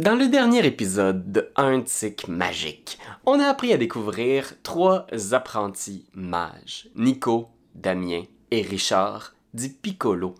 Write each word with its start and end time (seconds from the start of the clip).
Dans 0.00 0.14
le 0.14 0.28
dernier 0.28 0.64
épisode 0.64 1.30
de 1.30 1.52
Un 1.56 1.82
tic 1.82 2.26
magique, 2.26 2.98
on 3.26 3.38
a 3.38 3.44
appris 3.44 3.70
à 3.74 3.76
découvrir 3.76 4.54
trois 4.62 5.06
apprentis 5.32 6.06
mages, 6.14 6.88
Nico, 6.96 7.50
Damien 7.74 8.22
et 8.50 8.62
Richard, 8.62 9.34
dit 9.52 9.68
Piccolo, 9.68 10.36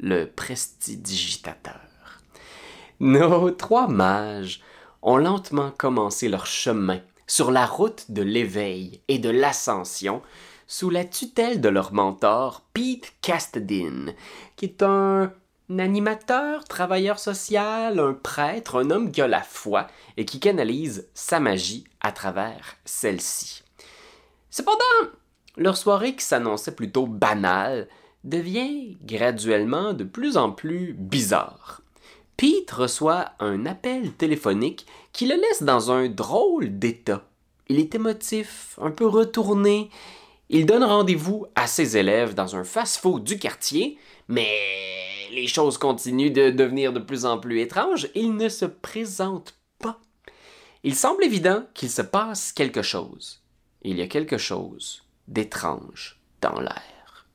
le 0.00 0.24
prestidigitateur. 0.24 2.22
Nos 3.00 3.50
trois 3.50 3.86
mages 3.86 4.62
ont 5.02 5.18
lentement 5.18 5.72
commencé 5.72 6.30
leur 6.30 6.46
chemin 6.46 7.00
sur 7.26 7.50
la 7.50 7.66
route 7.66 8.10
de 8.10 8.22
l'éveil 8.22 9.02
et 9.08 9.18
de 9.18 9.28
l'ascension 9.28 10.22
sous 10.66 10.88
la 10.88 11.04
tutelle 11.04 11.60
de 11.60 11.68
leur 11.68 11.92
mentor 11.92 12.62
Pete 12.72 13.12
Castedin, 13.20 14.14
qui 14.56 14.64
est 14.64 14.82
un 14.82 15.34
animateur, 15.78 16.64
travailleur 16.64 17.18
social, 17.18 17.98
un 17.98 18.14
prêtre, 18.14 18.82
un 18.82 18.90
homme 18.90 19.12
qui 19.12 19.20
a 19.22 19.28
la 19.28 19.42
foi 19.42 19.86
et 20.16 20.24
qui 20.24 20.40
canalise 20.40 21.08
sa 21.14 21.40
magie 21.40 21.84
à 22.00 22.12
travers 22.12 22.76
celle-ci. 22.84 23.62
Cependant, 24.50 25.10
leur 25.56 25.76
soirée 25.76 26.14
qui 26.14 26.24
s'annonçait 26.24 26.74
plutôt 26.74 27.06
banale 27.06 27.88
devient 28.24 28.96
graduellement 29.02 29.92
de 29.92 30.04
plus 30.04 30.36
en 30.36 30.50
plus 30.50 30.94
bizarre. 30.94 31.82
Pete 32.36 32.70
reçoit 32.70 33.32
un 33.40 33.66
appel 33.66 34.12
téléphonique 34.12 34.86
qui 35.12 35.26
le 35.26 35.36
laisse 35.36 35.62
dans 35.62 35.92
un 35.92 36.08
drôle 36.08 36.78
d'état. 36.78 37.24
Il 37.68 37.78
est 37.78 37.94
émotif, 37.94 38.78
un 38.80 38.90
peu 38.90 39.06
retourné. 39.06 39.90
Il 40.48 40.66
donne 40.66 40.84
rendez-vous 40.84 41.46
à 41.54 41.66
ses 41.66 41.96
élèves 41.96 42.34
dans 42.34 42.56
un 42.56 42.64
fast-food 42.64 43.24
du 43.24 43.38
quartier, 43.38 43.98
mais 44.28 44.48
les 45.32 45.46
choses 45.46 45.78
continuent 45.78 46.32
de 46.32 46.50
devenir 46.50 46.92
de 46.92 47.00
plus 47.00 47.24
en 47.24 47.38
plus 47.38 47.60
étranges. 47.60 48.08
Il 48.14 48.36
ne 48.36 48.48
se 48.48 48.66
présente 48.66 49.58
pas. 49.78 49.98
Il 50.84 50.94
semble 50.94 51.24
évident 51.24 51.64
qu'il 51.74 51.90
se 51.90 52.02
passe 52.02 52.52
quelque 52.52 52.82
chose. 52.82 53.42
Il 53.82 53.96
y 53.96 54.02
a 54.02 54.06
quelque 54.06 54.36
chose 54.36 55.02
d'étrange 55.28 56.20
dans 56.42 56.60
l'air. 56.60 57.26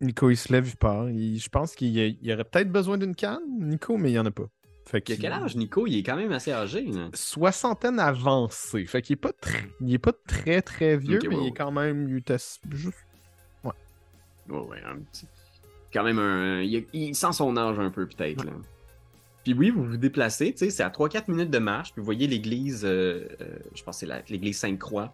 Nico, 0.00 0.30
il 0.30 0.36
se 0.36 0.52
lève, 0.52 0.68
il 0.68 0.76
part. 0.76 1.08
Je 1.08 1.48
pense 1.48 1.74
qu'il 1.74 1.96
y 1.96 2.32
aurait 2.32 2.44
peut-être 2.44 2.70
besoin 2.70 2.98
d'une 2.98 3.14
canne, 3.14 3.40
Nico, 3.60 3.96
mais 3.96 4.10
il 4.10 4.12
n'y 4.12 4.18
en 4.18 4.26
a 4.26 4.30
pas. 4.30 4.48
Fait 4.92 5.08
Il 5.08 5.18
quel 5.18 5.32
âge, 5.32 5.56
Nico? 5.56 5.86
Il 5.86 5.96
est 5.96 6.02
quand 6.02 6.16
même 6.16 6.32
assez 6.32 6.52
âgé. 6.52 6.82
là. 6.82 7.08
Soixantaine 7.14 7.98
avancée. 7.98 8.84
Fait 8.84 9.00
qu'il 9.00 9.14
est 9.14 9.16
pas 9.16 9.32
il 9.80 9.94
est 9.94 9.98
pas 9.98 10.12
très 10.12 10.60
très 10.60 10.98
vieux, 10.98 11.18
mais 11.22 11.28
ouais, 11.28 11.34
il 11.34 11.38
est 11.38 11.44
ouais. 11.44 11.54
quand 11.56 11.72
même 11.72 12.08
il 12.10 12.18
était 12.18 12.36
juste. 12.70 12.98
Ouais, 13.64 13.72
ouais, 14.50 14.82
un 14.84 14.98
petit. 14.98 15.26
Quand 15.94 16.04
même 16.04 16.18
un. 16.18 16.60
Il, 16.60 16.84
il 16.92 17.14
sent 17.14 17.32
son 17.32 17.56
âge 17.56 17.78
un 17.78 17.90
peu, 17.90 18.06
peut-être. 18.06 18.44
là. 18.44 18.52
Puis 19.44 19.54
oui, 19.54 19.70
vous 19.70 19.84
vous 19.84 19.96
déplacez, 19.96 20.52
tu 20.52 20.58
sais, 20.58 20.70
c'est 20.70 20.82
à 20.84 20.90
3-4 20.90 21.24
minutes 21.28 21.50
de 21.50 21.58
marche, 21.58 21.92
puis 21.92 22.00
vous 22.00 22.04
voyez 22.04 22.28
l'église, 22.28 22.84
euh, 22.84 23.26
euh, 23.40 23.58
je 23.74 23.82
pense 23.82 24.00
que 24.00 24.06
c'est 24.06 24.30
l'église 24.30 24.58
Sainte-Croix, 24.58 25.12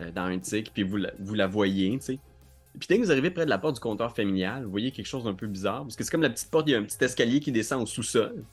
euh, 0.00 0.10
dans 0.10 0.22
un 0.22 0.38
tic, 0.38 0.72
puis 0.74 0.82
vous 0.82 0.96
la, 0.96 1.12
vous 1.20 1.34
la 1.34 1.46
voyez, 1.46 1.92
tu 1.98 2.04
sais. 2.04 2.18
Puis 2.78 2.88
dès 2.88 2.98
que 2.98 3.04
vous 3.04 3.12
arrivez 3.12 3.30
près 3.30 3.44
de 3.44 3.50
la 3.50 3.58
porte 3.58 3.76
du 3.76 3.80
comptoir 3.80 4.14
familial, 4.14 4.64
vous 4.64 4.70
voyez 4.70 4.90
quelque 4.90 5.06
chose 5.06 5.24
d'un 5.24 5.34
peu 5.34 5.46
bizarre, 5.46 5.82
parce 5.82 5.94
que 5.94 6.02
c'est 6.02 6.10
comme 6.10 6.22
la 6.22 6.30
petite 6.30 6.50
porte, 6.50 6.66
il 6.68 6.72
y 6.72 6.74
a 6.74 6.78
un 6.78 6.82
petit 6.82 7.02
escalier 7.04 7.38
qui 7.38 7.52
descend 7.52 7.82
au 7.82 7.86
sous-sol. 7.86 8.44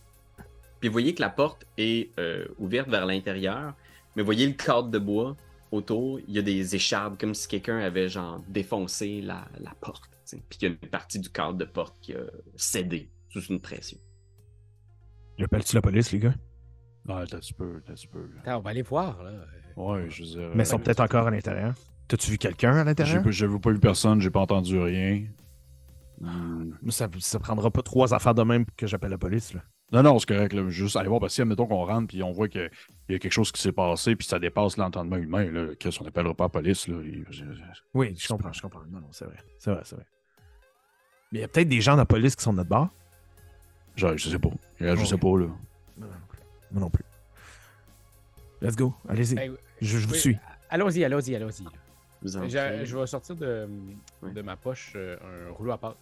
Puis 0.80 0.90
vous 0.90 0.94
voyez 0.94 1.14
que 1.16 1.22
la 1.22 1.30
porte 1.30 1.66
est 1.78 2.12
euh, 2.20 2.46
ouverte 2.60 2.90
vers 2.90 3.06
l'intérieur, 3.06 3.74
mais 4.16 4.22
vous 4.22 4.28
voyez 4.28 4.48
le 4.48 4.54
cadre 4.54 4.90
de 4.90 5.00
bois 5.00 5.36
autour, 5.72 6.20
il 6.28 6.34
y 6.34 6.40
a 6.40 6.42
des 6.42 6.76
échardes, 6.76 7.20
comme 7.20 7.34
si 7.34 7.48
quelqu'un 7.48 7.80
avait 7.80 8.08
genre 8.10 8.42
défoncé 8.48 9.22
la, 9.22 9.48
la 9.60 9.72
porte. 9.82 10.10
tu. 10.28 10.38
Puis 10.50 10.60
qu'il 10.60 10.70
y 10.70 10.72
a 10.72 10.76
une 10.82 10.90
partie 10.90 11.20
du 11.20 11.30
cadre 11.30 11.54
de 11.58 11.66
porte 11.66 11.96
qui 12.02 12.14
a 12.14 12.22
cédé 12.56 13.10
sous 13.30 13.42
une 13.46 13.60
pression. 13.60 13.98
J'appelle-tu 15.38 15.76
la 15.76 15.82
police, 15.82 16.12
les 16.12 16.20
gars? 16.20 16.36
Non, 17.06 17.24
t'as 17.26 17.38
petit 17.40 17.54
peu, 17.54 17.82
t'as 17.86 17.94
petit 17.94 18.08
peu. 18.08 18.20
là. 18.20 18.42
Attends, 18.42 18.58
on 18.58 18.62
va 18.62 18.70
aller 18.72 18.82
voir, 18.82 19.22
là. 19.24 19.32
Ouais, 19.76 20.10
je 20.10 20.24
veux 20.24 20.30
dire. 20.30 20.52
Mais 20.56 20.64
ils 20.64 20.68
sont 20.68 20.80
peut-être 20.80 21.00
encore 21.00 21.28
à 21.28 21.32
l'intérieur. 21.32 21.74
T'as-tu 22.08 22.32
vu 22.32 22.38
quelqu'un 22.38 22.78
à 22.78 22.84
l'intérieur? 22.84 23.24
j'ai 23.32 23.48
pas 23.48 23.72
vu 23.72 23.80
personne, 23.80 24.22
j'ai 24.22 24.30
pas 24.30 24.40
entendu 24.40 24.80
rien. 24.80 25.26
Hmm. 26.20 26.72
Ça, 26.90 27.08
ça 27.20 27.40
prendra 27.40 27.70
pas 27.70 27.84
trois 27.84 28.14
affaires 28.14 28.34
de 28.34 28.42
même 28.44 28.66
pour 28.66 28.76
que 28.76 28.88
j'appelle 28.88 29.12
la 29.12 29.18
police. 29.18 29.54
Là. 29.54 29.62
Non, 29.92 30.04
non, 30.04 30.20
c'est 30.20 30.28
correct. 30.28 30.54
Là. 30.54 30.68
Juste 30.70 30.96
aller 30.98 31.08
voir, 31.08 31.22
parce 31.22 31.36
que 31.38 31.44
mettons 31.44 31.66
qu'on 31.66 31.86
rentre 31.86 32.08
puis 32.08 32.22
on 32.22 32.32
voit 32.32 32.50
qu'il 32.50 32.70
y 33.10 33.16
a 33.16 33.20
quelque 33.20 33.32
chose 33.32 33.52
qui 33.52 33.62
s'est 33.62 33.72
passé 33.72 34.16
puis 34.16 34.28
ça 34.28 34.38
dépasse 34.38 34.76
l'entendement 34.78 35.16
humain. 35.16 35.50
Là. 35.50 35.76
Qu'est-ce 35.80 36.00
qu'on 36.00 36.06
appellera 36.06 36.34
pas 36.34 36.46
la 36.46 36.50
police? 36.50 36.88
Là. 36.88 36.98
Oui, 37.94 38.14
je 38.18 38.28
comprends, 38.28 38.52
je 38.52 38.62
comprends. 38.62 38.82
Non, 38.90 39.00
non, 39.00 39.08
c'est 39.12 39.26
vrai. 39.26 39.38
C'est 39.60 39.72
vrai, 39.72 39.82
c'est 39.86 39.96
vrai. 39.96 40.06
Mais 41.32 41.40
il 41.40 41.42
y 41.42 41.46
a 41.46 41.48
peut-être 41.48 41.70
des 41.70 41.82
gens 41.82 41.94
de 41.94 42.00
la 42.00 42.06
police 42.06 42.36
qui 42.36 42.44
sont 42.44 42.52
de 42.52 42.58
notre 42.58 42.70
bord? 42.70 42.90
Je, 43.96 44.16
je 44.18 44.30
sais 44.30 44.40
pas. 44.40 44.50
Je 44.80 44.88
Oh, 44.90 45.06
sais 45.06 45.14
oui. 45.16 45.20
pas, 45.20 45.40
là. 45.40 45.48
Moi 45.98 46.08
non 46.10 46.28
plus. 46.28 46.40
Moi 46.72 46.82
non 46.82 46.90
plus. 46.90 47.04
Let's 48.62 48.76
go, 48.76 48.94
allez-y. 49.08 49.36
Ben, 49.36 49.56
je, 49.82 49.98
je 50.00 50.08
vous 50.08 50.14
oui, 50.14 50.20
suis. 50.20 50.38
Allons-y, 50.70 51.04
allons-y, 51.04 51.36
allons-y. 51.36 51.64
Je, 52.24 52.98
vais 52.98 53.08
sortir 53.08 53.36
de, 53.36 53.70
de 54.24 54.42
ma 54.42 54.56
poche 54.58 54.94
euh, 54.96 55.18
un 55.50 55.52
rouleau 55.54 55.72
à 55.72 55.78
pâte. 55.78 55.98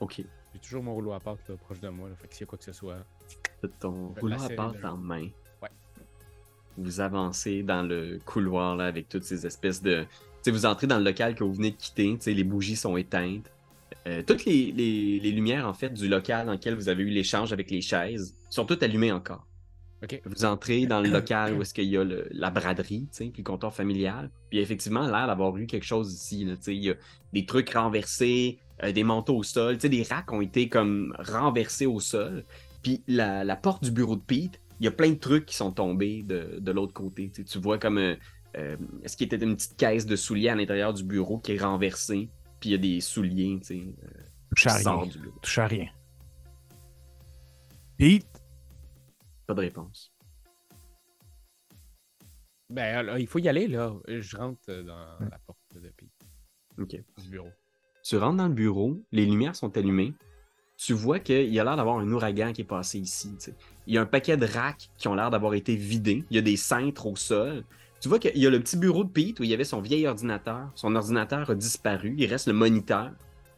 Ok. 0.00 0.22
J'ai 0.52 0.60
toujours 0.60 0.82
mon 0.82 0.94
rouleau 0.94 1.12
à 1.12 1.20
pâte 1.20 1.38
là, 1.48 1.56
proche 1.56 1.80
de 1.80 1.88
moi. 1.88 2.08
Là, 2.08 2.14
fait 2.16 2.28
que 2.28 2.34
s'il 2.34 2.42
y 2.42 2.44
a 2.44 2.46
quoi 2.48 2.58
que 2.58 2.64
ce 2.64 2.72
soit. 2.72 2.96
Ton 3.78 4.08
rouleau 4.20 4.34
à 4.42 4.48
pâte 4.48 4.84
en 4.84 4.96
main. 4.96 5.28
Ouais. 5.62 5.68
Vous 6.76 7.00
avancez 7.00 7.62
dans 7.62 7.82
le 7.82 8.18
couloir 8.24 8.76
là, 8.76 8.86
avec 8.86 9.08
toutes 9.08 9.24
ces 9.24 9.46
espèces 9.46 9.82
de. 9.82 10.02
Tu 10.02 10.08
sais, 10.42 10.50
vous 10.50 10.66
entrez 10.66 10.86
dans 10.86 10.98
le 10.98 11.04
local 11.04 11.34
que 11.34 11.44
vous 11.44 11.52
venez 11.52 11.70
de 11.72 11.76
quitter. 11.76 12.14
Tu 12.14 12.22
sais, 12.22 12.32
les 12.34 12.44
bougies 12.44 12.76
sont 12.76 12.96
éteintes. 12.96 13.50
Euh, 14.06 14.22
toutes 14.26 14.44
les, 14.46 14.72
les- 14.72 15.20
les 15.20 15.30
lumières 15.32 15.66
en 15.66 15.74
fait 15.74 15.90
du 15.90 16.08
local 16.08 16.46
dans 16.46 16.52
lequel 16.52 16.74
vous 16.74 16.88
avez 16.88 17.02
eu 17.02 17.10
l'échange 17.10 17.52
avec 17.52 17.70
les 17.70 17.82
chaises 17.82 18.34
sont 18.48 18.64
toutes 18.64 18.82
allumées 18.82 19.12
encore. 19.12 19.46
Ok. 20.02 20.22
Vous 20.24 20.46
entrez 20.46 20.86
dans 20.86 21.02
le 21.02 21.10
local 21.10 21.52
où 21.58 21.60
est-ce 21.60 21.74
qu'il 21.74 21.84
y 21.84 21.98
a 21.98 22.04
le- 22.04 22.26
la 22.30 22.48
braderie, 22.50 23.02
tu 23.12 23.24
sais, 23.24 23.24
puis 23.26 23.42
le 23.42 23.44
comptoir 23.46 23.74
familial. 23.74 24.30
Puis 24.48 24.58
effectivement 24.60 25.06
l'air 25.06 25.26
d'avoir 25.26 25.54
eu 25.58 25.66
quelque 25.66 25.84
chose 25.84 26.14
ici. 26.14 26.44
là, 26.46 26.56
tu 26.56 26.62
sais, 26.62 26.74
Il 26.76 26.82
y 26.84 26.90
a 26.90 26.94
des 27.34 27.44
trucs 27.44 27.74
renversés, 27.74 28.58
euh, 28.82 28.92
des 28.92 29.04
manteaux 29.04 29.36
au 29.38 29.42
sol. 29.42 29.74
Tu 29.76 29.82
sais, 29.82 29.88
des 29.88 30.02
racks 30.02 30.32
ont 30.32 30.40
été 30.40 30.68
comme 30.68 31.14
renversés 31.18 31.86
au 31.86 32.00
sol. 32.00 32.44
Puis 32.82 33.02
la, 33.06 33.44
la 33.44 33.56
porte 33.56 33.84
du 33.84 33.90
bureau 33.90 34.16
de 34.16 34.22
Pete, 34.22 34.60
il 34.80 34.84
y 34.84 34.88
a 34.88 34.90
plein 34.90 35.10
de 35.10 35.18
trucs 35.18 35.46
qui 35.46 35.54
sont 35.56 35.72
tombés 35.72 36.22
de, 36.22 36.58
de 36.60 36.72
l'autre 36.72 36.94
côté. 36.94 37.30
Tu 37.30 37.58
vois 37.58 37.78
comme 37.78 37.98
euh, 37.98 38.16
euh, 38.56 38.76
ce 39.06 39.16
qui 39.16 39.24
était 39.24 39.36
une 39.36 39.54
petite 39.56 39.76
caisse 39.76 40.06
de 40.06 40.16
souliers 40.16 40.48
à 40.48 40.54
l'intérieur 40.54 40.94
du 40.94 41.04
bureau 41.04 41.38
qui 41.38 41.52
est 41.52 41.62
renversée? 41.62 42.30
Puis 42.60 42.70
il 42.70 42.72
y 42.72 42.74
a 42.74 42.78
des 42.78 43.00
souliers, 43.00 43.58
tu 43.60 43.66
sais, 43.66 43.94
euh, 44.04 44.08
Touche 44.50 44.62
qui 44.62 44.68
à 44.68 44.72
rien. 44.74 44.82
sortent 44.82 45.08
du 45.10 45.18
bureau. 45.18 45.38
Touche 45.42 45.58
à 45.58 45.66
rien. 45.66 45.88
Pete, 47.98 48.26
Pas 49.46 49.54
de 49.54 49.60
réponse. 49.60 50.12
Ben, 52.70 53.02
là, 53.02 53.18
il 53.18 53.26
faut 53.26 53.38
y 53.40 53.48
aller, 53.48 53.66
là. 53.66 53.94
Je 54.06 54.36
rentre 54.36 54.60
euh, 54.68 54.82
dans 54.82 55.18
la 55.28 55.38
porte 55.46 55.58
de 55.74 55.88
Pete, 55.90 56.08
OK. 56.78 56.96
du 57.22 57.28
bureau. 57.28 57.50
Tu 58.10 58.16
rentres 58.16 58.38
dans 58.38 58.48
le 58.48 58.54
bureau, 58.54 59.00
les 59.12 59.24
lumières 59.24 59.54
sont 59.54 59.76
allumées. 59.78 60.14
Tu 60.76 60.94
vois 60.94 61.20
qu'il 61.20 61.54
y 61.54 61.60
a 61.60 61.62
l'air 61.62 61.76
d'avoir 61.76 62.00
un 62.00 62.10
ouragan 62.10 62.52
qui 62.52 62.62
est 62.62 62.64
passé 62.64 62.98
ici. 62.98 63.36
Il 63.86 63.94
y 63.94 63.98
a 63.98 64.00
un 64.00 64.04
paquet 64.04 64.36
de 64.36 64.46
racks 64.46 64.90
qui 64.98 65.06
ont 65.06 65.14
l'air 65.14 65.30
d'avoir 65.30 65.54
été 65.54 65.76
vidés. 65.76 66.24
Il 66.28 66.34
y 66.34 66.38
a 66.40 66.42
des 66.42 66.56
cintres 66.56 67.06
au 67.06 67.14
sol. 67.14 67.62
Tu 68.00 68.08
vois 68.08 68.18
qu'il 68.18 68.36
y 68.36 68.44
a 68.48 68.50
le 68.50 68.58
petit 68.58 68.76
bureau 68.76 69.04
de 69.04 69.10
Pete 69.10 69.38
où 69.38 69.44
il 69.44 69.48
y 69.48 69.54
avait 69.54 69.62
son 69.62 69.80
vieil 69.80 70.08
ordinateur. 70.08 70.72
Son 70.74 70.96
ordinateur 70.96 71.50
a 71.50 71.54
disparu. 71.54 72.16
Il 72.18 72.26
reste 72.26 72.48
le 72.48 72.52
moniteur. 72.52 73.12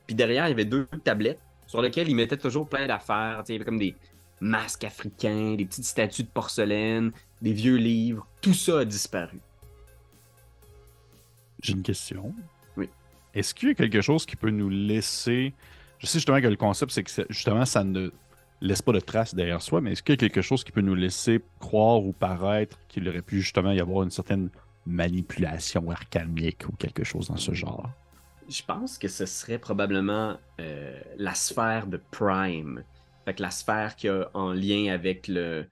Puis 0.07 0.15
derrière, 0.15 0.47
il 0.49 0.51
y 0.51 0.53
avait 0.53 0.67
deux 0.67 0.87
tablettes 1.03 1.41
sur 1.67 1.81
lesquelles 1.81 2.11
il 2.11 2.15
mettait 2.15 2.37
toujours 2.37 2.69
plein 2.69 2.87
d'affaires. 2.87 3.43
Il 3.49 3.53
y 3.53 3.55
avait 3.55 3.65
comme 3.65 3.79
des 3.79 3.97
masques 4.43 4.85
africains, 4.85 5.55
des 5.55 5.65
petites 5.65 5.87
statues 5.87 6.25
de 6.25 6.29
porcelaine, 6.29 7.13
des 7.41 7.55
vieux 7.55 7.77
livres. 7.77 8.27
Tout 8.43 8.53
ça 8.53 8.81
a 8.81 8.85
disparu. 8.85 9.41
J'ai 11.63 11.73
une 11.73 11.83
question. 11.83 12.35
Est-ce 13.35 13.55
qu'il 13.55 13.69
y 13.69 13.73
a 13.73 13.75
quelque 13.75 14.01
chose 14.01 14.27
qui 14.27 14.37
peut 14.37 14.51
nous 14.51 14.69
laisser. 14.69 15.55
Je 15.99 16.07
sais 16.07 16.19
justement 16.19 16.41
que 16.41 16.47
le 16.47 16.57
concept, 16.57 16.93
c'est 16.93 17.03
que 17.03 17.11
justement, 17.31 17.65
ça 17.65 17.85
ne 17.85 18.11
laisse 18.61 18.83
pas 18.83 18.93
de 18.93 19.01
traces 19.01 19.35
derrière 19.35 19.63
soi, 19.63 19.81
mais 19.81 19.93
est-ce 19.93 20.03
qu'il 20.03 20.13
y 20.13 20.19
a 20.19 20.19
quelque 20.19 20.43
chose 20.43 20.65
qui 20.65 20.73
peut 20.73 20.81
nous 20.81 20.95
laisser 20.95 21.41
croire 21.59 22.03
ou 22.03 22.13
paraître 22.13 22.79
qu'il 22.89 23.09
aurait 23.09 23.23
pu 23.23 23.41
justement 23.41 23.73
y 23.73 23.81
avoir 23.81 24.05
une 24.05 24.11
certaine 24.11 24.51
manipulation 24.87 25.91
arcanique 25.91 26.65
ou 26.69 26.73
quelque 26.73 27.05
chose 27.05 27.29
dans 27.29 27.37
ce 27.37 27.53
genre? 27.53 27.91
Je 28.49 28.63
pense 28.63 28.99
que 28.99 29.09
ce 29.09 29.27
serait 29.27 29.59
probablement 29.59 30.37
euh, 30.61 31.01
la 31.17 31.35
sphère 31.35 31.87
de 31.87 32.01
Prime. 32.11 32.85
Fait 33.25 33.35
que 33.35 33.43
la 33.43 33.51
sphère 33.51 33.97
qui 33.97 34.09
a 34.09 34.29
en 34.35 34.53
lien 34.53 34.93
avec 34.93 35.29
euh, 35.29 35.65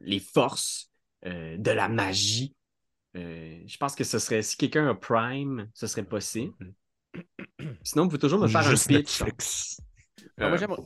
les 0.00 0.20
forces 0.20 0.90
euh, 1.26 1.56
de 1.56 1.70
la 1.70 1.88
magie. 1.88 2.54
Euh, 3.16 3.60
je 3.66 3.76
pense 3.76 3.94
que 3.94 4.04
ce 4.04 4.18
serait, 4.18 4.42
si 4.42 4.56
quelqu'un 4.56 4.88
a 4.88 4.94
Prime, 4.94 5.68
ce 5.74 5.86
serait 5.86 6.04
possible. 6.04 6.72
Sinon, 7.82 8.04
vous 8.04 8.08
pouvez 8.10 8.18
toujours 8.20 8.40
me 8.40 8.48
faire 8.48 8.62
juste 8.62 8.90
un 8.90 8.94
pitch. 8.96 9.20
Netflix. 9.20 9.80
Ah, 10.38 10.48
moi, 10.48 10.52
Euh, 10.52 10.56
j'aimerais- 10.58 10.82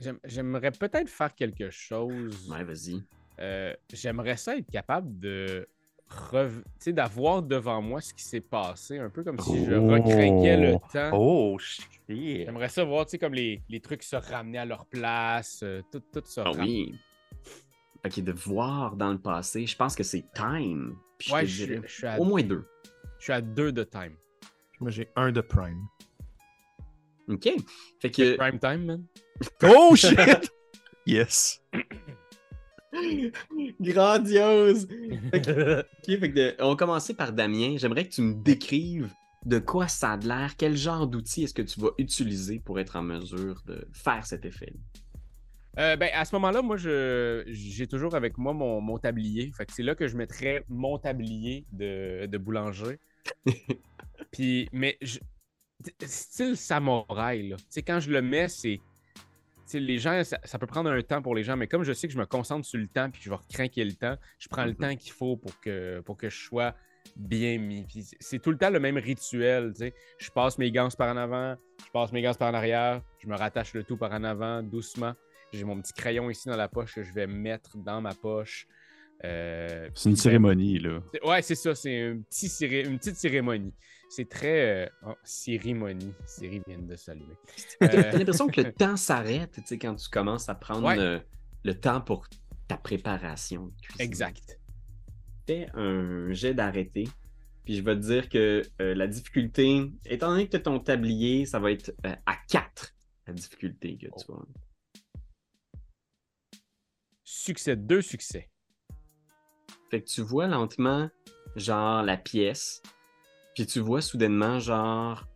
j'aime- 0.00 0.20
J'aimerais 0.24 0.70
peut-être 0.72 1.08
faire 1.08 1.34
quelque 1.34 1.70
chose. 1.70 2.48
Ouais, 2.50 2.64
vas-y. 2.64 3.02
Euh, 3.40 3.74
J'aimerais 3.92 4.36
ça 4.36 4.56
être 4.56 4.70
capable 4.70 5.18
de 5.18 5.66
rev- 6.08 6.62
tu 6.62 6.70
sais, 6.80 6.92
d'avoir 6.92 7.42
devant 7.42 7.80
moi 7.80 8.00
ce 8.02 8.12
qui 8.12 8.22
s'est 8.22 8.42
passé, 8.42 8.98
un 8.98 9.08
peu 9.08 9.24
comme 9.24 9.38
si 9.38 9.64
je 9.64 9.72
Oh. 9.72 9.88
recrinquais 9.88 10.56
le 10.58 10.72
temps. 10.92 11.10
Oh, 11.18 11.56
shit. 11.58 11.86
J'aimerais 12.08 12.68
ça 12.68 12.84
voir, 12.84 13.06
tu 13.06 13.12
sais, 13.12 13.18
comme 13.18 13.32
les, 13.34 13.62
les 13.70 13.80
trucs 13.80 14.02
se 14.02 14.16
ramener 14.16 14.58
à 14.58 14.66
leur 14.66 14.84
place, 14.84 15.60
euh, 15.62 15.80
tout, 15.90 16.00
tout 16.12 16.22
ça. 16.26 16.44
Ah 16.46 16.52
oui. 16.58 16.94
Ok, 18.04 18.20
de 18.20 18.32
voir 18.32 18.96
dans 18.96 19.12
le 19.12 19.18
passé, 19.18 19.66
je 19.66 19.76
pense 19.76 19.94
que 19.94 20.02
c'est 20.02 20.24
time. 20.34 20.96
Puis 21.18 21.32
Ouais, 21.32 21.46
je, 21.46 21.80
je 21.82 21.86
suis 21.92 22.06
à, 22.06 22.18
au 22.20 22.24
moins 22.24 22.42
deux. 22.42 22.64
je 23.18 23.24
suis 23.24 23.32
à 23.32 23.40
deux 23.40 23.70
de 23.72 23.84
time. 23.84 24.16
Moi, 24.80 24.90
j'ai 24.90 25.08
un 25.14 25.30
de 25.30 25.40
Prime. 25.40 25.86
Ok. 27.28 27.48
Fait 28.00 28.10
que. 28.10 28.36
Prime 28.36 28.58
time, 28.58 28.84
man. 28.84 29.04
Oh, 29.62 29.94
shit! 29.94 30.18
yes. 31.06 31.62
Grandiose! 33.80 34.86
Fait 35.30 35.40
que- 35.40 35.80
Ok, 35.80 35.86
fait 36.20 36.32
que 36.32 36.34
de- 36.34 36.54
on 36.60 36.70
va 36.70 36.76
commencer 36.76 37.14
par 37.14 37.32
Damien. 37.32 37.76
J'aimerais 37.76 38.04
que 38.08 38.12
tu 38.14 38.22
me 38.22 38.34
décrives 38.34 39.08
de 39.44 39.58
quoi 39.58 39.88
ça 39.88 40.12
a 40.12 40.16
de 40.16 40.28
l'air, 40.28 40.56
quel 40.56 40.76
genre 40.76 41.06
d'outil 41.06 41.44
est-ce 41.44 41.54
que 41.54 41.62
tu 41.62 41.80
vas 41.80 41.90
utiliser 41.98 42.60
pour 42.60 42.78
être 42.78 42.96
en 42.96 43.02
mesure 43.02 43.62
de 43.66 43.88
faire 43.92 44.24
cet 44.26 44.44
effet. 44.44 44.72
Euh, 45.78 45.96
ben, 45.96 46.10
à 46.12 46.24
ce 46.24 46.34
moment-là, 46.34 46.60
moi, 46.62 46.76
je, 46.76 47.44
j'ai 47.46 47.86
toujours 47.86 48.14
avec 48.14 48.36
moi 48.36 48.52
mon, 48.52 48.80
mon 48.80 48.98
tablier. 48.98 49.50
Fait 49.56 49.64
que 49.66 49.72
c'est 49.72 49.82
là 49.82 49.94
que 49.94 50.06
je 50.06 50.16
mettrais 50.16 50.64
mon 50.68 50.98
tablier 50.98 51.64
de, 51.72 52.26
de 52.26 52.38
boulanger. 52.38 52.98
Puis, 54.32 54.68
mais, 54.72 54.98
je, 55.00 55.18
style 56.04 56.56
samouraï, 56.56 57.48
là. 57.48 57.56
Tu 57.56 57.64
sais, 57.70 57.82
quand 57.82 58.00
je 58.00 58.10
le 58.10 58.20
mets, 58.22 58.48
c'est. 58.48 58.80
les 59.72 59.98
gens, 59.98 60.22
ça, 60.24 60.38
ça 60.44 60.58
peut 60.58 60.66
prendre 60.66 60.90
un 60.90 61.00
temps 61.02 61.22
pour 61.22 61.34
les 61.34 61.42
gens, 61.42 61.56
mais 61.56 61.66
comme 61.66 61.82
je 61.84 61.92
sais 61.94 62.06
que 62.06 62.12
je 62.12 62.18
me 62.18 62.26
concentre 62.26 62.66
sur 62.66 62.78
le 62.78 62.86
temps 62.88 63.10
puis 63.10 63.20
que 63.20 63.24
je 63.24 63.30
vais 63.30 63.36
recrinquer 63.36 63.84
le 63.84 63.94
temps, 63.94 64.16
je 64.38 64.48
prends 64.48 64.64
le 64.64 64.72
Mhm. 64.72 64.76
temps 64.76 64.96
qu'il 64.96 65.12
faut 65.12 65.36
pour 65.36 65.58
que, 65.60 66.00
pour 66.00 66.16
que 66.18 66.28
je 66.28 66.36
sois 66.38 66.74
bien 67.16 67.58
mis. 67.58 67.84
Puis 67.84 68.04
c'est- 68.20 68.38
tout 68.38 68.50
le 68.50 68.58
temps 68.58 68.70
le 68.70 68.78
même 68.80 68.98
rituel. 68.98 69.72
Je 70.18 70.30
passe 70.30 70.58
mes 70.58 70.70
gants 70.70 70.88
par 70.96 71.14
en 71.14 71.16
avant, 71.16 71.56
je 71.84 71.90
passe 71.90 72.12
mes 72.12 72.20
gants 72.22 72.34
par 72.34 72.50
en 72.50 72.54
arrière, 72.54 73.00
je 73.18 73.26
me 73.26 73.34
rattache 73.36 73.72
le 73.74 73.82
tout 73.84 73.96
par 73.96 74.12
en 74.12 74.22
avant 74.22 74.62
doucement. 74.62 75.14
J'ai 75.52 75.64
mon 75.64 75.80
petit 75.80 75.92
crayon 75.92 76.30
ici 76.30 76.48
dans 76.48 76.56
la 76.56 76.68
poche 76.68 76.94
que 76.94 77.02
je 77.02 77.12
vais 77.12 77.26
mettre 77.26 77.76
dans 77.76 78.00
ma 78.00 78.14
poche. 78.14 78.66
Euh, 79.24 79.88
C'est 79.94 80.08
une 80.08 80.14
ben, 80.16 80.20
cérémonie, 80.20 80.78
là. 80.78 81.00
c'est- 81.12 81.24
Ouais, 81.24 81.42
c'est 81.42 81.54
ça, 81.54 81.74
c'est 81.74 82.02
un 82.10 82.18
petit 82.22 82.48
céré- 82.48 82.84
une 82.86 82.98
petite 82.98 83.16
cérémonie. 83.16 83.72
C'est 84.08 84.28
très. 84.28 84.84
euh, 84.84 84.88
oh, 85.06 85.14
cérémonie. 85.24 86.12
Siri 86.26 86.60
vient 86.66 86.78
de 86.78 86.96
s'allumer. 86.96 87.34
T'as 87.78 87.86
Euh, 87.86 88.02
t'as 88.02 88.18
l'impression 88.18 88.48
que 88.48 88.60
le 88.60 88.72
temps 88.72 88.96
s'arrête, 88.96 89.52
tu 89.52 89.62
sais, 89.64 89.78
quand 89.78 89.94
tu 89.94 90.08
commences 90.10 90.48
à 90.48 90.54
prendre 90.54 90.86
Ouais. 90.88 90.98
euh, 90.98 91.18
le 91.64 91.74
temps 91.74 92.00
pour 92.00 92.26
ta 92.68 92.76
préparation. 92.76 93.66
de 93.66 94.02
exact. 94.02 94.58
Fais 95.46 95.66
un 95.74 96.32
jet 96.32 96.54
d'arrêté. 96.54 97.08
Puis 97.64 97.76
je 97.76 97.82
vais 97.82 97.94
te 97.94 98.00
dire 98.00 98.28
que 98.28 98.62
euh, 98.80 98.94
la 98.94 99.06
difficulté, 99.06 99.92
étant 100.06 100.30
donné 100.30 100.46
que 100.46 100.50
tu 100.50 100.56
as 100.56 100.60
ton 100.60 100.80
tablier, 100.80 101.46
ça 101.46 101.60
va 101.60 101.70
être 101.70 101.92
euh, 102.06 102.14
à 102.26 102.36
4 102.48 102.92
la 103.28 103.32
difficulté 103.34 103.96
que 103.96 104.06
tu 104.06 104.26
vas. 104.32 104.42
Succès, 107.34 107.76
deux 107.76 108.02
succès. 108.02 108.50
Fait 109.90 110.02
que 110.02 110.06
tu 110.06 110.20
vois 110.20 110.46
lentement, 110.46 111.08
genre, 111.56 112.02
la 112.02 112.18
pièce. 112.18 112.82
Puis 113.54 113.64
tu 113.64 113.80
vois 113.80 114.02
soudainement, 114.02 114.58
genre, 114.58 115.26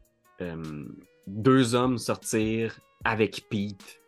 euh, 0.42 0.84
deux 1.26 1.74
hommes 1.74 1.96
sortir 1.96 2.78
avec 3.02 3.48
Pete. 3.48 4.02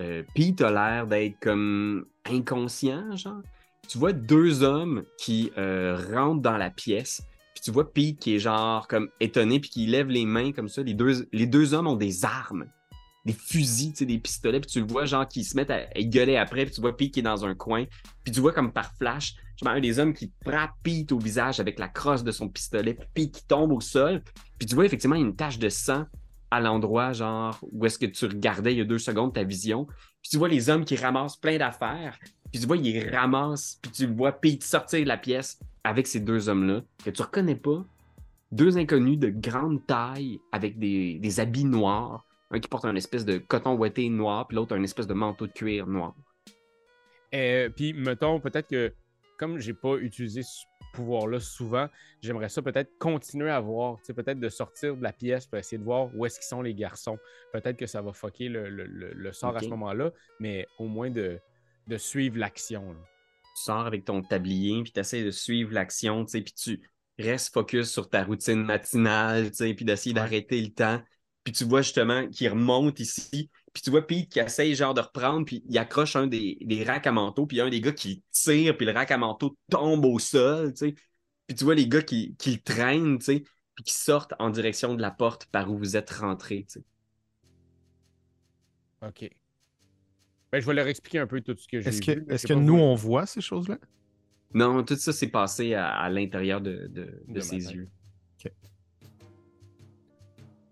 Euh, 0.00 0.22
Pete 0.36 0.60
a 0.60 0.70
l'air 0.70 1.08
d'être 1.08 1.36
comme 1.40 2.06
inconscient, 2.26 3.16
genre. 3.16 3.42
Tu 3.88 3.98
vois 3.98 4.12
deux 4.12 4.62
hommes 4.62 5.02
qui 5.18 5.50
euh, 5.58 5.98
rentrent 6.12 6.42
dans 6.42 6.56
la 6.56 6.70
pièce. 6.70 7.22
Puis 7.54 7.62
tu 7.64 7.72
vois 7.72 7.92
Pete 7.92 8.20
qui 8.20 8.36
est 8.36 8.38
genre 8.38 8.86
comme 8.86 9.10
étonné 9.18 9.58
puis 9.58 9.70
qui 9.70 9.86
lève 9.86 10.08
les 10.08 10.26
mains 10.26 10.52
comme 10.52 10.68
ça. 10.68 10.80
Les 10.80 10.94
deux, 10.94 11.28
les 11.32 11.46
deux 11.46 11.74
hommes 11.74 11.88
ont 11.88 11.96
des 11.96 12.24
armes. 12.24 12.66
Des 13.26 13.34
fusils, 13.34 13.92
des 13.92 14.18
pistolets. 14.18 14.60
Puis 14.60 14.70
tu 14.70 14.80
le 14.80 14.86
vois 14.86 15.04
genre 15.04 15.28
qui 15.28 15.44
se 15.44 15.54
mettent 15.56 15.70
à, 15.70 15.84
gueuler 15.98 16.36
après. 16.36 16.64
Puis 16.64 16.74
tu 16.74 16.80
vois 16.80 16.96
Pete 16.96 17.12
qui 17.12 17.20
est 17.20 17.22
dans 17.22 17.44
un 17.44 17.54
coin. 17.54 17.84
Puis 18.24 18.32
tu 18.32 18.40
vois 18.40 18.52
comme 18.52 18.72
par 18.72 18.94
flash, 18.94 19.34
je 19.60 19.68
un 19.68 19.80
des 19.80 19.98
hommes 19.98 20.12
qui 20.12 20.32
frappe 20.44 20.72
Pete 20.82 21.12
au 21.12 21.18
visage 21.18 21.60
avec 21.60 21.78
la 21.78 21.88
crosse 21.88 22.22
de 22.22 22.30
son 22.30 22.48
pistolet, 22.48 22.94
puis 22.94 23.08
Pete 23.14 23.32
qui 23.32 23.46
tombe 23.46 23.72
au 23.72 23.80
sol. 23.80 24.22
Puis 24.58 24.66
tu 24.66 24.74
vois 24.74 24.84
effectivement 24.84 25.16
une 25.16 25.34
tache 25.34 25.58
de 25.58 25.68
sang 25.68 26.04
à 26.50 26.60
l'endroit, 26.60 27.12
genre, 27.12 27.58
où 27.72 27.84
est-ce 27.86 27.98
que 27.98 28.06
tu 28.06 28.26
regardais 28.26 28.72
il 28.72 28.78
y 28.78 28.80
a 28.80 28.84
deux 28.84 28.98
secondes 28.98 29.32
ta 29.34 29.44
vision. 29.44 29.86
Puis 30.22 30.30
tu 30.30 30.36
vois 30.36 30.48
les 30.48 30.70
hommes 30.70 30.84
qui 30.84 30.96
ramassent 30.96 31.36
plein 31.36 31.58
d'affaires. 31.58 32.18
Puis 32.52 32.60
tu 32.60 32.66
vois, 32.66 32.76
ils 32.76 33.14
ramassent, 33.14 33.78
puis 33.82 33.90
tu 33.90 34.06
vois 34.06 34.32
Pete 34.32 34.62
sortir 34.62 35.00
de 35.00 35.08
la 35.08 35.16
pièce 35.16 35.58
avec 35.84 36.06
ces 36.06 36.20
deux 36.20 36.48
hommes-là, 36.48 36.82
que 37.04 37.10
tu 37.10 37.22
reconnais 37.22 37.56
pas. 37.56 37.84
Deux 38.52 38.78
inconnus 38.78 39.18
de 39.18 39.28
grande 39.28 39.84
taille 39.86 40.38
avec 40.52 40.78
des 40.78 41.40
habits 41.40 41.64
noirs. 41.64 42.24
Un 42.50 42.60
qui 42.60 42.68
porte 42.68 42.84
un 42.84 42.94
espèce 42.96 43.24
de 43.24 43.38
coton 43.38 43.74
ouaté 43.74 44.08
noir, 44.08 44.46
puis 44.46 44.56
l'autre 44.56 44.76
un 44.76 44.82
espèce 44.82 45.06
de 45.06 45.14
manteau 45.14 45.46
de 45.46 45.52
cuir 45.52 45.86
noir. 45.86 46.14
Euh, 47.34 47.68
Puis, 47.70 47.92
mettons, 47.92 48.40
peut-être 48.40 48.68
que 48.68 48.94
comme 49.38 49.58
j'ai 49.58 49.74
pas 49.74 49.96
utilisé 49.96 50.42
ce 50.42 50.64
pouvoir-là 50.94 51.40
souvent, 51.40 51.88
j'aimerais 52.22 52.48
ça 52.48 52.62
peut-être 52.62 52.96
continuer 52.98 53.50
à 53.50 53.60
voir, 53.60 53.96
tu 53.98 54.04
sais, 54.06 54.14
peut-être 54.14 54.40
de 54.40 54.48
sortir 54.48 54.96
de 54.96 55.02
la 55.02 55.12
pièce 55.12 55.46
pour 55.46 55.58
essayer 55.58 55.76
de 55.76 55.84
voir 55.84 56.08
où 56.14 56.24
est-ce 56.24 56.38
qu'ils 56.38 56.46
sont 56.46 56.62
les 56.62 56.74
garçons. 56.74 57.18
Peut-être 57.52 57.76
que 57.76 57.86
ça 57.86 58.00
va 58.00 58.12
fucker 58.14 58.48
le, 58.48 58.70
le- 58.70 58.86
le- 58.86 59.12
le 59.12 59.32
sort 59.32 59.54
à 59.56 59.60
ce 59.60 59.68
moment-là, 59.68 60.10
mais 60.40 60.66
au 60.78 60.86
moins 60.86 61.10
de, 61.10 61.38
de 61.88 61.96
suivre 61.98 62.38
l'action. 62.38 62.94
tu 63.56 63.62
sors 63.64 63.86
avec 63.86 64.04
ton 64.06 64.22
tablier, 64.22 64.82
puis 64.84 64.92
tu 64.92 65.00
essaies 65.00 65.24
de 65.24 65.30
suivre 65.30 65.72
l'action, 65.74 66.24
tu 66.24 66.30
sais, 66.32 66.40
puis 66.42 66.54
tu 66.54 66.80
restes 67.18 67.52
focus 67.52 67.90
sur 67.90 68.08
ta 68.08 68.24
routine 68.24 68.62
matinale, 68.64 69.50
tu 69.50 69.56
sais, 69.56 69.74
puis 69.74 69.84
d'essayer 69.84 70.14
Ouais. 70.14 70.20
d'arrêter 70.22 70.60
le 70.62 70.70
temps. 70.72 71.02
Puis 71.46 71.54
tu 71.54 71.64
vois 71.64 71.82
justement 71.82 72.28
qu'il 72.28 72.50
remonte 72.50 73.00
ici, 73.00 73.50
puis 73.74 73.82
tu 73.82 73.90
vois 73.90 74.06
Pete 74.06 74.30
qui 74.30 74.40
essaye 74.40 74.76
genre 74.76 74.94
de 74.94 75.02
reprendre, 75.02 75.46
puis 75.46 75.64
il 75.70 75.78
accroche 75.78 76.16
un 76.16 76.28
des, 76.28 76.58
des 76.62 76.84
racks 76.84 77.06
à 77.08 77.12
manteau, 77.12 77.46
puis 77.46 77.58
il 77.58 77.60
y 77.60 77.62
a 77.62 77.66
un 77.66 77.70
des 77.70 77.80
gars 77.82 77.92
qui 77.92 78.24
tire, 78.32 78.76
puis 78.76 78.86
le 78.86 78.92
rack 78.92 79.12
à 79.12 79.18
manteau 79.18 79.56
tombe 79.70 80.04
au 80.06 80.18
sol, 80.20 80.74
tu 80.74 80.88
sais. 80.88 80.94
Puis 81.48 81.56
tu 81.56 81.64
vois 81.64 81.76
les 81.76 81.88
gars 81.88 82.02
qui, 82.02 82.36
qui 82.38 82.52
le 82.54 82.60
traînent, 82.62 83.18
tu 83.20 83.26
sais, 83.26 83.44
puis 83.76 83.84
qui 83.84 83.94
sortent 83.94 84.34
en 84.40 84.50
direction 84.50 84.94
de 84.94 85.02
la 85.02 85.12
porte 85.12 85.46
par 85.46 85.70
où 85.72 85.78
vous 85.78 85.96
êtes 85.96 86.10
rentrés, 86.10 86.66
tu 86.68 86.80
sais. 86.80 86.86
OK. 89.02 89.30
Ben, 90.52 90.60
je 90.60 90.66
vais 90.66 90.74
leur 90.74 90.86
expliquer 90.88 91.18
un 91.20 91.26
peu 91.26 91.40
tout 91.40 91.56
ce 91.56 91.68
que 91.68 91.80
j'ai 91.80 91.90
Est-ce 91.90 92.00
vu. 92.00 92.24
que, 92.26 92.32
est-ce 92.32 92.46
que 92.46 92.52
nous, 92.52 92.74
on 92.78 92.94
voit 92.94 93.26
ces 93.26 93.40
choses-là? 93.40 93.78
Non, 94.54 94.82
tout 94.84 94.96
ça 94.96 95.12
s'est 95.12 95.28
passé 95.30 95.74
à, 95.74 95.88
à 95.88 96.08
l'intérieur 96.10 96.60
de, 96.60 96.88
de, 96.88 97.22
de 97.28 97.40
De 97.40 97.42
ma 97.42 97.58
ses 97.58 97.72
yeux. 97.72 97.88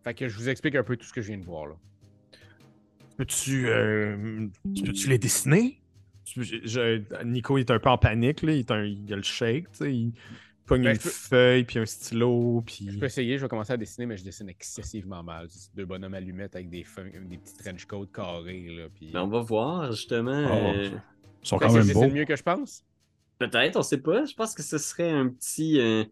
Fait 0.04 0.14
que 0.14 0.28
je 0.28 0.36
vous 0.36 0.48
explique 0.48 0.74
un 0.76 0.82
peu 0.84 0.96
tout 0.96 1.06
ce 1.06 1.12
que 1.12 1.22
je 1.22 1.28
viens 1.28 1.38
de 1.38 1.44
voir. 1.44 1.66
là. 1.66 1.74
Peux-tu 3.16 3.68
euh, 3.68 4.48
tu 4.74 4.82
peux-tu 4.82 5.08
les 5.08 5.18
dessiner? 5.18 5.80
Je- 6.24 6.42
je- 6.42 7.22
Nico 7.24 7.56
il 7.58 7.60
est 7.62 7.70
un 7.70 7.78
peu 7.78 7.88
en 7.90 7.98
panique, 7.98 8.42
là. 8.42 8.52
Il, 8.52 8.60
est 8.60 8.70
un- 8.70 8.84
il 8.84 9.12
a 9.12 9.16
le 9.16 9.22
shake, 9.22 9.70
tu 9.72 9.78
sais. 9.78 9.94
Il 9.94 10.12
pogne 10.66 10.82
Ben, 10.82 10.90
une 10.90 10.96
je 10.96 11.02
peux- 11.02 11.10
feuille 11.10 11.64
puis 11.64 11.78
un 11.78 11.86
stylo, 11.86 12.64
Je 12.66 12.72
puis... 12.86 12.98
peux 12.98 13.06
essayer, 13.06 13.36
je 13.38 13.42
vais 13.44 13.48
commencer 13.48 13.72
à 13.72 13.76
dessiner, 13.76 14.06
mais 14.06 14.16
je 14.16 14.24
dessine 14.24 14.48
excessivement 14.48 15.22
mal. 15.22 15.48
Deux 15.74 15.84
bonhommes 15.84 16.14
allumettes 16.14 16.56
avec 16.56 16.70
des, 16.70 16.82
fun- 16.82 17.04
des 17.28 17.38
petits 17.38 17.54
trench 17.56 17.84
coats 17.84 18.06
carrés. 18.12 18.66
Là, 18.76 18.88
puis... 18.92 19.10
Mais 19.12 19.20
on 19.20 19.28
va 19.28 19.40
voir, 19.40 19.92
justement. 19.92 20.46
Oh. 20.50 20.72
euh, 20.76 20.90
Ils 21.42 21.46
sont 21.48 21.58
Ben, 21.58 21.66
quand 21.68 21.72
c'est- 21.74 21.84
même 21.84 21.92
beaux. 22.08 22.10
mieux 22.14 22.24
que 22.24 22.34
je 22.36 22.42
pense? 22.42 22.84
Peut-être, 23.38 23.76
on 23.76 23.82
sait 23.82 24.00
pas. 24.00 24.24
Je 24.24 24.34
pense 24.34 24.54
que 24.54 24.62
ce 24.62 24.78
serait 24.78 25.10
un 25.10 25.28
petit. 25.28 25.78
euh, 25.78 26.04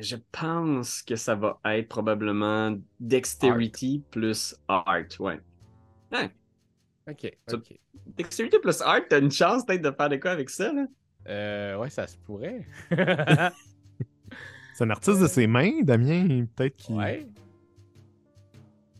Je 0.00 0.16
pense 0.32 1.02
que 1.02 1.16
ça 1.16 1.34
va 1.34 1.58
être 1.64 1.88
probablement 1.88 2.76
dexterity 3.00 4.02
plus 4.10 4.54
art. 4.68 4.84
Ouais. 5.20 5.40
Ok, 7.08 7.36
Ça- 7.46 7.56
ok. 7.56 7.78
Dexterity 8.16 8.58
plus 8.60 8.80
art, 8.82 9.00
t'as 9.08 9.20
une 9.20 9.30
chance 9.30 9.64
peut-être 9.64 9.82
de 9.82 9.90
faire 9.90 10.08
de 10.08 10.16
quoi 10.16 10.32
avec 10.32 10.50
ça, 10.50 10.72
là? 10.72 10.86
Euh, 11.28 11.78
ouais, 11.78 11.90
ça 11.90 12.06
se 12.06 12.16
pourrait. 12.18 12.66
C'est 14.74 14.84
un 14.84 14.90
artiste 14.90 15.20
de 15.22 15.26
ses 15.26 15.46
mains, 15.46 15.80
Damien, 15.82 16.44
peut-être 16.54 16.76
qu'il... 16.76 16.94
ouais. 16.96 17.26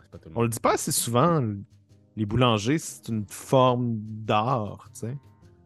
C'est 0.00 0.10
pas 0.10 0.18
tout 0.18 0.28
le 0.30 0.38
On 0.38 0.42
le 0.42 0.48
dit 0.48 0.58
pas 0.60 0.72
assez 0.74 0.92
souvent, 0.92 1.42
les 2.16 2.24
boulangers, 2.24 2.78
c'est 2.78 3.08
une 3.08 3.26
forme 3.28 3.98
d'art, 3.98 4.88
tu 4.94 5.00
sais. 5.00 5.16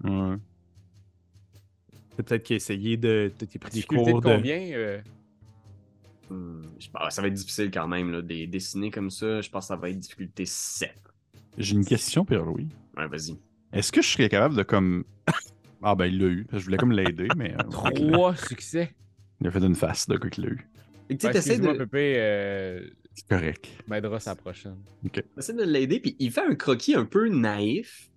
Ouais. 0.03 0.37
Peut-être 2.23 2.43
qu'il 2.43 2.55
a 2.55 2.57
essayé 2.57 2.97
de... 2.97 3.33
Peut-être 3.37 3.51
qu'il 3.51 3.61
a 3.61 3.67
pris 3.67 3.73
des 3.75 3.81
de 3.83 3.87
cours 3.87 4.21
de... 4.21 4.37
combien 4.37 4.59
euh, 4.73 5.01
Hmm, 6.31 6.63
je 6.79 6.89
pense- 6.91 7.15
ça 7.15 7.23
va 7.23 7.29
être 7.29 7.35
difficile 7.35 7.71
quand 7.73 7.89
même, 7.89 8.13
là. 8.13 8.23
Des 8.23 8.47
dessiner 8.47 8.91
comme 8.91 9.11
ça, 9.11 9.41
je 9.41 9.51
pense 9.51 9.65
que 9.65 9.69
ça 9.69 9.77
va 9.77 9.91
être 9.91 9.99
difficulté 9.99 10.45
7. 10.47 10.95
J'ai 11.59 11.75
une 11.75 11.85
question, 11.85 12.25
Pierre-Louis. 12.25 12.69
Ouais, 12.97 13.09
vas-y. 13.09 13.37
Est-ce 13.73 13.91
que 13.91 14.01
je 14.01 14.09
serais 14.09 14.29
capable 14.29 14.57
de 14.57 14.63
comme. 14.63 15.05
Ah 15.83 15.95
ben 15.95 16.05
il 16.07 16.19
l'a 16.19 16.27
eu. 16.27 16.47
Je 16.53 16.59
voulais 16.59 16.77
comme 16.77 16.93
l'aider, 16.93 17.27
mais. 17.39 17.55
euh, 17.55 17.63
Trois 17.71 18.37
succès. 18.37 18.95
il 19.41 19.47
a 19.47 19.51
fait 19.51 19.61
une 19.65 19.75
face 19.75 20.07
de 20.07 20.19
quoi 20.19 20.29
qu'il 20.29 20.45
l'a 20.45 20.51
eu. 20.51 20.69
Et 21.09 21.17
tu 21.17 21.27
de, 21.27 21.79
Pépé, 21.79 22.15
euh, 22.19 22.87
C'est 23.15 23.27
correct. 23.27 23.67
m'aidera 23.89 24.21
sa 24.21 24.35
prochaine. 24.37 24.77
t'essaies 25.11 25.55
de 25.55 25.63
l'aider, 25.65 25.99
puis 26.01 26.17
il 26.19 26.31
fait 26.31 26.43
un 26.43 26.55
croquis 26.55 26.95
un 26.95 27.07
peu 27.07 27.31
naïf. 27.31 28.10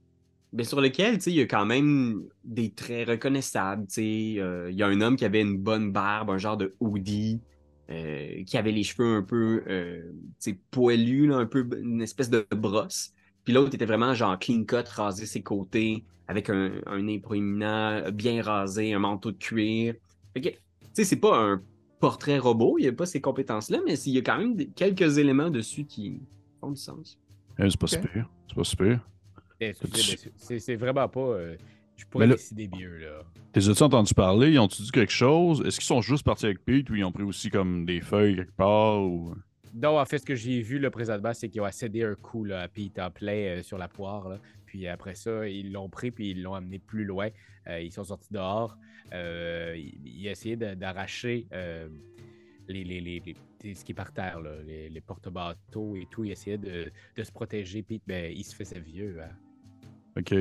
Ben, 0.53 0.63
sur 0.65 0.79
lequel, 0.79 1.15
tu 1.17 1.24
sais, 1.24 1.31
il 1.31 1.38
y 1.38 1.41
a 1.41 1.48
quand 1.48 1.65
même 1.65 2.24
des 2.43 2.72
traits 2.72 3.10
reconnaissables. 3.10 3.88
Tu 3.88 3.93
sais, 3.93 4.36
euh, 4.39 4.72
il 4.72 4.77
y 4.77 4.83
a 4.83 4.88
un 4.88 5.01
homme 5.01 5.15
qui 5.15 5.25
avait 5.25 5.41
une 5.41 5.57
bonne 5.57 5.91
barbe, 5.91 6.29
un 6.29 6.38
genre 6.38 6.57
de 6.57 6.75
hoodie, 6.79 7.41
euh, 7.89 8.43
qui 8.45 8.57
avait 8.57 8.72
les 8.72 8.83
cheveux 8.83 9.15
un 9.15 9.24
peu, 9.24 9.63
euh, 9.67 10.03
tu 10.39 10.51
sais, 10.51 10.60
poilus, 10.72 11.27
là, 11.27 11.38
un 11.38 11.45
peu 11.48 11.67
une 11.81 12.01
espèce 12.01 12.29
de 12.29 12.45
brosse. 12.51 13.13
Puis 13.43 13.53
l'autre 13.53 13.75
était 13.75 13.86
vraiment 13.86 14.13
genre 14.13 14.39
clean 14.39 14.63
cut, 14.63 14.88
rasé 14.88 15.25
ses 15.25 15.41
côtés, 15.41 16.05
avec 16.27 16.50
un, 16.50 16.72
un 16.86 17.01
nez 17.01 17.19
proéminent, 17.19 18.10
bien 18.12 18.41
rasé, 18.41 18.93
un 18.93 19.00
manteau 19.00 19.31
de 19.31 19.38
cuir. 19.38 19.95
Fait 20.33 20.41
que, 20.41 20.50
tu 20.50 20.57
sais, 20.93 21.03
c'est 21.03 21.19
pas 21.19 21.38
un 21.38 21.62
portrait 22.00 22.38
robot, 22.38 22.77
il 22.77 22.83
n'y 22.83 22.88
a 22.88 22.93
pas 22.93 23.05
ces 23.05 23.22
compétences-là, 23.22 23.79
mais 23.86 24.00
il 24.00 24.13
y 24.13 24.17
a 24.17 24.22
quand 24.22 24.38
même 24.38 24.55
des- 24.55 24.67
quelques 24.67 25.17
éléments 25.17 25.50
dessus 25.50 25.86
qui 25.86 26.22
font 26.62 26.72
du 26.72 26.79
sens. 26.79 27.19
C'est 27.72 27.79
pas 27.79 27.88
super. 27.88 28.29
C'est 28.48 28.55
pas 28.55 28.63
super. 28.63 29.10
Eh, 29.72 30.60
c'est- 30.60 30.75
vraiment 30.75 31.08
pas. 31.08 31.20
euh, 31.20 31.55
je 31.96 32.05
pourrais 32.05 32.27
là- 32.27 32.36
décider 32.36 32.67
mieux, 32.67 32.98
là. 32.98 33.22
T'es 33.51 33.70
as-tu 33.70 33.84
entendu 33.84 34.13
parler? 34.13 34.51
Ils 34.51 34.60
ont-tu 34.60 34.82
dit 34.82 34.91
quelque 34.91 35.12
chose? 35.12 35.62
Est-ce 35.65 35.77
qu'ils 35.79 35.86
sont 35.86 36.01
juste 36.01 36.24
partis 36.24 36.46
avec 36.46 36.63
Pete 36.65 36.89
ou 36.89 36.96
ils 36.96 37.03
ont 37.03 37.12
pris 37.12 37.24
aussi 37.24 37.50
comme 37.50 37.86
des 37.86 38.01
feuilles 38.01 38.36
quelque 38.36 38.55
part? 38.55 39.01
Ou... 39.03 39.36
Non, 39.75 40.00
en 40.00 40.05
fait, 40.05 40.17
ce 40.20 40.25
que 40.25 40.36
j'ai 40.36 40.62
vu 40.62 40.79
là, 40.79 40.89
présentement, 40.91 41.34
c'est 41.34 41.50
qu'ils 41.50 41.62
ont 41.62 41.72
cédé 41.72 42.03
un 42.03 42.15
coup 42.15 42.43
là, 42.46 42.62
à 42.62 42.67
Pete 42.67 43.00
en 43.00 43.10
plein 43.12 43.34
euh, 43.34 43.62
sur 43.63 43.77
la 43.77 43.88
poire. 43.88 44.27
là. 44.29 44.39
Puis 44.65 44.88
après 44.88 45.15
ça, 45.15 45.48
ils 45.48 45.72
l'ont 45.72 45.89
pris 45.89 46.10
puis 46.12 46.32
ils 46.32 46.41
l'ont 46.41 46.55
amené 46.55 46.79
plus 46.79 47.05
loin. 47.05 47.29
Euh, 47.67 47.79
ils 47.79 47.91
sont 47.91 48.03
sortis 48.03 48.32
dehors. 48.34 48.75
Ils, 49.12 49.93
ils 50.05 50.27
essayaient 50.27 50.55
de- 50.55 50.74
d'arracher 50.74 51.48
les, 52.67 52.84
les, 52.84 53.01
les- 53.01 53.75
ce 53.75 53.84
qui 53.86 53.91
est 53.91 53.96
par 53.96 54.12
terre, 54.12 54.39
là, 54.41 54.51
les, 54.65 54.89
les 54.89 55.01
porte-bateaux 55.01 55.96
et 55.96 56.08
tout. 56.10 56.25
Ils 56.25 56.32
essayaient 56.32 56.58
de, 56.58 56.91
de 57.15 57.24
se 57.24 57.32
protéger. 57.32 57.84
Pete, 57.84 58.01
ben, 58.08 58.34
il 58.36 58.43
se 58.43 58.55
faisait 58.55 58.79
vieux. 58.79 59.17
hein. 59.22 59.29
Ok. 60.17 60.34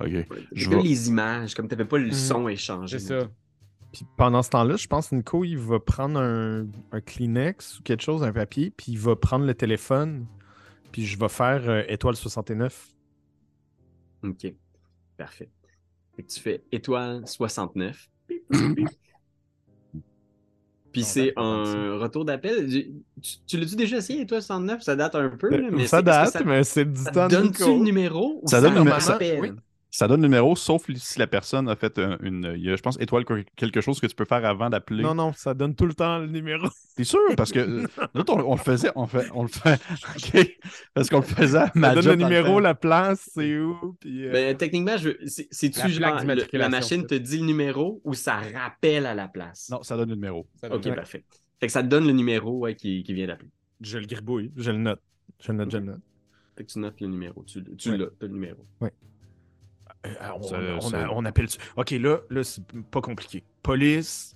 Ok. 0.00 0.08
Je 0.52 0.64
Je 0.64 0.70
vais- 0.70 0.82
les 0.82 1.08
images, 1.08 1.54
comme 1.54 1.68
tu 1.68 1.74
n'avais 1.74 1.88
pas 1.88 1.98
le 1.98 2.06
Mhm. 2.06 2.12
son 2.12 2.48
échangé. 2.48 2.98
C'est 2.98 3.20
ça. 3.20 3.28
Puis 3.92 4.06
pendant 4.16 4.42
ce 4.42 4.50
temps-là, 4.50 4.76
je 4.76 4.86
pense 4.86 5.08
que 5.08 5.16
Nico, 5.16 5.44
il 5.44 5.58
va 5.58 5.80
prendre 5.80 6.18
un, 6.20 6.66
un 6.92 7.00
Kleenex 7.00 7.78
ou 7.80 7.82
quelque 7.82 8.02
chose, 8.02 8.22
un 8.22 8.32
papier, 8.32 8.70
puis 8.70 8.92
il 8.92 8.98
va 8.98 9.16
prendre 9.16 9.44
le 9.44 9.54
téléphone, 9.54 10.26
puis 10.92 11.04
je 11.04 11.18
vais 11.18 11.28
faire 11.28 11.68
euh, 11.68 11.82
étoile 11.88 12.14
69. 12.16 12.88
OK. 14.22 14.54
Parfait. 15.16 15.50
Fait 16.14 16.22
que 16.22 16.28
tu 16.28 16.40
fais 16.40 16.62
étoile 16.72 17.26
69. 17.26 18.08
Puis 20.92 21.02
c'est 21.04 21.32
un 21.36 21.98
retour 21.98 22.24
d'appel. 22.24 22.66
Tu, 22.68 22.90
tu- 23.22 23.36
tu 23.46 23.56
l'as-tu 23.58 23.76
déjà 23.76 23.98
essayé, 23.98 24.22
étoile 24.22 24.42
69? 24.42 24.82
Ça 24.82 24.96
date 24.96 25.14
un 25.14 25.28
peu, 25.28 25.48
là, 25.50 25.68
mais 25.70 25.84
Euh, 25.84 25.86
ça 25.86 26.00
que 26.00 26.06
date, 26.06 26.30
ça, 26.32 26.40
mais 26.44 26.64
c'est 26.64 26.84
du 26.84 27.04
temps 27.04 27.28
Nico. 27.28 27.66
le 27.78 27.84
numéro 27.84 28.40
ou 28.42 28.48
Ça 28.48 28.56
ça, 28.56 28.62
donne 28.62 28.74
le 28.74 28.78
numéro- 28.80 28.96
oui. 29.40 29.52
Ça 29.92 30.06
donne 30.06 30.20
le 30.22 30.28
numéro, 30.28 30.54
sauf 30.54 30.84
si 30.94 31.18
la 31.18 31.26
personne 31.26 31.68
a 31.68 31.74
fait 31.74 31.98
un- 31.98 32.16
une. 32.22 32.52
Il 32.56 32.62
y 32.64 32.70
a, 32.70 32.76
je 32.76 32.80
pense, 32.82 32.96
étoile 33.00 33.24
quelque 33.56 33.80
chose 33.80 33.98
que 34.00 34.06
tu 34.06 34.14
peux 34.14 34.24
faire 34.24 34.44
avant 34.44 34.70
d'appeler. 34.70 35.02
Non, 35.02 35.14
non, 35.16 35.32
ça 35.32 35.52
donne 35.52 35.74
tout 35.74 35.86
le 35.86 35.94
temps 35.94 36.18
le 36.20 36.26
numéro. 36.28 36.68
T'es 36.96 37.02
sûr? 37.04 37.18
Parce 37.36 37.50
que 37.50 37.58
euh, 37.58 37.86
nous 38.14 38.22
on, 38.28 38.38
on 38.40 38.52
le 38.54 38.60
faisait, 38.60 38.90
on, 38.94 39.06
fait, 39.06 39.28
on 39.34 39.42
le 39.42 39.48
fait. 39.48 39.80
OK. 40.16 40.56
Parce 40.94 41.10
qu'on 41.10 41.16
le 41.20 41.24
faisait 41.24 41.58
à 41.58 41.72
ma 41.74 41.88
Ça 41.94 42.02
donne 42.02 42.06
le 42.18 42.24
numéro, 42.24 42.60
la 42.60 42.74
place, 42.74 43.28
c'est 43.34 43.58
où, 43.58 43.96
puis... 43.98 44.26
euh, 44.28 44.32
Ben, 44.32 44.56
techniquement, 44.56 44.96
je 44.96 45.08
veux- 45.08 45.18
c'est- 45.26 45.48
c'est-tu 45.50 45.88
genre 45.90 46.22
le- 46.24 46.58
la 46.58 46.68
machine 46.68 47.04
te 47.06 47.14
dit 47.16 47.38
le 47.38 47.46
numéro 47.46 48.00
ou 48.04 48.14
ça 48.14 48.40
rappelle 48.54 49.06
à 49.06 49.14
la 49.14 49.26
place? 49.28 49.68
Non, 49.70 49.82
ça 49.82 49.96
donne 49.96 50.10
le 50.10 50.14
numéro. 50.14 50.46
Ok, 50.70 50.94
parfait. 50.94 51.24
Fait 51.58 51.66
que 51.66 51.72
ça 51.72 51.82
te 51.82 51.88
donne 51.88 52.06
le 52.06 52.12
numéro 52.12 52.58
ouais, 52.60 52.74
qui, 52.76 53.02
qui 53.02 53.12
vient 53.12 53.26
d'appeler. 53.26 53.50
Je 53.80 53.98
le 53.98 54.06
gribouille, 54.06 54.52
je 54.56 54.70
le 54.70 54.78
note. 54.78 55.00
Je 55.40 55.50
le 55.52 55.58
note, 55.58 55.70
je 55.72 55.78
le 55.78 55.84
note. 55.84 56.00
Fait 56.56 56.64
que 56.64 56.70
tu 56.70 56.78
notes 56.78 57.00
le 57.00 57.06
numéro. 57.08 57.42
Tu, 57.44 57.62
tu 57.76 57.90
Ouais. 57.90 57.96
l'as, 57.98 58.06
le 58.20 58.28
numéro. 58.28 58.64
Euh, 60.06 60.10
on, 60.36 60.42
Ça- 60.42 60.58
on- 60.58 60.80
ça- 60.80 61.08
on 61.12 61.24
appelle. 61.24 61.46
Ok, 61.76 61.90
là, 61.92 62.20
là 62.30 62.42
c'est 62.44 62.62
pas 62.90 63.00
compliqué. 63.00 63.44
Police, 63.62 64.34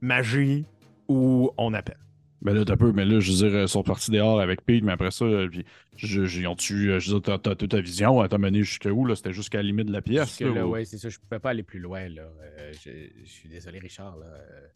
magie 0.00 0.64
ou 1.08 1.50
on 1.56 1.72
appelle. 1.74 1.98
Mais 2.42 2.52
là, 2.52 2.62
t'as 2.64 2.76
peu, 2.76 2.92
mais 2.92 3.06
là, 3.06 3.20
je 3.20 3.30
veux 3.32 3.48
dire, 3.48 3.62
ils 3.62 3.68
sont 3.68 3.82
partis 3.82 4.10
dehors 4.10 4.38
avec 4.38 4.66
Pete, 4.66 4.84
mais 4.84 4.92
après 4.92 5.10
ça, 5.10 5.24
euh, 5.24 5.48
puis, 5.48 5.64
je, 5.96 6.26
je- 6.26 6.40
ils 6.40 6.46
ont 6.46 6.54
tu 6.56 6.88
je 6.88 6.92
veux 6.92 7.20
dire, 7.20 7.22
t'as, 7.22 7.38
t'as 7.38 7.54
toute 7.54 7.70
ta 7.70 7.80
vision, 7.80 8.22
elle 8.22 8.28
t'a 8.28 8.36
mené 8.36 8.62
jusqu'à 8.62 8.90
où, 8.90 9.06
là? 9.06 9.16
C'était 9.16 9.32
jusqu'à 9.32 9.58
la 9.58 9.62
limite 9.64 9.86
de 9.86 9.92
la 9.92 10.02
pièce, 10.02 10.40
là, 10.40 10.48
là, 10.52 10.66
ou- 10.66 10.72
ouais, 10.72 10.84
c'est 10.84 10.98
ça. 10.98 11.08
Je 11.08 11.18
pouvais 11.18 11.38
pas 11.38 11.50
aller 11.50 11.62
plus 11.62 11.78
loin. 11.80 12.06
Là. 12.08 12.22
Euh, 12.42 12.72
je, 12.74 12.90
je 13.24 13.30
suis 13.30 13.48
désolé, 13.48 13.78
Richard. 13.78 14.16
Là. 14.18 14.26
Euh, 14.26 14.66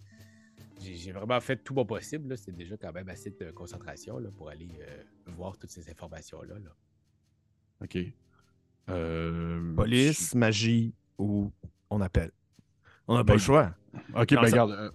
J'ai 0.80 0.94
j'ai 0.94 1.12
vraiment 1.12 1.40
fait 1.40 1.56
tout 1.56 1.74
mon 1.74 1.84
possible. 1.84 2.28
là. 2.30 2.36
C'est 2.36 2.54
déjà 2.56 2.76
quand 2.78 2.92
même 2.92 3.08
assez 3.10 3.30
de 3.30 3.50
concentration 3.50 4.18
là, 4.18 4.30
pour 4.34 4.48
aller 4.48 4.70
euh, 4.80 5.02
voir 5.36 5.58
toutes 5.58 5.70
ces 5.70 5.90
informations-là. 5.90 6.54
là. 6.54 6.70
OK. 7.82 7.98
Euh, 8.90 9.74
Police, 9.74 10.34
magie 10.34 10.94
ou 11.18 11.52
on 11.90 12.00
appelle. 12.00 12.30
On 13.06 13.14
n'a 13.14 13.22
Ben, 13.22 13.26
pas 13.28 13.32
le 13.34 13.38
choix. 13.40 13.74
OK, 14.14 14.28
Dans 14.34 14.40
ben 14.42 14.46
regarde. 14.50 14.70
euh, 14.72 14.90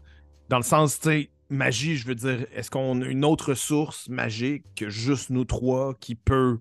Dans 0.50 0.58
le 0.58 0.64
sens, 0.64 1.00
tu 1.00 1.10
sais, 1.10 1.32
magie, 1.50 1.96
je 1.98 2.08
veux 2.08 2.16
dire, 2.16 2.46
est-ce 2.54 2.70
qu'on 2.72 3.02
a 3.02 3.06
une 3.06 3.26
autre 3.26 3.54
source 3.54 4.08
magique 4.10 4.64
que 4.76 4.90
juste 4.90 5.30
nous 5.30 5.46
trois 5.46 5.94
qui 5.96 6.16
peut 6.16 6.60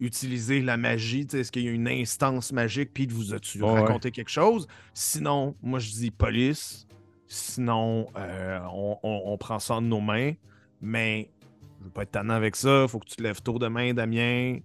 utiliser 0.00 0.60
la 0.60 0.76
magie? 0.76 1.26
Tu 1.26 1.32
sais, 1.32 1.40
Est-ce 1.40 1.52
qu'il 1.52 1.62
y 1.64 1.68
a 1.68 1.72
une 1.72 1.88
instance 1.88 2.52
magique? 2.52 2.92
Puis 2.94 3.06
vous 3.06 3.34
as-tu 3.34 3.62
Ouais, 3.62 3.80
raconté 3.80 4.10
quelque 4.10 4.30
chose? 4.30 4.66
Sinon, 4.94 5.56
moi 5.62 5.78
je 5.78 5.90
dis 5.90 6.10
police. 6.10 6.86
Sinon, 7.26 8.08
euh, 8.16 8.58
on, 8.72 8.98
on- 9.02 9.22
on 9.26 9.38
prend 9.38 9.58
ça 9.58 9.74
en 9.74 9.80
nos 9.82 10.00
mains. 10.00 10.32
Mais 10.80 11.30
je 11.78 11.84
veux 11.84 11.90
pas 11.90 12.02
être 12.02 12.10
tannant 12.12 12.34
avec 12.34 12.56
ça. 12.56 12.86
Faut 12.88 12.98
que 12.98 13.06
tu 13.06 13.16
te 13.16 13.22
lèves 13.22 13.40
tôt 13.42 13.58
demain, 13.58 13.94
Damien. 13.94 14.58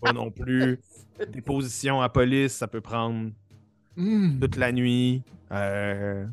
pas 0.00 0.12
non 0.12 0.30
plus. 0.30 0.78
Déposition 1.32 2.00
à 2.00 2.08
police, 2.08 2.52
ça 2.52 2.68
peut 2.68 2.80
prendre 2.80 3.30
toute 3.96 4.56
la 4.56 4.72
nuit. 4.72 5.22
Euh, 5.50 6.26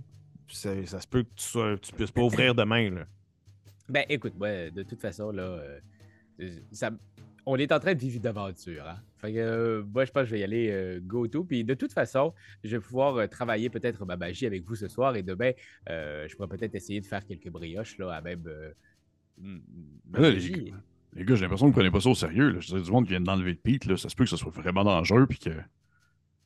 ça, 0.47 0.69
ça 0.85 0.99
se 1.01 1.07
peut 1.07 1.23
que 1.23 1.29
tu, 1.35 1.45
sois, 1.45 1.77
tu 1.77 1.91
puisses 1.93 2.11
pas 2.11 2.21
ouvrir 2.21 2.55
demain. 2.55 2.89
Là. 2.89 3.05
Ben 3.89 4.05
écoute, 4.09 4.33
ouais, 4.39 4.71
de 4.71 4.83
toute 4.83 5.01
façon, 5.01 5.31
là, 5.31 5.41
euh, 5.43 5.79
ça- 6.71 6.91
on 7.45 7.55
est 7.57 7.71
en 7.71 7.79
train 7.79 7.93
de 7.95 7.99
vivre 7.99 8.17
une 8.17 8.27
aventure. 8.27 8.87
Hein? 8.87 8.97
Fait 9.17 9.33
que, 9.33 9.37
euh, 9.39 9.83
moi, 9.83 10.05
je 10.05 10.11
pense 10.11 10.21
que 10.23 10.27
je 10.29 10.31
vais 10.35 10.39
y 10.41 10.43
aller 10.43 10.69
euh, 10.71 10.99
go 11.01 11.27
to. 11.27 11.43
Puis 11.43 11.63
de 11.63 11.73
toute 11.73 11.91
façon, 11.91 12.33
je 12.63 12.77
vais 12.77 12.81
pouvoir 12.81 13.15
euh, 13.17 13.27
travailler 13.27 13.69
peut-être 13.69 14.05
ma 14.05 14.15
magie 14.15 14.45
avec 14.45 14.63
vous 14.63 14.75
ce 14.75 14.87
soir. 14.87 15.15
Et 15.15 15.23
demain, 15.23 15.51
je 15.87 16.33
pourrais 16.35 16.47
peut-être 16.47 16.75
essayer 16.75 17.01
de 17.01 17.05
faire 17.07 17.25
quelques 17.25 17.49
brioches 17.49 17.97
là, 17.97 18.11
à 18.13 18.21
même. 18.21 18.43
Mais 19.39 20.19
là, 20.19 20.29
les, 20.31 20.73
les 21.13 21.25
gars, 21.25 21.35
j'ai 21.35 21.41
l'impression 21.41 21.67
que 21.67 21.71
vous 21.71 21.75
prenez 21.77 21.91
pas 21.91 22.01
ça 22.01 22.09
au 22.09 22.15
sérieux. 22.15 22.49
Là. 22.49 22.59
Je 22.59 22.67
dire, 22.67 22.81
du 22.81 22.91
monde 22.91 23.05
qui 23.05 23.11
vient 23.11 23.21
d'enlever 23.21 23.51
le 23.51 23.57
Pete, 23.57 23.85
là, 23.85 23.97
ça 23.97 24.09
se 24.09 24.15
peut 24.15 24.23
que 24.23 24.29
ce 24.29 24.37
soit 24.37 24.51
vraiment 24.51 24.83
dangereux, 24.83 25.25
puis 25.27 25.39
que 25.39 25.51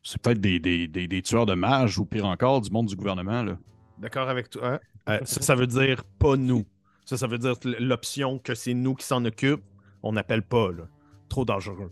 c'est 0.04 0.22
peut-être 0.22 0.42
des, 0.42 0.60
des, 0.60 0.88
des, 0.88 1.08
des 1.08 1.22
tueurs 1.22 1.46
de 1.46 1.54
mages, 1.54 1.98
ou 1.98 2.06
pire 2.06 2.26
encore, 2.26 2.62
du 2.62 2.72
monde 2.72 2.88
du 2.88 2.96
gouvernement. 2.96 3.44
Là. 3.44 3.58
D'accord 3.98 4.30
avec 4.30 4.50
toi? 4.50 4.80
Euh, 5.10 5.20
ça, 5.24 5.42
ça 5.42 5.56
veut 5.56 5.68
dire 5.68 6.04
pas 6.20 6.36
nous. 6.36 6.66
Ça, 7.06 7.18
ça 7.18 7.28
veut 7.28 7.38
dire 7.38 7.60
que 7.60 7.68
l'option 7.68 8.40
que 8.40 8.56
c'est 8.56 8.74
nous 8.74 8.96
qui 8.96 9.06
s'en 9.06 9.24
occupe, 9.26 9.62
on 10.02 10.14
n'appelle 10.14 10.44
pas. 10.44 10.72
Là. 10.72 10.88
Trop 11.30 11.46
dangereux. 11.46 11.92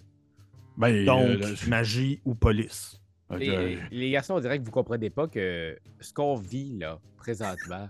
Ben, 0.77 1.05
Donc, 1.05 1.27
euh, 1.27 1.37
là, 1.37 1.47
magie 1.67 2.21
ou 2.25 2.35
police. 2.35 3.01
Les, 3.37 3.77
les 3.91 4.11
garçons, 4.11 4.33
on 4.35 4.39
dirait 4.39 4.59
que 4.59 4.65
vous 4.65 4.71
comprenez 4.71 5.09
pas 5.09 5.27
que 5.27 5.77
ce 6.01 6.13
qu'on 6.13 6.35
vit 6.35 6.77
là, 6.77 6.99
présentement, 7.15 7.89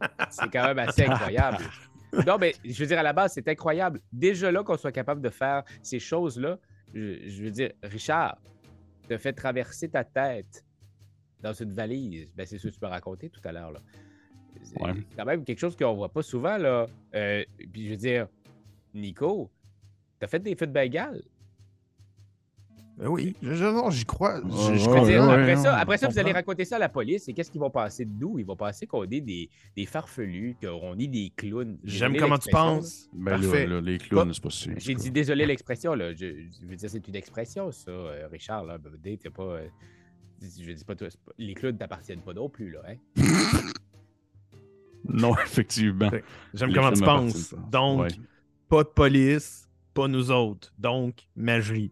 c'est 0.30 0.50
quand 0.52 0.66
même 0.66 0.78
assez 0.78 1.04
incroyable. 1.04 1.64
Non, 2.26 2.36
mais 2.38 2.54
je 2.64 2.78
veux 2.82 2.86
dire, 2.86 2.98
à 2.98 3.02
la 3.02 3.12
base, 3.12 3.32
c'est 3.34 3.48
incroyable. 3.48 4.00
Déjà 4.12 4.50
là, 4.52 4.62
qu'on 4.62 4.76
soit 4.76 4.92
capable 4.92 5.20
de 5.22 5.30
faire 5.30 5.62
ces 5.82 5.98
choses-là, 5.98 6.58
je, 6.94 7.26
je 7.28 7.42
veux 7.44 7.50
dire, 7.50 7.72
Richard, 7.82 8.38
te 9.08 9.16
fait 9.16 9.32
traverser 9.32 9.88
ta 9.88 10.04
tête 10.04 10.64
dans 11.40 11.52
une 11.54 11.72
valise. 11.72 12.32
Ben, 12.36 12.46
c'est 12.46 12.58
ce 12.58 12.68
que 12.68 12.72
tu 12.74 12.78
m'as 12.82 12.88
raconté 12.90 13.30
tout 13.30 13.40
à 13.44 13.52
l'heure. 13.52 13.72
C'est 14.62 14.80
Ouais. 14.80 14.92
quand 15.16 15.24
même 15.24 15.44
quelque 15.44 15.58
chose 15.58 15.74
qu'on 15.76 15.94
voit 15.94 16.12
pas 16.12 16.22
souvent. 16.22 16.56
là. 16.58 16.86
Euh, 17.14 17.44
puis 17.72 17.86
je 17.86 17.90
veux 17.90 17.96
dire, 17.96 18.28
Nico, 18.94 19.50
t'as 20.18 20.26
fait 20.26 20.38
des 20.38 20.54
feux 20.54 20.66
de 20.66 20.72
Bengale. 20.72 21.22
Ben 23.02 23.08
oui, 23.08 23.34
je- 23.42 23.54
je- 23.54 23.64
non, 23.64 23.90
j'y 23.90 24.04
crois. 24.04 24.40
Je- 24.44 24.76
je 24.76 24.88
ouais, 24.88 25.16
après 25.16 25.44
ouais, 25.44 25.56
ça, 25.56 25.76
après 25.76 25.98
ça 25.98 26.06
vous 26.08 26.18
allez 26.20 26.30
raconter 26.30 26.64
ça 26.64 26.76
à 26.76 26.78
la 26.78 26.88
police 26.88 27.26
et 27.28 27.32
qu'est-ce 27.34 27.50
qu'ils 27.50 27.60
vont 27.60 27.68
penser 27.70 28.04
de 28.04 28.12
nous? 28.16 28.38
Ils 28.38 28.46
vont 28.46 28.54
penser 28.54 28.86
qu'on 28.86 29.02
est 29.02 29.20
des, 29.20 29.50
des 29.76 29.86
farfelus, 29.86 30.54
qu'on 30.62 30.96
est 30.96 31.08
des 31.08 31.32
clowns. 31.36 31.78
J'aime 31.82 32.16
comment 32.16 32.38
tu 32.38 32.48
penses. 32.50 33.08
ben 33.12 33.40
Parfait. 33.40 33.66
là, 33.66 33.80
les 33.80 33.98
clowns, 33.98 34.32
c'est 34.32 34.42
pas 34.42 34.50
si. 34.50 34.70
J'ai 34.76 34.94
dit 34.94 35.10
désolé 35.10 35.46
l'expression, 35.46 35.94
là. 35.94 36.12
Je, 36.14 36.26
je 36.60 36.64
veux 36.66 36.76
dire, 36.76 36.88
c'est 36.88 37.08
une 37.08 37.16
expression, 37.16 37.72
ça, 37.72 37.90
euh, 37.90 38.28
Richard. 38.30 38.64
Là. 38.64 38.78
Ben, 38.78 39.16
t'es 39.18 39.30
pas. 39.30 39.42
euh, 39.42 39.66
je 40.40 40.70
dis 40.72 40.84
pas, 40.84 40.94
toi, 40.94 41.08
pas- 41.26 41.32
les 41.38 41.54
clowns 41.54 41.76
t'appartiennent 41.76 42.22
pas 42.22 42.34
non 42.34 42.48
plus, 42.48 42.70
là. 42.70 42.82
Hein? 42.88 42.96
Non, 45.04 45.34
effectivement. 45.44 46.10
J'aime 46.54 46.68
Les 46.70 46.74
comment 46.76 46.92
tu 46.92 47.02
penses. 47.02 47.54
Donc, 47.70 48.02
Ouais. 48.02 48.08
pas 48.68 48.84
de 48.84 48.88
police, 48.88 49.68
pas 49.94 50.06
nous 50.06 50.30
autres. 50.30 50.72
Donc, 50.78 51.26
magie. 51.34 51.90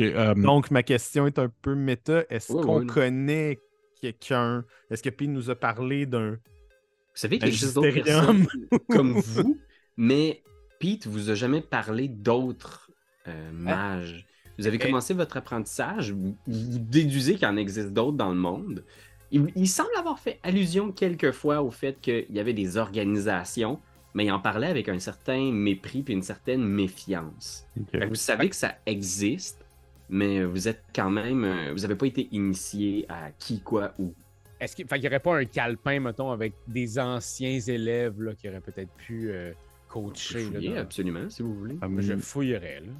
Euh, 0.00 0.34
Donc, 0.34 0.70
ma 0.70 0.82
question 0.82 1.26
est 1.26 1.38
un 1.38 1.50
peu 1.62 1.74
méta. 1.74 2.24
Est-ce 2.30 2.52
qu'on 2.52 2.86
connaît 2.86 3.60
quelqu'un? 4.00 4.64
Est-ce 4.90 5.02
que 5.02 5.10
Pete 5.10 5.28
nous 5.30 5.50
a 5.50 5.54
parlé 5.54 6.06
d'un. 6.06 6.30
Vous 6.32 7.20
savez 7.20 7.38
qu'il 7.38 7.48
existe 7.48 7.74
d'autres 7.74 7.90
personnes 8.02 8.46
comme 8.90 9.12
vous, 9.12 9.58
mais 9.96 10.42
Pete 10.80 11.06
vous 11.06 11.30
a 11.30 11.34
jamais 11.34 11.60
parlé 11.60 12.08
d'autres 12.08 12.90
euh, 13.28 13.50
mages. 13.52 14.26
Vous 14.58 14.66
avez 14.66 14.76
Et- 14.76 14.80
commencé 14.80 15.14
votre 15.14 15.36
apprentissage, 15.36 16.12
vous 16.12 16.36
vous 16.46 16.78
déduisez 16.78 17.34
qu'il 17.36 17.46
en 17.46 17.56
existe 17.56 17.92
d'autres 17.92 18.16
dans 18.16 18.30
le 18.30 18.36
monde. 18.38 18.84
Il, 19.30 19.50
il 19.56 19.68
semble 19.68 19.90
avoir 19.98 20.18
fait 20.18 20.38
allusion 20.42 20.92
quelquefois 20.92 21.62
au 21.62 21.70
fait 21.70 22.00
qu'il 22.00 22.26
y 22.30 22.38
avait 22.38 22.52
des 22.52 22.76
organisations, 22.76 23.80
mais 24.14 24.26
il 24.26 24.30
en 24.32 24.38
parlait 24.40 24.68
avec 24.68 24.88
un 24.88 24.98
certain 25.00 25.50
mépris 25.52 26.04
et 26.06 26.12
une 26.12 26.22
certaine 26.22 26.62
méfiance. 26.64 27.66
Vous 28.08 28.14
savez 28.14 28.48
que 28.48 28.54
ça 28.56 28.76
existe, 28.86 29.63
mais 30.08 30.44
vous 30.44 30.68
êtes 30.68 30.82
quand 30.94 31.10
même. 31.10 31.44
euh, 31.44 31.72
Vous 31.72 31.80
n'avez 31.80 31.94
pas 31.96 32.06
été 32.06 32.28
initié 32.32 33.06
à 33.08 33.30
qui, 33.38 33.60
quoi, 33.60 33.92
où? 33.98 34.14
Est-ce 34.60 34.76
qu'il 34.76 34.86
n'y 35.00 35.06
aurait 35.06 35.20
pas 35.20 35.36
un 35.36 35.44
calepin, 35.44 36.00
mettons, 36.00 36.30
avec 36.30 36.54
des 36.68 36.98
anciens 36.98 37.58
élèves 37.58 38.20
là, 38.22 38.34
qui 38.34 38.48
auraient 38.48 38.60
peut-être 38.60 38.92
pu 38.92 39.30
euh, 39.30 39.52
coacher? 39.88 40.48
là, 40.50 40.60
dans- 40.60 40.80
absolument, 40.80 41.28
si 41.28 41.42
vous 41.42 41.54
voulez. 41.54 41.76
Ah, 41.82 41.88
Je 41.98 42.16
fouillerais. 42.16 42.80
Là. 42.80 42.92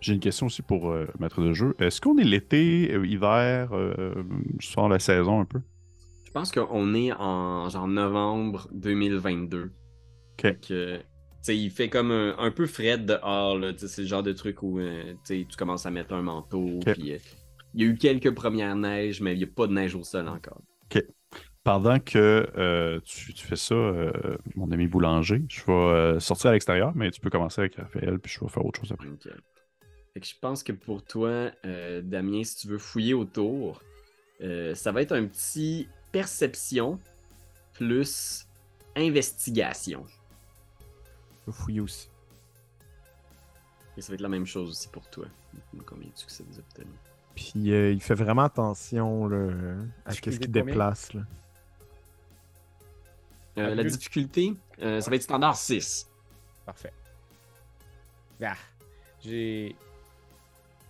J'ai 0.00 0.14
une 0.14 0.20
question 0.20 0.46
aussi 0.46 0.62
pour 0.62 0.90
euh, 0.90 1.06
maître 1.18 1.42
de 1.42 1.52
jeu. 1.52 1.74
Est-ce 1.78 2.00
qu'on 2.00 2.16
est 2.18 2.24
l'été, 2.24 2.90
euh, 2.92 3.06
hiver, 3.06 3.70
euh, 3.72 4.14
sans 4.60 4.88
la 4.88 4.98
saison 4.98 5.40
un 5.40 5.44
peu? 5.44 5.60
Je 6.24 6.30
pense 6.32 6.52
qu'on 6.52 6.94
est 6.94 7.12
en 7.12 7.68
genre 7.68 7.88
novembre 7.88 8.68
2022. 8.72 9.70
Fait 10.40 10.58
que, 10.66 11.00
il 11.48 11.70
fait 11.70 11.88
comme 11.88 12.10
un, 12.10 12.36
un 12.38 12.50
peu 12.50 12.66
frais 12.66 12.98
dehors, 12.98 13.58
C'est 13.78 14.02
le 14.02 14.06
genre 14.06 14.22
de 14.22 14.32
truc 14.32 14.62
où 14.62 14.78
euh, 14.78 15.14
tu 15.26 15.46
commences 15.56 15.86
à 15.86 15.90
mettre 15.90 16.14
un 16.14 16.22
manteau. 16.22 16.78
Ok. 16.78 16.92
Puis, 16.92 17.12
euh, 17.12 17.18
il 17.74 17.82
y 17.82 17.84
a 17.84 17.88
eu 17.88 17.96
quelques 17.96 18.34
premières 18.34 18.76
neiges, 18.76 19.20
mais 19.20 19.34
il 19.34 19.38
n'y 19.38 19.44
a 19.44 19.48
pas 19.48 19.66
de 19.66 19.72
neige 19.72 19.94
au 19.94 20.04
sol 20.04 20.28
encore. 20.28 20.60
Pendant 21.62 22.00
que 22.00 22.48
euh, 22.56 23.00
tu, 23.04 23.34
tu 23.34 23.46
fais 23.46 23.54
ça, 23.54 23.74
mon 24.56 24.70
ami 24.72 24.88
boulanger, 24.88 25.44
je 25.48 25.62
vais 25.66 26.18
sortir 26.18 26.50
à 26.50 26.52
l'extérieur, 26.54 26.92
mais 26.96 27.10
tu 27.10 27.20
peux 27.20 27.28
commencer 27.28 27.60
avec 27.60 27.76
Raphaël, 27.76 28.18
puis 28.18 28.32
je 28.32 28.40
vais 28.40 28.50
faire 28.50 28.64
autre 28.64 28.80
chose 28.80 28.90
après. 28.92 29.08
Ok. 29.08 29.28
Fait 30.14 30.20
que 30.20 30.26
je 30.26 30.34
pense 30.40 30.62
que 30.62 30.72
pour 30.72 31.04
toi, 31.04 31.50
Damien, 32.02 32.42
si 32.44 32.56
tu 32.56 32.66
veux 32.66 32.78
fouiller 32.78 33.12
autour, 33.12 33.82
ça 34.40 34.90
va 34.90 35.02
être 35.02 35.12
un 35.12 35.26
petit 35.26 35.86
perception 36.12 36.98
plus 37.74 38.46
investigation. 38.96 40.06
Je 41.46 41.50
vais 41.50 41.56
fouiller 41.56 41.80
aussi. 41.80 42.10
Et 43.96 44.02
ça 44.02 44.08
va 44.12 44.14
être 44.14 44.20
la 44.20 44.28
même 44.28 44.46
chose 44.46 44.70
aussi 44.70 44.88
pour 44.88 45.08
toi. 45.10 45.26
Combien 45.86 46.08
de 46.08 46.16
succès 46.16 46.44
vous 46.48 46.58
obtenu? 46.58 46.90
Puis 47.34 47.72
euh, 47.72 47.92
il 47.92 48.00
fait 48.00 48.14
vraiment 48.14 48.44
attention 48.44 49.26
là, 49.26 49.74
à 50.04 50.12
ce 50.12 50.20
qu'il 50.20 50.50
déplace. 50.50 51.12
Là. 51.14 51.22
Euh, 53.58 53.74
la 53.74 53.84
difficulté, 53.84 54.54
euh, 54.80 55.00
ça 55.00 55.10
va 55.10 55.16
être 55.16 55.22
standard 55.22 55.56
6. 55.56 56.08
Parfait. 56.64 56.92
Ah, 58.42 58.54
j'ai 59.22 59.76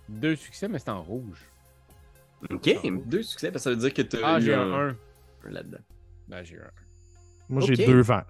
deux 0.08 0.36
succès, 0.36 0.68
mais 0.68 0.78
c'est 0.78 0.90
en 0.90 1.02
rouge. 1.02 1.40
Ok, 2.50 2.70
deux 3.06 3.22
succès, 3.22 3.50
parce 3.50 3.64
que 3.64 3.70
ça 3.70 3.70
veut 3.70 3.76
dire 3.76 3.92
que 3.92 4.02
tu 4.02 4.16
as 4.22 4.26
Ah, 4.34 4.38
eu 4.38 4.42
j'ai 4.42 4.54
un, 4.54 4.72
un 4.72 4.88
1. 4.90 4.96
un 5.46 5.50
là-dedans. 5.50 5.78
Ben, 6.28 6.42
j'ai 6.44 6.58
un. 6.58 6.70
Moi, 7.48 7.62
j'ai 7.66 7.76
deux 7.86 8.02
verres. 8.02 8.26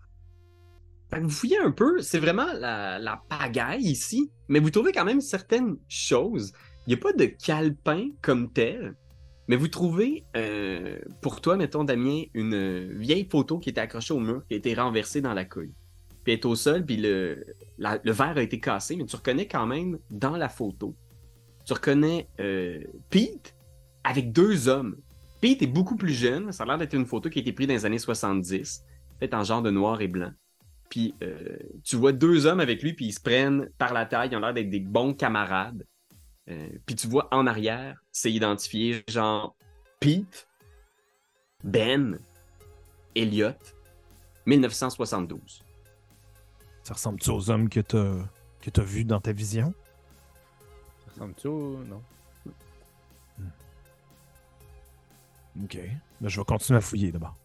Vous 1.18 1.30
fouillez 1.30 1.58
un 1.58 1.70
peu, 1.72 2.00
c'est 2.02 2.18
vraiment 2.18 2.46
la, 2.52 3.22
pagaille 3.28 3.82
ici, 3.82 4.30
mais 4.48 4.60
vous 4.60 4.70
trouvez 4.70 4.92
quand 4.92 5.04
même 5.04 5.20
certaines 5.20 5.76
choses. 5.88 6.52
Il 6.86 6.90
n'y 6.90 6.94
a 6.94 7.02
pas 7.02 7.12
de 7.12 7.24
calepin 7.24 8.08
comme 8.22 8.52
tel, 8.52 8.94
mais 9.48 9.56
vous 9.56 9.68
trouvez, 9.68 10.24
euh, 10.36 10.98
pour 11.20 11.40
toi, 11.40 11.56
mettons, 11.56 11.84
Damien, 11.84 12.22
une 12.34 12.54
euh, 12.54 12.88
vieille 12.94 13.26
photo 13.30 13.58
qui 13.58 13.70
était 13.70 13.80
accrochée 13.80 14.14
au 14.14 14.20
mur, 14.20 14.42
qui 14.48 14.54
a 14.54 14.56
été 14.56 14.74
renversée 14.74 15.20
dans 15.20 15.34
la 15.34 15.44
couille. 15.44 15.72
Puis 16.22 16.32
elle 16.32 16.38
est 16.38 16.44
au 16.46 16.54
sol, 16.54 16.84
puis 16.84 16.96
le 16.96 17.56
verre 17.78 18.36
a 18.36 18.42
été 18.42 18.60
cassé, 18.60 18.96
mais 18.96 19.04
tu 19.04 19.16
reconnais 19.16 19.46
quand 19.46 19.66
même 19.66 19.98
dans 20.10 20.36
la 20.36 20.48
photo, 20.48 20.94
tu 21.64 21.72
reconnais 21.72 22.28
euh, 22.40 22.80
Pete 23.10 23.54
avec 24.04 24.32
deux 24.32 24.68
hommes. 24.68 24.96
Pete 25.40 25.62
est 25.62 25.66
beaucoup 25.66 25.96
plus 25.96 26.12
jeune, 26.12 26.52
ça 26.52 26.64
a 26.64 26.66
l'air 26.66 26.78
d'être 26.78 26.94
une 26.94 27.06
photo 27.06 27.30
qui 27.30 27.38
a 27.38 27.42
été 27.42 27.52
prise 27.52 27.68
dans 27.68 27.74
les 27.74 27.86
années 27.86 27.98
70, 27.98 28.84
peut-être 29.18 29.34
en 29.34 29.44
genre 29.44 29.62
de 29.62 29.70
noir 29.70 30.00
et 30.00 30.08
blanc. 30.08 30.32
Puis 30.90 31.14
euh, 31.22 31.56
tu 31.84 31.96
vois 31.96 32.12
deux 32.12 32.44
hommes 32.46 32.60
avec 32.60 32.82
lui, 32.82 32.92
puis 32.92 33.06
ils 33.06 33.12
se 33.12 33.20
prennent 33.20 33.70
par 33.78 33.94
la 33.94 34.04
taille, 34.04 34.28
ils 34.32 34.36
ont 34.36 34.40
l'air 34.40 34.52
d'être 34.52 34.68
des 34.68 34.80
bons 34.80 35.14
camarades. 35.14 35.86
Euh, 36.50 36.68
puis 36.84 36.96
tu 36.96 37.06
vois 37.06 37.28
en 37.32 37.46
arrière, 37.46 38.02
c'est 38.10 38.32
identifié 38.32 39.04
genre 39.08 39.56
Pete, 40.00 40.48
Ben, 41.62 42.18
Elliot, 43.14 43.52
1972. 44.46 45.62
Ça 46.82 46.94
ressemble-tu 46.94 47.30
aux 47.30 47.50
hommes 47.50 47.68
que 47.68 47.80
t'as 47.80 48.16
que 48.60 48.68
t'as 48.68 48.82
vus 48.82 49.04
dans 49.04 49.20
ta 49.20 49.32
vision? 49.32 49.72
Ça 51.04 51.12
ressemble-tu 51.12 51.46
au... 51.46 51.78
Non. 51.84 52.02
Ok. 55.64 55.78
Ben, 56.20 56.28
je 56.28 56.40
vais 56.40 56.44
continuer 56.44 56.78
à 56.78 56.80
fouiller 56.80 57.12
d'abord. 57.12 57.36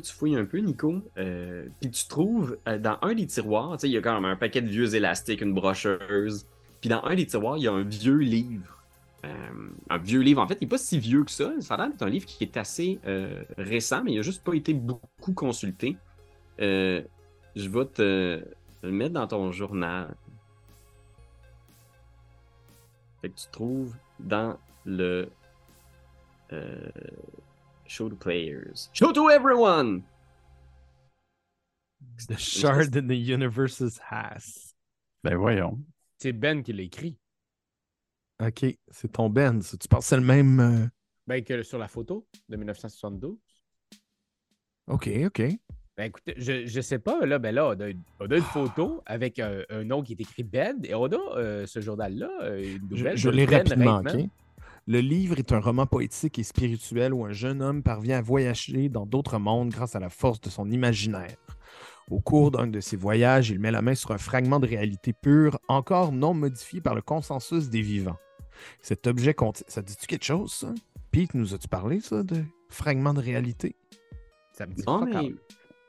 Tu 0.00 0.12
fouilles 0.12 0.36
un 0.36 0.44
peu, 0.44 0.58
Nico, 0.58 1.02
euh, 1.16 1.66
puis 1.80 1.90
tu 1.90 2.06
trouves 2.06 2.58
euh, 2.68 2.78
dans 2.78 2.98
un 3.02 3.14
des 3.14 3.26
tiroirs, 3.26 3.72
tu 3.72 3.82
sais, 3.82 3.88
il 3.88 3.92
y 3.92 3.96
a 3.96 4.00
quand 4.00 4.14
même 4.14 4.24
un 4.24 4.36
paquet 4.36 4.60
de 4.62 4.68
vieux 4.68 4.94
élastiques, 4.94 5.40
une 5.40 5.54
brocheuse, 5.54 6.46
puis 6.80 6.88
dans 6.88 7.02
un 7.04 7.14
des 7.14 7.26
tiroirs, 7.26 7.56
il 7.56 7.64
y 7.64 7.68
a 7.68 7.72
un 7.72 7.82
vieux 7.82 8.18
livre. 8.18 8.84
Euh, 9.24 9.28
un 9.90 9.98
vieux 9.98 10.20
livre, 10.20 10.40
en 10.40 10.46
fait, 10.46 10.58
il 10.60 10.64
n'est 10.64 10.68
pas 10.68 10.78
si 10.78 10.98
vieux 10.98 11.24
que 11.24 11.30
ça. 11.30 11.52
Ça 11.60 11.74
a 11.74 11.76
l'air 11.78 11.88
d'être 11.88 12.02
un 12.02 12.08
livre 12.08 12.26
qui 12.26 12.44
est 12.44 12.56
assez 12.56 13.00
récent, 13.56 14.02
mais 14.04 14.12
il 14.12 14.16
n'a 14.16 14.22
juste 14.22 14.44
pas 14.44 14.54
été 14.54 14.74
beaucoup 14.74 15.32
consulté. 15.32 15.96
Je 16.58 17.02
vais 17.56 17.84
te 17.86 18.44
le 18.82 18.92
mettre 18.92 19.14
dans 19.14 19.26
ton 19.26 19.50
journal. 19.50 20.14
Fait 23.20 23.30
que 23.30 23.34
tu 23.34 23.48
trouves 23.50 23.96
dans 24.20 24.56
le 24.84 25.28
Show 27.88 28.08
to 28.08 28.14
Players. 28.16 28.90
Show 28.92 29.12
to 29.12 29.30
everyone! 29.30 30.02
The 32.28 32.36
shard 32.38 32.94
in 32.96 33.08
the 33.08 33.16
universe's 33.16 33.98
has. 34.10 34.74
Ben 35.24 35.36
voyons. 35.36 35.78
C'est 36.18 36.32
Ben 36.32 36.62
qui 36.62 36.72
l'a 36.72 36.82
écrit. 36.82 37.16
Ok, 38.40 38.64
c'est 38.90 39.12
ton 39.12 39.28
Ben. 39.30 39.60
Tu 39.60 39.88
penses 39.88 40.04
que 40.04 40.08
c'est 40.10 40.16
le 40.16 40.22
même. 40.22 40.60
euh, 40.60 40.86
Ben, 41.26 41.42
que 41.42 41.62
sur 41.62 41.78
la 41.78 41.88
photo 41.88 42.26
de 42.48 42.56
1972. 42.56 43.36
Ok, 44.88 45.08
ok. 45.26 45.42
Ben, 45.96 46.04
écoutez, 46.04 46.34
je, 46.36 46.66
je 46.66 46.80
sais 46.80 46.98
pas, 47.00 47.26
là, 47.26 47.38
ben 47.40 47.52
là, 47.54 47.66
on 47.70 47.80
a 47.80 47.88
une, 47.88 48.02
on 48.20 48.30
a 48.30 48.36
une 48.36 48.42
photo 48.42 49.02
avec 49.06 49.38
un, 49.40 49.62
un 49.70 49.82
nom 49.82 50.02
qui 50.02 50.12
est 50.12 50.20
écrit 50.20 50.44
Ben, 50.44 50.78
et 50.84 50.94
on 50.94 51.06
a 51.06 51.36
euh, 51.36 51.66
ce 51.66 51.80
journal-là, 51.80 52.30
euh, 52.42 52.62
une 52.62 52.88
Je, 52.90 52.96
nouvelle. 52.96 53.16
je 53.16 53.28
de 53.30 53.34
l'ai 53.34 53.46
Ben 53.46 53.56
rapidement, 53.66 53.96
Reitman. 53.98 54.24
ok? 54.26 54.30
Le 54.90 55.00
livre 55.00 55.38
est 55.38 55.52
un 55.52 55.60
roman 55.60 55.84
poétique 55.84 56.38
et 56.38 56.42
spirituel 56.42 57.12
où 57.12 57.26
un 57.26 57.32
jeune 57.32 57.60
homme 57.60 57.82
parvient 57.82 58.16
à 58.16 58.22
voyager 58.22 58.88
dans 58.88 59.04
d'autres 59.04 59.38
mondes 59.38 59.68
grâce 59.68 59.94
à 59.94 60.00
la 60.00 60.08
force 60.08 60.40
de 60.40 60.48
son 60.48 60.70
imaginaire. 60.70 61.36
Au 62.10 62.20
cours 62.20 62.50
d'un 62.50 62.66
de 62.66 62.80
ses 62.80 62.96
voyages, 62.96 63.50
il 63.50 63.60
met 63.60 63.70
la 63.70 63.82
main 63.82 63.94
sur 63.94 64.12
un 64.12 64.18
fragment 64.18 64.58
de 64.60 64.66
réalité 64.66 65.12
pure, 65.12 65.58
encore 65.68 66.10
non 66.10 66.32
modifié 66.32 66.80
par 66.80 66.94
le 66.94 67.02
consensus 67.02 67.68
des 67.68 67.82
vivants. 67.82 68.16
Cet 68.80 69.06
objet 69.06 69.34
contient. 69.34 69.66
Ça 69.68 69.82
dit-tu 69.82 70.06
quelque 70.06 70.24
chose, 70.24 70.54
ça? 70.54 70.72
Pete, 71.10 71.34
nous 71.34 71.52
as-tu 71.52 71.68
parlé, 71.68 72.00
ça, 72.00 72.22
de 72.22 72.42
fragment 72.70 73.12
de 73.12 73.20
réalité? 73.20 73.76
Ça 74.52 74.64
me 74.64 74.72
dit 74.72 74.84
Non, 74.86 75.00
fuck 75.00 75.08
mais 75.10 75.16
all. 75.16 75.34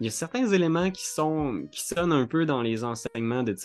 il 0.02 0.06
y 0.08 0.10
a 0.10 0.12
certains 0.12 0.46
éléments 0.48 0.92
qui 0.92 1.08
sont 1.08 1.70
qui 1.72 1.88
sonnent 1.88 2.12
un 2.12 2.28
peu 2.28 2.46
dans 2.46 2.62
les 2.62 2.84
enseignements 2.84 3.44
de, 3.44 3.56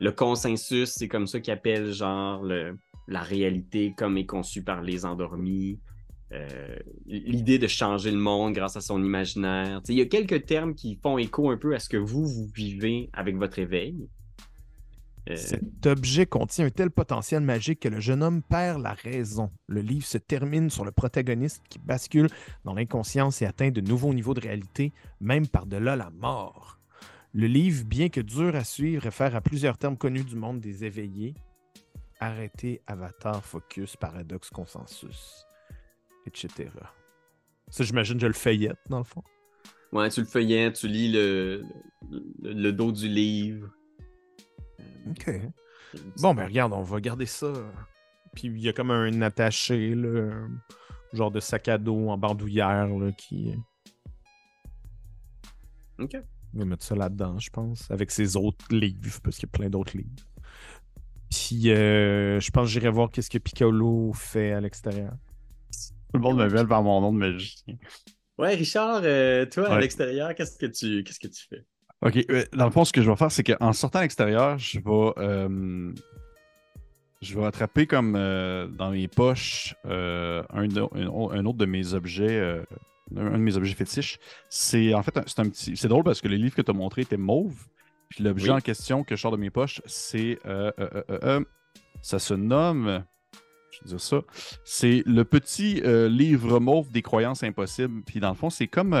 le 0.00 0.10
consensus, 0.10 0.90
c'est 0.90 1.06
comme 1.06 1.28
ça 1.28 1.38
qu'ils 1.38 1.52
appellent 1.52 1.92
genre 1.92 2.42
le, 2.42 2.76
la 3.08 3.20
réalité 3.20 3.94
comme 3.96 4.16
est 4.16 4.26
conçue 4.26 4.62
par 4.62 4.82
les 4.82 5.04
endormis. 5.04 5.80
Euh, 6.32 6.76
L'idée 7.06 7.58
de 7.58 7.66
changer 7.66 8.10
le 8.10 8.18
monde 8.18 8.54
grâce 8.54 8.76
à 8.76 8.80
son 8.80 9.02
imaginaire. 9.02 9.80
Il 9.88 9.96
y 9.96 10.00
a 10.00 10.06
quelques 10.06 10.46
termes 10.46 10.74
qui 10.74 10.98
font 11.02 11.18
écho 11.18 11.50
un 11.50 11.56
peu 11.56 11.74
à 11.74 11.78
ce 11.78 11.88
que 11.88 11.98
vous, 11.98 12.26
vous 12.26 12.46
vivez 12.54 13.10
avec 13.12 13.36
votre 13.36 13.58
éveil. 13.58 14.08
Euh, 15.28 15.36
Cet 15.36 15.86
objet 15.86 16.26
contient 16.26 16.66
un 16.66 16.70
tel 16.70 16.90
potentiel 16.90 17.42
magique 17.42 17.80
que 17.80 17.88
le 17.88 18.00
jeune 18.00 18.22
homme 18.22 18.42
perd 18.42 18.82
la 18.82 18.94
raison. 18.94 19.50
Le 19.68 19.80
livre 19.80 20.06
se 20.06 20.18
termine 20.18 20.70
sur 20.70 20.84
le 20.84 20.90
protagoniste 20.90 21.62
qui 21.68 21.78
bascule 21.78 22.28
dans 22.64 22.74
l'inconscience 22.74 23.42
et 23.42 23.46
atteint 23.46 23.70
de 23.70 23.80
nouveaux 23.80 24.12
niveaux 24.14 24.34
de 24.34 24.40
réalité, 24.40 24.92
même 25.20 25.46
par-delà 25.46 25.96
la 25.96 26.10
mort. 26.10 26.80
Le 27.34 27.46
livre, 27.46 27.84
bien 27.84 28.08
que 28.08 28.20
dur 28.20 28.56
à 28.56 28.64
suivre, 28.64 29.04
réfère 29.04 29.36
à 29.36 29.40
plusieurs 29.40 29.78
termes 29.78 29.96
connus 29.96 30.24
du 30.24 30.36
monde 30.36 30.60
des 30.60 30.84
éveillés. 30.84 31.34
Arrêter, 32.22 32.80
avatar, 32.86 33.44
focus, 33.44 33.96
paradoxe, 33.96 34.48
consensus, 34.48 35.44
etc. 36.24 36.70
Ça, 37.68 37.82
j'imagine, 37.82 38.20
je 38.20 38.28
le 38.28 38.32
feuillette, 38.32 38.78
dans 38.88 38.98
le 38.98 39.04
fond. 39.04 39.24
Ouais, 39.90 40.08
tu 40.08 40.20
le 40.20 40.26
feuillettes, 40.26 40.74
tu 40.74 40.86
lis 40.86 41.10
le, 41.10 41.64
le, 42.10 42.52
le 42.52 42.72
dos 42.72 42.92
du 42.92 43.08
livre. 43.08 43.70
Euh, 44.78 45.10
OK. 45.10 45.30
Bon, 46.18 46.32
ben 46.32 46.44
regarde, 46.44 46.72
on 46.72 46.82
va 46.82 47.00
garder 47.00 47.26
ça. 47.26 47.52
Puis 48.36 48.46
il 48.46 48.60
y 48.60 48.68
a 48.68 48.72
comme 48.72 48.92
un 48.92 49.20
attaché, 49.20 49.96
là, 49.96 50.30
genre 51.12 51.32
de 51.32 51.40
sac 51.40 51.66
à 51.66 51.76
dos 51.76 52.08
en 52.08 52.16
bandoulière 52.16 52.86
là, 52.86 53.10
qui. 53.10 53.52
Ok. 55.98 56.16
On 56.54 56.60
va 56.60 56.64
mettre 56.66 56.84
ça 56.84 56.94
là-dedans, 56.94 57.40
je 57.40 57.50
pense, 57.50 57.90
avec 57.90 58.12
ses 58.12 58.36
autres 58.36 58.72
livres, 58.72 59.20
parce 59.24 59.38
qu'il 59.38 59.48
y 59.48 59.50
a 59.50 59.58
plein 59.58 59.70
d'autres 59.70 59.96
livres. 59.96 60.24
Puis 61.32 61.70
euh, 61.70 62.38
je 62.40 62.50
pense 62.50 62.66
que 62.66 62.72
j'irai 62.72 62.90
voir 62.90 63.10
qu'est-ce 63.10 63.30
que 63.30 63.38
Piccolo 63.38 64.12
fait 64.14 64.52
à 64.52 64.60
l'extérieur. 64.60 65.12
Tout 66.12 66.18
le 66.18 66.20
monde 66.20 66.36
m'appelle 66.38 66.66
par 66.68 66.82
mon 66.82 67.00
nom 67.00 67.12
de 67.12 67.18
magicien. 67.18 67.74
Ouais, 68.38 68.54
Richard, 68.54 69.00
euh, 69.04 69.46
toi, 69.46 69.68
à 69.70 69.80
l'extérieur, 69.80 70.34
qu'est-ce 70.34 70.58
que 70.58 70.66
tu 70.66 71.02
qu'est-ce 71.04 71.18
que 71.20 71.28
tu 71.28 71.46
fais? 71.48 71.64
Ok, 72.04 72.18
euh, 72.30 72.44
dans 72.52 72.64
le 72.66 72.70
fond, 72.70 72.84
ce 72.84 72.92
que 72.92 73.00
je 73.00 73.08
vais 73.10 73.16
faire, 73.16 73.30
c'est 73.32 73.44
qu'en 73.44 73.72
sortant 73.72 74.00
à 74.00 74.02
l'extérieur, 74.02 74.58
je 74.58 74.78
vais. 74.78 75.12
euh, 75.18 75.92
je 77.22 77.38
vais 77.38 77.44
attraper 77.46 77.86
comme 77.86 78.16
euh, 78.16 78.66
dans 78.66 78.90
mes 78.90 79.06
poches 79.08 79.74
euh, 79.86 80.42
un, 80.50 80.66
autre 80.76 81.58
de 81.58 81.66
mes 81.66 81.94
objets. 81.94 82.36
euh, 82.36 82.62
un 83.16 83.32
de 83.32 83.36
mes 83.38 83.56
objets 83.56 83.74
fétiches. 83.74 84.18
C'est 84.48 84.92
en 84.94 85.02
fait 85.02 85.16
un- 85.16 85.24
c'est 85.26 85.38
un 85.40 85.48
petit. 85.48 85.76
C'est 85.76 85.88
drôle 85.88 86.02
parce 86.04 86.20
que 86.20 86.28
le 86.28 86.36
livre 86.36 86.54
que 86.54 86.62
tu 86.62 86.70
as 86.70 86.74
montré 86.74 87.02
était 87.02 87.16
mauve. 87.16 87.54
Puis 88.14 88.24
l'objet 88.24 88.50
Oui. 88.50 88.56
en 88.56 88.60
question 88.60 89.04
que 89.04 89.16
je 89.16 89.20
sors 89.20 89.32
de 89.32 89.36
mes 89.36 89.50
poches, 89.50 89.80
c'est. 89.86 90.38
euh, 90.46 90.70
euh, 90.78 91.02
euh, 91.10 91.40
ça 92.02 92.18
se 92.18 92.34
nomme. 92.34 93.04
Je 93.70 93.78
vais 93.84 93.88
dire 93.88 94.00
ça. 94.00 94.20
C'est 94.64 95.02
le 95.06 95.24
petit 95.24 95.80
livre 95.84 96.60
mauve 96.60 96.90
des 96.92 97.00
croyances 97.00 97.42
impossibles. 97.42 98.02
Puis 98.04 98.20
dans 98.20 98.28
le 98.28 98.34
fond, 98.34 98.50
c'est 98.50 98.66
comme. 98.66 98.92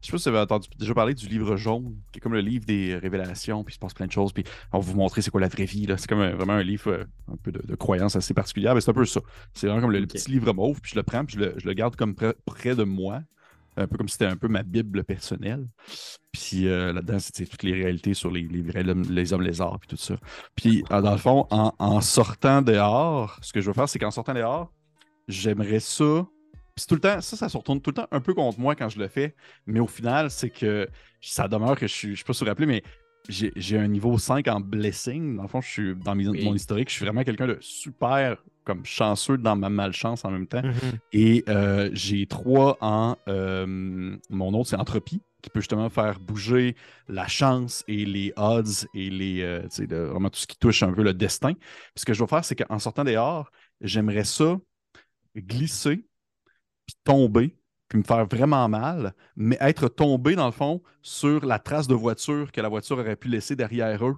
je 0.00 0.06
sais 0.06 0.10
pas 0.12 0.16
si 0.18 0.22
vous 0.22 0.28
avez 0.28 0.38
entendu 0.38 0.68
déjà 0.78 0.94
parler 0.94 1.12
du 1.12 1.26
livre 1.28 1.56
jaune, 1.56 1.96
qui 2.12 2.18
est 2.18 2.20
comme 2.20 2.32
le 2.32 2.40
livre 2.40 2.64
des 2.64 2.96
révélations, 2.96 3.62
puis 3.62 3.72
il 3.72 3.74
se 3.74 3.78
passe 3.78 3.92
plein 3.92 4.06
de 4.06 4.12
choses, 4.12 4.32
puis 4.32 4.44
on 4.72 4.78
va 4.78 4.90
vous 4.90 4.96
montrer 4.96 5.20
c'est 5.20 5.30
quoi 5.30 5.42
la 5.42 5.48
vraie 5.48 5.66
vie. 5.66 5.86
C'est 5.98 6.06
comme 6.08 6.20
un- 6.20 6.34
vraiment 6.34 6.54
un 6.54 6.62
livre 6.62 7.06
un 7.30 7.36
peu 7.36 7.52
de, 7.52 7.60
de 7.62 7.74
croyances 7.74 8.16
assez 8.16 8.32
particulière, 8.32 8.74
mais 8.74 8.80
c'est 8.80 8.90
un 8.90 8.94
peu 8.94 9.04
ça. 9.04 9.20
C'est 9.52 9.66
vraiment 9.66 9.82
comme 9.82 9.92
le, 9.92 10.06
petit 10.06 10.30
livre 10.30 10.50
mauve, 10.54 10.80
puis 10.80 10.92
je 10.92 10.96
le 10.96 11.02
prends, 11.02 11.24
puis 11.26 11.34
je 11.34 11.40
le, 11.40 11.54
je 11.58 11.66
le 11.66 11.74
garde 11.74 11.94
comme 11.94 12.14
près 12.14 12.74
de 12.74 12.84
moi, 12.84 13.20
un 13.76 13.86
peu 13.86 13.96
comme 13.96 14.08
si 14.08 14.12
c'était 14.14 14.26
un 14.26 14.36
peu 14.36 14.48
ma 14.48 14.62
Bible 14.62 15.04
personnelle. 15.04 15.66
Puis 16.32 16.66
euh, 16.68 16.92
là-dedans, 16.92 17.18
c'est 17.18 17.46
toutes 17.46 17.62
les 17.62 17.72
réalités 17.72 18.14
sur 18.14 18.30
les, 18.30 18.42
les 18.42 18.62
vrais 18.62 18.88
hommes- 18.88 19.06
les 19.10 19.32
hommes 19.32 19.42
lézards, 19.42 19.78
puis 19.80 19.88
tout 19.88 19.96
ça. 19.96 20.16
Puis 20.54 20.84
euh, 20.90 21.00
dans 21.00 21.12
le 21.12 21.18
fond, 21.18 21.46
en, 21.50 21.72
en 21.78 22.00
sortant 22.00 22.62
dehors, 22.62 23.38
ce 23.42 23.52
que 23.52 23.60
je 23.60 23.66
veux 23.66 23.72
faire, 23.74 23.88
c'est 23.88 23.98
qu'en 23.98 24.10
sortant 24.10 24.34
dehors, 24.34 24.72
j'aimerais 25.28 25.80
ça. 25.80 26.26
Puis 26.74 26.84
tout 26.86 26.94
le 26.94 27.00
temps, 27.00 27.20
ça, 27.22 27.36
ça 27.36 27.48
se 27.48 27.56
retourne 27.56 27.80
tout 27.80 27.90
le 27.90 27.94
temps 27.94 28.08
un 28.10 28.20
peu 28.20 28.34
contre 28.34 28.60
moi 28.60 28.74
quand 28.76 28.88
je 28.90 28.98
le 28.98 29.08
fais. 29.08 29.34
Mais 29.66 29.80
au 29.80 29.86
final, 29.86 30.30
c'est 30.30 30.50
que 30.50 30.88
ça 31.22 31.48
demeure 31.48 31.76
que 31.78 31.86
je 31.86 31.92
suis, 31.92 32.10
je 32.10 32.16
suis 32.16 32.24
pas 32.24 32.34
surrappelé, 32.34 32.66
mais 32.66 32.82
j'ai 33.28 33.50
j'ai 33.56 33.78
un 33.78 33.88
niveau 33.88 34.18
5 34.18 34.46
en 34.48 34.60
blessing. 34.60 35.36
Dans 35.36 35.42
le 35.42 35.48
fond, 35.48 35.60
je 35.62 35.68
suis 35.68 35.96
dans 35.96 36.14
mes- 36.14 36.28
Oui. 36.28 36.44
mon 36.44 36.54
historique, 36.54 36.90
je 36.90 36.94
suis 36.96 37.04
vraiment 37.04 37.24
quelqu'un 37.24 37.46
de 37.46 37.56
super 37.60 38.36
comme 38.66 38.84
chanceux 38.84 39.38
dans 39.38 39.56
ma 39.56 39.70
malchance 39.70 40.24
en 40.26 40.30
même 40.32 40.48
temps. 40.48 40.64
Mhm. 40.64 41.00
Et 41.12 41.44
euh, 41.48 41.90
j'ai 41.94 42.26
trois 42.26 42.78
en. 42.82 43.16
euh, 43.28 44.16
mon 44.30 44.54
autre, 44.54 44.70
c'est 44.70 44.76
Entropie, 44.76 45.22
qui 45.42 45.50
peut 45.50 45.60
justement 45.60 45.88
faire 45.90 46.20
bouger 46.20 46.76
la 47.08 47.28
chance 47.28 47.84
et 47.88 48.04
les 48.04 48.32
odds 48.36 48.86
et 48.94 49.10
les. 49.10 49.42
euh, 49.42 49.62
vraiment 50.10 50.30
tout 50.30 50.40
ce 50.40 50.46
qui 50.46 50.58
touche 50.58 50.82
un 50.82 50.92
peu 50.92 51.02
le 51.02 51.14
destin. 51.14 51.54
Puis 51.54 51.62
ce 51.96 52.04
que 52.04 52.14
je 52.14 52.22
vais 52.22 52.28
faire, 52.28 52.44
c'est 52.44 52.56
qu'en 52.56 52.78
sortant 52.78 53.04
dehors, 53.04 53.50
j'aimerais 53.80 54.24
ça 54.24 54.58
glisser, 55.36 56.06
puis 56.86 56.96
tomber, 57.04 57.56
puis 57.88 57.98
me 57.98 58.04
faire 58.04 58.26
vraiment 58.26 58.68
mal, 58.68 59.14
mais 59.36 59.56
être 59.60 59.88
tombé, 59.88 60.36
dans 60.36 60.46
le 60.46 60.52
fond, 60.52 60.82
sur 61.02 61.44
la 61.46 61.58
trace 61.58 61.88
de 61.88 61.94
voiture 61.94 62.52
que 62.52 62.60
la 62.60 62.68
voiture 62.68 62.98
aurait 62.98 63.16
pu 63.16 63.28
laisser 63.28 63.56
derrière 63.56 64.06
eux 64.06 64.16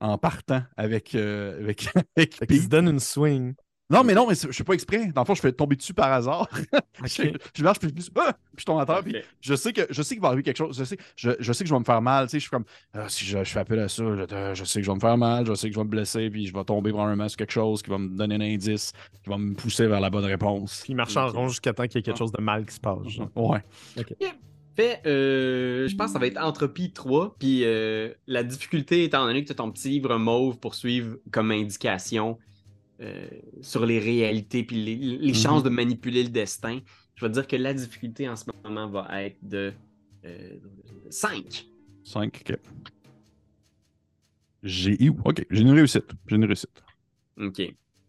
en 0.00 0.18
partant 0.18 0.62
avec, 0.76 1.14
euh, 1.14 1.58
avec, 1.60 1.88
avec 2.16 2.44
qu'il 2.48 2.62
se 2.62 2.68
Pete. 2.68 2.68
donne 2.68 2.88
une 2.88 3.00
swing. 3.00 3.54
Non, 3.88 4.02
mais 4.02 4.14
non, 4.14 4.26
mais 4.26 4.34
je 4.34 4.50
fais 4.50 4.64
pas 4.64 4.72
exprès. 4.72 5.06
Dans 5.14 5.22
le 5.22 5.26
fond, 5.26 5.34
je 5.34 5.40
fais 5.40 5.52
tomber 5.52 5.76
dessus 5.76 5.94
par 5.94 6.12
hasard. 6.12 6.48
je, 7.04 7.22
je 7.54 7.62
marche, 7.62 7.78
puis 7.78 7.88
je, 7.88 7.94
puis 7.94 8.04
ah! 8.16 8.32
Puis 8.32 8.62
je 8.62 8.64
tombe 8.64 8.80
à 8.80 8.86
terre, 8.86 9.02
puis 9.02 9.14
je 9.40 9.54
sais 9.54 9.72
que 9.72 9.82
je 9.90 10.02
sais 10.02 10.16
qu'il 10.16 10.22
va 10.22 10.28
arriver 10.28 10.42
quelque 10.42 10.56
chose. 10.56 10.76
Je 10.76 10.84
sais, 10.84 10.96
je, 11.14 11.30
je 11.38 11.52
sais 11.52 11.62
que 11.62 11.68
je 11.68 11.74
vais 11.74 11.78
me 11.78 11.84
faire 11.84 12.02
mal. 12.02 12.26
Tu 12.26 12.32
sais, 12.32 12.38
je 12.38 12.42
suis 12.42 12.50
comme 12.50 12.64
Ah, 12.92 13.08
si 13.08 13.24
je, 13.24 13.44
je 13.44 13.50
fais 13.52 13.60
appel 13.60 13.78
à 13.78 13.88
ça, 13.88 14.02
je, 14.04 14.54
je 14.54 14.64
sais 14.64 14.80
que 14.80 14.86
je 14.86 14.90
vais 14.90 14.94
me 14.96 15.00
faire 15.00 15.16
mal, 15.16 15.46
je 15.46 15.54
sais 15.54 15.68
que 15.68 15.74
je 15.74 15.78
vais 15.78 15.84
me 15.84 15.90
blesser, 15.90 16.30
puis 16.30 16.46
je 16.46 16.52
vais 16.52 16.64
tomber 16.64 16.90
probablement 16.90 17.28
sur 17.28 17.36
quelque 17.38 17.52
chose 17.52 17.82
qui 17.82 17.90
va 17.90 17.98
me 17.98 18.08
donner 18.08 18.34
un 18.34 18.40
indice, 18.40 18.92
qui 19.22 19.30
va 19.30 19.38
me 19.38 19.54
pousser 19.54 19.86
vers 19.86 20.00
la 20.00 20.10
bonne 20.10 20.24
réponse. 20.24 20.80
Puis 20.82 20.92
il 20.92 20.96
marche 20.96 21.16
en 21.16 21.28
rond 21.28 21.48
jusqu'à 21.48 21.72
temps 21.72 21.84
qu'il 21.86 21.96
y 21.96 21.98
ait 22.00 22.02
quelque 22.02 22.18
chose 22.18 22.32
de 22.32 22.42
mal 22.42 22.66
qui 22.66 22.74
se 22.74 22.80
passe. 22.80 23.06
genre. 23.06 23.30
Ouais. 23.36 23.62
Fait, 24.76 25.00
euh, 25.06 25.88
je 25.88 25.96
pense 25.96 26.08
que 26.08 26.12
ça 26.14 26.18
va 26.18 26.26
être 26.26 26.36
Entropie 26.36 26.92
3. 26.92 27.36
Puis 27.38 27.62
euh, 27.64 28.12
la 28.26 28.42
difficulté, 28.42 29.04
étant 29.04 29.24
donné 29.24 29.42
que 29.42 29.46
tu 29.46 29.52
as 29.52 29.56
ton 29.56 29.70
petit 29.70 29.88
livre 29.88 30.16
mauve 30.18 30.58
pour 30.58 30.74
suivre 30.74 31.16
comme 31.30 31.50
indication 31.50 32.38
euh, 33.00 33.28
sur 33.60 33.84
les 33.86 33.98
réalités 33.98 34.62
puis 34.64 34.76
les, 34.82 34.96
les 34.96 35.28
Mhm. 35.28 35.34
chances 35.34 35.62
de 35.62 35.68
manipuler 35.70 36.22
le 36.22 36.30
destin, 36.30 36.80
je 37.14 37.24
vais 37.24 37.28
te 37.30 37.34
dire 37.34 37.46
que 37.46 37.56
la 37.56 37.74
difficulté 37.74 38.28
en 38.28 38.36
ce 38.36 38.44
moment 38.64 38.88
va 38.88 39.22
être 39.22 39.38
de 39.42 39.72
euh, 40.24 40.56
5. 41.10 41.66
5. 42.04 42.42
OK. 42.48 42.58
J'ai 44.62 45.02
eu. 45.04 45.10
OK, 45.24 45.44
j'ai 45.50 45.60
une 45.62 45.70
réussite. 45.70 46.10
J'ai 46.26 46.36
une 46.36 46.44
réussite. 46.44 46.82
OK. 47.40 47.62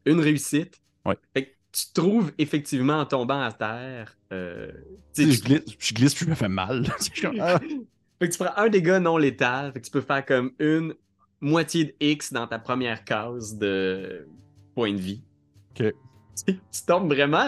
Une 0.06 0.20
réussite. 0.20 0.82
Ouais. 1.06 1.18
Fait 1.34 1.46
que 1.46 1.52
tu 1.72 1.86
trouves 1.94 2.32
effectivement 2.38 3.00
en 3.02 3.06
tombant 3.06 3.42
à 3.42 3.52
terre. 3.52 4.18
euh, 4.32 4.72
Tu 5.14 5.24
sais, 5.26 5.32
je 5.32 5.44
glisse, 5.44 5.62
je 5.78 5.94
glisse, 5.94 6.16
puis 6.16 6.26
je 6.26 6.30
me 6.30 6.36
fais 6.36 6.50
mal. 6.50 6.86
Ah. 7.40 7.60
Fait 8.20 8.30
que 8.30 8.34
tu 8.34 8.40
prends 8.44 8.54
un 8.58 8.68
dégât 8.70 9.00
non 9.00 9.18
létal. 9.18 9.72
Fait 9.74 9.80
que 9.82 9.86
tu 9.86 9.92
peux 9.92 10.02
faire 10.02 10.26
comme 10.26 10.52
une 10.60 10.96
moitié 11.40 11.86
de 11.86 11.94
X 12.00 12.34
dans 12.34 12.48
ta 12.48 12.58
première 12.58 13.04
case 13.06 13.56
de 13.60 14.28
point 14.78 14.94
de 14.94 15.00
vie. 15.02 15.24
Ok. 15.72 15.92
Tu, 16.46 16.54
tu 16.54 16.82
tombes 16.86 17.12
vraiment. 17.12 17.48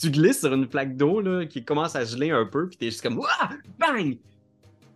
Tu 0.00 0.10
glisses 0.10 0.40
sur 0.40 0.54
une 0.54 0.66
plaque 0.66 0.96
d'eau 0.96 1.22
qui 1.46 1.62
commence 1.62 1.94
à 1.94 2.06
geler 2.06 2.30
un 2.30 2.46
peu, 2.46 2.68
puis 2.68 2.78
t'es 2.78 2.86
juste 2.86 3.02
comme 3.02 3.18
Ouah! 3.18 3.50
Bang! 3.78 4.16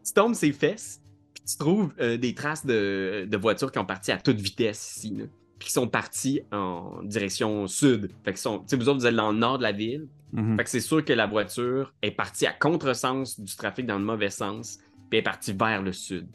Tu 0.03 0.13
tombes 0.15 0.35
ses 0.35 0.53
fesses, 0.53 1.03
puis 1.35 1.45
tu 1.47 1.59
trouves 1.59 1.93
euh, 2.01 2.17
des 2.17 2.35
traces 2.35 2.65
de, 2.65 3.29
de 3.31 3.37
voitures 3.37 3.71
qui 3.71 3.79
ont 3.79 3.85
parti 3.85 4.13
à 4.13 4.17
toute 4.17 4.41
vitesse 4.41 4.97
ici. 4.97 5.15
Là, 5.15 5.25
puis 5.59 5.69
qui 5.69 5.73
sont 5.75 5.87
parties 5.87 6.41
en 6.53 7.03
direction 7.03 7.67
sud. 7.67 8.11
Fait 8.25 8.33
que 8.33 8.39
sont, 8.39 8.61
tu 8.61 8.69
sais, 8.69 8.77
vous 8.77 8.89
autres, 8.89 9.01
vous 9.01 9.07
êtes 9.07 9.15
dans 9.15 9.31
le 9.31 9.39
nord 9.39 9.59
de 9.59 9.65
la 9.65 9.73
ville. 9.73 10.09
Mhm. 10.33 10.57
Fait 10.57 10.65
que 10.65 10.71
c'est 10.71 10.81
sûr 10.81 11.05
que 11.05 11.13
la 11.13 11.27
voiture 11.27 11.93
est 12.01 12.13
partie 12.13 12.47
à 12.47 12.53
contresens 12.53 13.39
du 13.39 13.55
trafic 13.55 13.85
dans 13.85 13.99
le 13.99 14.05
mauvais 14.07 14.31
sens, 14.31 14.79
puis 15.11 15.19
est 15.19 15.23
partie 15.23 15.53
vers 15.53 15.83
le 15.83 15.93
sud. 15.93 16.29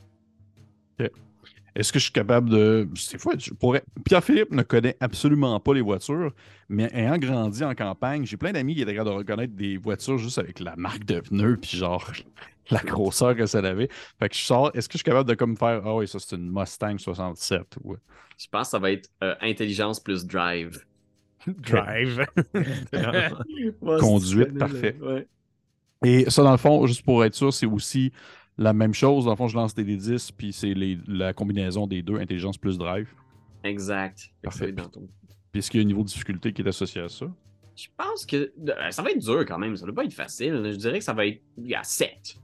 Est-ce 1.79 1.93
que 1.93 1.99
je 1.99 2.03
suis 2.03 2.11
capable 2.11 2.49
de. 2.49 2.89
C'est 2.95 3.17
fou, 3.17 3.31
je 3.39 3.53
pourrais. 3.53 3.83
Pierre-Philippe 4.03 4.51
ne 4.51 4.63
connaît 4.63 4.97
absolument 4.99 5.57
pas 5.61 5.73
les 5.73 5.79
voitures, 5.79 6.33
mais 6.67 6.89
ayant 6.93 7.17
grandi 7.17 7.63
en 7.63 7.73
campagne, 7.73 8.25
j'ai 8.25 8.35
plein 8.35 8.51
d'amis 8.51 8.75
qui 8.75 8.81
étaient 8.81 8.93
capables 8.93 9.11
de 9.11 9.15
reconnaître 9.15 9.53
des 9.53 9.77
voitures 9.77 10.17
juste 10.17 10.39
avec 10.39 10.59
la 10.59 10.75
marque 10.75 11.05
de 11.05 11.21
pneu, 11.21 11.55
puis 11.55 11.77
genre 11.77 12.11
la 12.69 12.81
grosseur 12.81 13.33
que 13.33 13.45
ça 13.45 13.59
avait. 13.59 13.87
Fait 14.19 14.27
que 14.27 14.35
je 14.35 14.41
sors. 14.41 14.71
Est-ce 14.75 14.89
que 14.89 14.93
je 14.93 14.97
suis 14.97 15.05
capable 15.05 15.29
de 15.29 15.35
comme 15.35 15.55
faire 15.55 15.81
Ah 15.85 15.95
oui, 15.95 16.05
ça 16.05 16.19
c'est 16.19 16.35
une 16.35 16.51
Mustang 16.51 16.97
67 16.97 17.77
ou? 17.85 17.95
Je 18.37 18.47
pense 18.51 18.67
que 18.67 18.71
ça 18.71 18.79
va 18.79 18.91
être 18.91 19.09
euh, 19.23 19.35
intelligence 19.39 20.01
plus 20.01 20.25
drive. 20.25 20.83
Drive. 21.47 22.25
Conduite, 23.99 24.57
parfait. 24.57 24.97
Et 26.03 26.29
ça, 26.29 26.43
dans 26.43 26.51
le 26.51 26.57
fond, 26.57 26.85
juste 26.85 27.03
pour 27.03 27.23
être 27.23 27.35
sûr, 27.35 27.53
c'est 27.53 27.65
aussi 27.65 28.11
la 28.59 28.73
même 28.73 28.93
chose. 28.93 29.25
Dans 29.25 29.31
le 29.31 29.37
fond, 29.37 29.47
je 29.47 29.55
lance 29.55 29.73
des 29.73 29.83
D10, 29.83 30.31
puis 30.37 30.53
c'est 30.53 30.73
les- 30.73 30.99
la 31.07 31.33
combinaison 31.33 31.87
des 31.87 32.01
deux, 32.03 32.17
intelligence 32.19 32.57
plus 32.57 32.77
drive. 32.77 33.11
Exact. 33.63 34.29
Parfait. 34.43 34.71
Puis 34.73 35.59
est-ce 35.59 35.71
qu'il 35.71 35.79
y 35.79 35.83
a 35.83 35.85
un 35.85 35.87
niveau 35.87 36.01
de 36.03 36.07
difficulté 36.07 36.53
qui 36.53 36.61
est 36.61 36.67
associé 36.67 37.01
à 37.01 37.09
ça? 37.09 37.25
Je 37.75 37.87
pense 37.97 38.25
que 38.25 38.35
euh, 38.67 38.91
ça 38.91 39.01
va 39.01 39.11
être 39.11 39.19
dur 39.19 39.45
quand 39.47 39.57
même. 39.57 39.75
Ça 39.77 39.85
va 39.85 39.93
pas 39.93 40.03
être 40.03 40.13
facile. 40.13 40.61
Je 40.71 40.75
dirais 40.77 40.99
que 40.99 41.03
ça 41.05 41.13
va 41.13 41.25
être 41.25 41.41
à 41.75 41.83
7. 41.83 42.37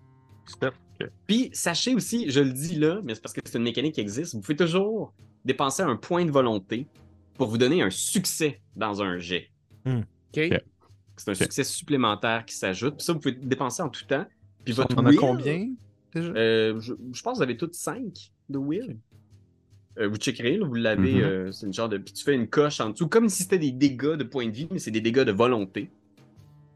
Puis 1.28 1.50
sachez 1.54 1.94
aussi, 1.96 2.30
je 2.30 2.40
le 2.40 2.52
dis 2.52 2.76
là, 2.76 3.02
mais 3.04 3.16
c'est 3.16 3.22
parce 3.22 3.34
que 3.34 3.42
c'est 3.44 3.58
une 3.58 3.64
mécanique 3.64 3.96
qui 3.96 4.02
existe, 4.02 4.34
vous 4.34 4.42
pouvez 4.42 4.56
toujours 4.56 5.14
dépenser 5.44 5.84
un 5.84 5.96
point 5.98 6.24
de 6.26 6.32
volonté 6.32 6.88
pour 7.36 7.50
vous 7.50 7.58
donner 7.58 7.82
un 7.82 7.90
succès 7.90 8.62
dans 8.76 9.02
un 9.02 9.18
jet. 9.18 9.50
OK. 9.86 10.50
C'est 11.18 11.30
un 11.32 11.34
succès 11.34 11.64
supplémentaire 11.64 12.46
qui 12.46 12.56
s'ajoute. 12.56 12.98
Puis 12.98 13.06
ça, 13.06 13.14
vous 13.14 13.20
pouvez 13.20 13.36
dépenser 13.36 13.82
en 13.84 13.90
tout 13.90 14.06
temps. 14.06 14.26
Puis 14.64 14.74
votre 14.74 14.96
On 14.98 15.02
en 15.02 15.06
a 15.06 15.10
will, 15.10 15.20
combien? 15.20 15.68
Déjà? 16.16 16.32
euh, 16.34 16.80
je, 16.80 16.94
je 17.14 17.22
pense 17.22 17.34
que 17.34 17.38
vous 17.38 17.44
avez 17.44 17.58
toutes 17.58 17.76
5 17.76 18.32
de 18.50 18.58
will. 18.58 18.98
Euh, 19.98 20.08
vous 20.10 20.18
checkerez, 20.18 20.58
là, 20.58 20.66
vous 20.68 20.74
l'avez, 20.74 21.14
Mhm. 21.14 21.22
euh, 21.24 21.52
c'est 21.52 21.66
une 21.68 21.74
genre 21.74 21.88
de. 21.90 21.98
Puis 21.98 22.14
tu 22.14 22.24
fais 22.24 22.36
une 22.36 22.48
coche 22.50 22.82
en 22.82 22.90
dessous, 22.90 23.08
comme 23.08 23.30
si 23.30 23.44
c'était 23.44 23.60
des 23.60 23.72
dégâts 23.72 24.16
de 24.16 24.24
points 24.26 24.48
de 24.48 24.52
vie, 24.52 24.68
mais 24.72 24.80
c'est 24.80 24.92
des 24.92 25.02
dégâts 25.02 25.22
de 25.24 25.32
volonté. 25.32 25.90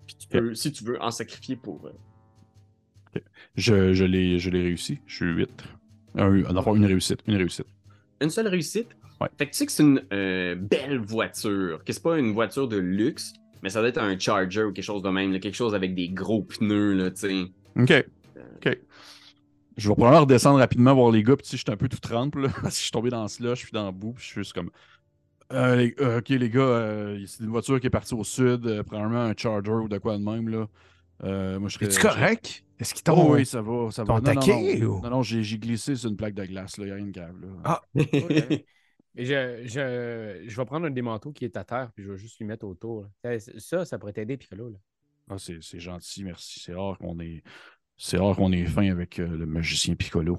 Puis 0.07 0.15
tu 0.17 0.27
peux, 0.27 0.53
si 0.55 0.71
tu 0.71 0.83
veux, 0.85 1.01
en 1.01 1.11
sacrifier 1.11 1.55
pour. 1.57 1.85
euh, 1.87 3.19
Je, 3.55 3.93
je 3.93 4.05
l'ai 4.05 4.39
je 4.39 4.49
l'ai 4.49 4.61
réussi. 4.61 4.99
Je 5.05 5.15
suis 5.15 5.25
8. 5.25 5.49
Un, 6.15 6.43
enfin, 6.55 6.75
une 6.75 6.85
réussite. 6.85 7.19
Une 7.27 7.35
réussite. 7.35 7.65
Une 8.21 8.29
seule 8.29 8.47
réussite? 8.47 8.87
Ouais. 9.21 9.27
Fait 9.37 9.45
que 9.47 9.51
tu 9.51 9.57
sais 9.57 9.65
que 9.65 9.71
c'est 9.71 9.83
une 9.83 10.01
euh, 10.13 10.55
belle 10.55 10.99
voiture, 10.99 11.83
que 11.83 11.91
c'est 11.91 12.01
pas 12.03 12.17
une 12.17 12.31
voiture 12.31 12.67
de 12.69 12.77
luxe, 12.77 13.33
mais 13.61 13.69
ça 13.69 13.79
doit 13.79 13.89
être 13.89 13.97
un 13.97 14.17
Charger 14.17 14.63
ou 14.63 14.71
quelque 14.71 14.85
chose 14.85 15.01
de 15.03 15.09
même, 15.09 15.33
là, 15.33 15.39
quelque 15.39 15.55
chose 15.55 15.75
avec 15.75 15.93
des 15.93 16.09
gros 16.09 16.43
pneus, 16.43 16.93
là, 16.93 17.11
tu 17.11 17.17
sais. 17.19 17.43
OK. 17.75 18.05
OK. 18.65 18.77
Je 19.79 19.87
vais 19.89 19.95
probablement 19.95 20.21
redescendre 20.21 20.59
rapidement 20.59 20.93
voir 20.93 21.11
les 21.11 21.23
gars. 21.23 21.35
Puis, 21.35 21.43
tu 21.43 21.49
sais, 21.51 21.57
je 21.57 21.63
suis 21.63 21.71
un 21.71 21.77
peu 21.77 21.89
tout 21.89 21.99
trempe, 21.99 22.35
là. 22.35 22.49
Parce 22.61 22.75
que 22.75 22.79
je 22.79 22.83
suis 22.83 22.91
tombé 22.91 23.09
dans 23.09 23.27
ce 23.27 23.41
là, 23.43 23.55
je 23.55 23.59
suis 23.61 23.71
dans 23.71 23.85
le 23.87 23.91
bout. 23.91 24.13
Puis, 24.13 24.23
je 24.25 24.27
suis 24.31 24.41
juste 24.41 24.53
comme. 24.53 24.69
Euh, 25.51 25.75
les- 25.77 25.95
euh, 25.99 26.19
ok, 26.19 26.29
les 26.29 26.49
gars, 26.49 26.59
euh, 26.61 27.25
c'est 27.25 27.43
une 27.43 27.49
voiture 27.49 27.79
qui 27.79 27.87
est 27.87 27.89
partie 27.89 28.13
au 28.13 28.23
sud. 28.23 28.67
euh, 28.67 28.83
probablement 28.83 29.21
un 29.21 29.33
Charger 29.35 29.71
ou 29.71 29.87
de 29.87 29.97
quoi 29.97 30.17
de 30.17 30.23
même, 30.23 30.47
là. 30.49 30.67
Euh, 31.23 31.59
moi, 31.59 31.69
je 31.69 31.75
serais. 31.75 31.87
Es-tu 31.87 31.99
correct? 31.99 32.63
Est-ce 32.79 32.93
qu'ils 32.93 33.03
Oh, 33.11 33.15
t'ont. 33.15 33.33
oui, 33.33 33.45
ça 33.45 33.61
va. 33.61 33.89
Ça 33.91 34.03
va. 34.03 34.13
Non, 34.15 34.21
non, 34.21 34.31
attaqué, 34.31 34.79
non, 34.79 34.87
ou- 34.87 35.01
non, 35.01 35.09
non, 35.09 35.23
j'ai 35.23 35.43
j'ai 35.43 35.57
glissé 35.57 35.95
sur 35.95 36.09
une 36.09 36.15
plaque 36.17 36.35
de 36.35 36.45
glace, 36.45 36.77
là. 36.77 36.85
Il 36.85 36.87
n'y 36.87 36.91
a 36.91 36.95
rien 36.95 37.05
de 37.07 37.11
grave, 37.11 37.35
là. 37.41 37.47
Ah. 37.65 37.81
Je, 39.15 39.63
je, 39.65 40.43
je 40.47 40.55
vais 40.55 40.65
prendre 40.65 40.85
un 40.85 40.91
des 40.91 41.01
manteaux 41.01 41.31
qui 41.33 41.43
est 41.43 41.57
à 41.57 41.63
terre, 41.65 41.91
puis 41.93 42.05
je 42.05 42.11
vais 42.11 42.17
juste 42.17 42.37
lui 42.39 42.45
mettre 42.45 42.65
autour. 42.65 43.05
Ça, 43.57 43.83
Ça, 43.83 43.97
pourrait 43.99 44.13
t'aider, 44.13 44.37
Piccolo. 44.37 44.69
Là. 44.69 44.77
Ah, 45.29 45.35
c'est 45.37 45.57
c'est 45.61 45.79
gentil, 45.79 46.23
merci. 46.23 46.59
C'est 46.59 46.73
rare 46.73 46.97
qu'on 46.97 47.19
est. 47.19 47.43
C'est 48.01 48.17
rare 48.17 48.35
qu'on 48.35 48.51
ait 48.53 48.65
fin 48.65 48.89
avec 48.89 49.19
euh, 49.19 49.27
le 49.27 49.45
magicien 49.45 49.93
Piccolo. 49.93 50.37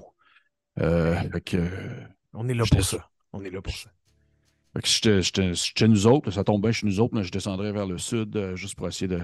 Euh, 0.79 1.15
euh, 1.53 2.05
On 2.33 2.49
est 2.49 2.55
là 2.55 2.63
pour 2.69 2.83
ça. 2.83 3.07
On 3.33 3.43
est 3.43 3.51
là 3.51 3.61
pour 3.61 3.75
ça. 3.75 3.91
fait 4.73 4.81
que 4.81 4.87
j'étais- 4.87 5.21
j'étais 5.21 5.53
j'étais 5.53 5.87
nous 5.87 6.07
autres, 6.07 6.31
ça 6.31 6.43
tombe 6.43 6.61
bien 6.63 6.71
chez 6.71 6.87
nous 6.87 6.99
autres, 6.99 7.13
mais 7.13 7.23
je 7.23 7.31
descendrais 7.31 7.71
vers 7.71 7.85
le 7.85 7.97
sud 7.99 8.35
euh, 8.35 8.55
juste 8.55 8.75
pour 8.75 8.87
essayer 8.87 9.07
de. 9.07 9.21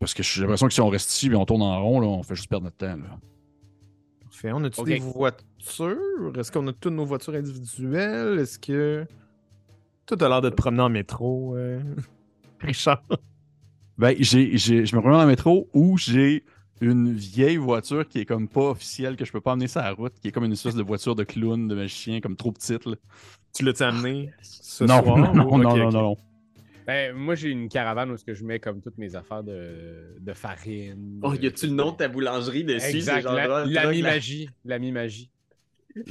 Parce 0.00 0.14
que 0.14 0.22
j'ai 0.22 0.40
l'impression 0.40 0.66
que 0.66 0.72
si 0.72 0.80
on 0.80 0.88
reste 0.88 1.10
ici 1.12 1.26
et 1.26 1.34
on 1.34 1.44
tourne 1.44 1.62
en 1.62 1.80
rond, 1.82 2.00
là, 2.00 2.06
on 2.06 2.22
fait 2.22 2.34
juste 2.34 2.48
perdre 2.48 2.64
notre 2.64 2.76
temps. 2.78 2.96
Là. 2.96 3.18
Parfait. 4.22 4.50
On 4.52 4.64
a-tu 4.64 4.82
des 4.84 4.98
voitures? 4.98 6.32
Est-ce 6.38 6.50
qu'on 6.50 6.66
a 6.68 6.72
toutes 6.72 6.94
nos 6.94 7.04
voitures 7.04 7.34
individuelles? 7.34 8.38
Est-ce 8.38 8.58
que. 8.58 9.06
Tout 10.06 10.16
a 10.20 10.28
l'air 10.28 10.40
de 10.40 10.48
te 10.48 10.54
promener 10.54 10.82
en 10.82 10.88
métro, 10.88 11.54
euh, 11.56 11.80
Richard? 12.60 13.02
Ben, 13.98 14.16
j'ai, 14.18 14.56
j'ai- 14.56 14.86
je 14.86 14.96
me 14.96 15.00
remets 15.02 15.14
dans 15.14 15.22
le 15.22 15.26
métro 15.28 15.68
où 15.74 15.98
j'ai 15.98 16.44
une 16.80 17.12
vieille 17.14 17.56
voiture 17.56 18.06
qui 18.06 18.18
est 18.20 18.24
comme 18.26 18.48
pas 18.48 18.70
officielle, 18.70 19.16
que 19.16 19.24
je 19.24 19.32
peux 19.32 19.40
pas 19.40 19.52
amener 19.52 19.68
sur 19.68 19.80
la 19.80 19.92
route, 19.92 20.12
qui 20.20 20.28
est 20.28 20.32
comme 20.32 20.44
une 20.44 20.52
espèce 20.52 20.74
de 20.74 20.82
voiture 20.82 21.14
de 21.14 21.24
clown, 21.24 21.68
de 21.68 21.74
magicien, 21.74 22.20
comme 22.20 22.36
trop 22.36 22.52
petite. 22.52 22.84
là. 22.86 22.96
Tu 23.54 23.64
l'as-tu 23.64 23.82
amené 23.82 24.30
ce 24.42 24.84
non, 24.84 25.02
soir? 25.02 25.16
non, 25.18 25.34
non, 25.34 25.58
non, 25.58 25.76
non, 25.76 25.90
non. 25.90 26.16
Ben, 26.86 27.12
moi, 27.14 27.34
j'ai 27.34 27.48
une 27.50 27.68
caravane 27.68 28.12
où 28.12 28.16
je 28.16 28.44
mets 28.44 28.60
comme 28.60 28.80
toutes 28.80 28.98
mes 28.98 29.16
affaires 29.16 29.42
de, 29.42 30.16
de 30.20 30.32
farine. 30.34 31.18
Oh, 31.22 31.34
y 31.34 31.46
a-tu 31.46 31.66
le 31.66 31.72
nom 31.72 31.90
de 31.92 31.96
ta 31.96 32.06
boulangerie 32.08 32.62
dessus? 32.62 32.96
Exact. 32.96 33.16
C'est 33.16 33.22
genre, 33.22 33.32
la- 33.32 33.56
ah, 33.56 33.64
L'ami 33.66 34.02
la- 34.02 34.10
magie. 34.10 34.48
L'ami 34.64 34.92
magie. 34.92 35.30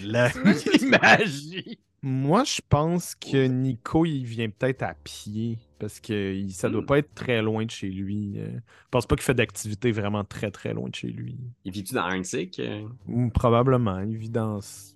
La 0.04 0.32
magie! 0.90 1.80
Moi, 2.02 2.44
je 2.44 2.60
pense 2.68 3.16
que 3.16 3.48
Nico, 3.48 4.06
il 4.06 4.26
vient 4.26 4.50
peut-être 4.50 4.84
à 4.84 4.96
pied. 4.96 5.58
Parce 5.78 6.00
que 6.00 6.42
ça 6.50 6.70
doit 6.70 6.82
Hmm. 6.82 6.86
pas 6.86 6.98
être 7.00 7.14
très 7.14 7.42
loin 7.42 7.66
de 7.66 7.70
chez 7.72 7.90
lui. 7.90 8.36
euh. 8.40 8.48
Je 8.54 8.90
pense 8.92 9.06
pas 9.06 9.16
qu'il 9.16 9.24
fait 9.26 9.34
d'activité 9.34 9.92
vraiment 9.92 10.24
très 10.24 10.50
très 10.52 10.74
loin 10.74 10.88
de 10.90 10.96
chez 10.96 11.10
lui. 11.10 11.38
Il 11.66 11.72
vit-tu 11.74 11.94
dans? 11.94 12.10
Euh, 12.10 12.88
Ou 13.08 13.30
probablement, 13.30 14.00
il 14.00 14.16
vit 14.18 14.30
dans 14.30 14.62
ce 14.62 14.94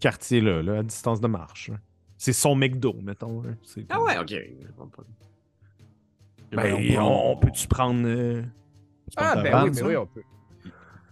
quartier-là, 0.00 0.62
là, 0.62 0.78
à 0.78 0.82
distance 0.82 1.20
de 1.20 1.28
marche. 1.28 1.70
C'est 2.16 2.32
son 2.32 2.54
McDo, 2.56 2.94
mettons. 3.02 3.42
Ah 3.90 4.00
ouais, 4.02 4.18
ok. 4.18 4.34
Ben, 6.52 6.74
on, 6.98 7.32
on 7.32 7.36
peut-tu 7.36 7.66
prendre. 7.66 8.02
euh, 8.06 8.42
Ah, 9.16 9.42
ben 9.42 9.64
oui, 9.64 9.70
ben 9.70 9.74
ça? 9.74 9.86
oui, 9.86 9.96
on 9.96 10.06
peut. 10.06 10.22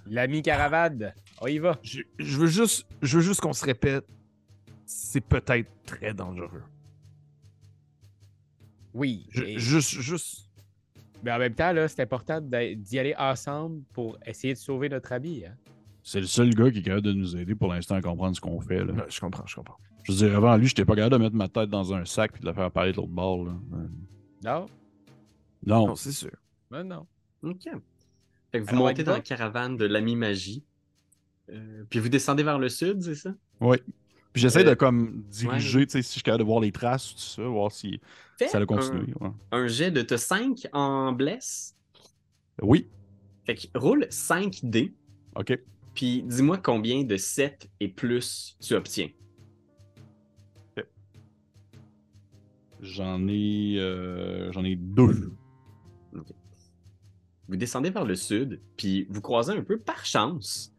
L'ami 0.06 0.42
caravane. 0.42 1.12
On 1.40 1.46
y 1.46 1.58
va. 1.58 1.78
Je, 1.82 2.00
je 2.18 2.38
veux 2.38 2.46
juste, 2.46 2.86
je 3.02 3.16
veux 3.16 3.22
juste 3.22 3.40
qu'on 3.40 3.52
se 3.52 3.64
répète. 3.64 4.04
C'est 4.86 5.20
peut-être 5.20 5.70
très 5.86 6.12
dangereux. 6.12 6.62
Oui. 8.94 9.26
Et- 9.34 9.58
juste, 9.58 10.00
juste. 10.00 10.46
Mais 11.22 11.32
en 11.32 11.38
même 11.38 11.54
temps, 11.54 11.72
là, 11.72 11.86
c'est 11.86 12.00
important 12.02 12.40
d'y 12.40 12.98
aller 12.98 13.14
ensemble 13.18 13.82
pour 13.92 14.18
essayer 14.24 14.54
de 14.54 14.58
sauver 14.58 14.88
notre 14.88 15.12
ami. 15.12 15.44
hein. 15.46 15.54
C'est 16.02 16.20
le 16.20 16.26
seul 16.26 16.54
gars 16.54 16.70
qui 16.70 16.78
est 16.78 16.82
capable 16.82 17.02
de 17.02 17.12
nous 17.12 17.36
aider 17.36 17.54
pour 17.54 17.68
l'instant 17.72 17.94
à 17.96 18.00
comprendre 18.00 18.34
ce 18.34 18.40
qu'on 18.40 18.58
fait. 18.60 18.82
Là. 18.84 18.92
Ouais, 18.92 19.04
je 19.08 19.20
comprends, 19.20 19.46
je 19.46 19.54
comprends. 19.54 19.76
Je 20.04 20.12
veux 20.12 20.18
dire, 20.18 20.34
avant 20.36 20.56
lui, 20.56 20.66
j'étais 20.66 20.86
pas 20.86 20.96
capable 20.96 21.12
de 21.18 21.22
mettre 21.22 21.36
ma 21.36 21.48
tête 21.48 21.68
dans 21.68 21.92
un 21.92 22.06
sac 22.06 22.32
et 22.36 22.40
de 22.40 22.46
la 22.46 22.54
faire 22.54 22.70
parler 22.70 22.92
de 22.92 22.96
l'autre 22.96 23.08
bord. 23.10 23.44
Là. 23.44 23.52
Non? 24.42 24.66
Non, 25.66 25.86
Non, 25.88 25.94
c'est 25.94 26.12
sûr. 26.12 26.30
Non, 26.70 26.82
non. 26.84 27.06
Ok. 27.42 27.64
Fait 28.50 28.60
que 28.60 28.64
vous 28.64 28.70
Alors, 28.70 28.88
montez 28.88 29.04
dans 29.04 29.12
la 29.12 29.20
caravane 29.20 29.76
de 29.76 29.84
l'ami 29.84 30.16
magie. 30.16 30.64
Euh, 31.50 31.84
puis 31.90 31.98
vous 31.98 32.08
descendez 32.08 32.42
vers 32.42 32.58
le 32.58 32.68
sud, 32.70 33.02
c'est 33.02 33.14
ça? 33.14 33.34
oui. 33.60 33.76
Puis 34.32 34.42
j'essaie 34.42 34.64
Euh, 34.66 34.70
de 34.70 34.74
comme 34.74 35.22
diriger, 35.30 35.86
tu 35.86 35.92
sais, 35.92 36.02
si 36.02 36.08
je 36.08 36.12
suis 36.12 36.22
capable 36.22 36.44
de 36.44 36.46
voir 36.46 36.60
les 36.60 36.70
traces, 36.72 37.14
tout 37.14 37.18
ça, 37.20 37.42
voir 37.42 37.72
si 37.72 38.00
Fais 38.38 38.48
ça 38.48 38.58
a 38.58 38.66
continué. 38.66 39.12
ouais. 39.20 39.28
un, 39.50 39.58
un 39.64 39.66
jet 39.66 39.90
de 39.90 40.02
te 40.02 40.16
5 40.16 40.66
en 40.72 41.12
bless. 41.12 41.76
Oui, 42.62 42.88
Fait 43.44 43.54
que 43.56 43.66
roule 43.78 44.06
5 44.10 44.60
dés. 44.62 44.94
ok. 45.36 45.58
Puis 45.94 46.22
dis-moi 46.22 46.58
combien 46.58 47.02
de 47.02 47.16
7 47.16 47.68
et 47.80 47.88
plus 47.88 48.56
tu 48.60 48.74
obtiens. 48.74 49.08
J'en 52.80 53.28
ai, 53.28 53.76
euh, 53.78 54.50
j'en 54.52 54.64
ai 54.64 54.74
deux. 54.76 55.32
Vous 57.48 57.56
descendez 57.56 57.90
vers 57.90 58.04
le 58.04 58.14
sud, 58.14 58.60
puis 58.76 59.06
vous 59.10 59.20
croisez 59.20 59.52
un 59.52 59.62
peu 59.62 59.76
par 59.76 60.06
chance, 60.06 60.69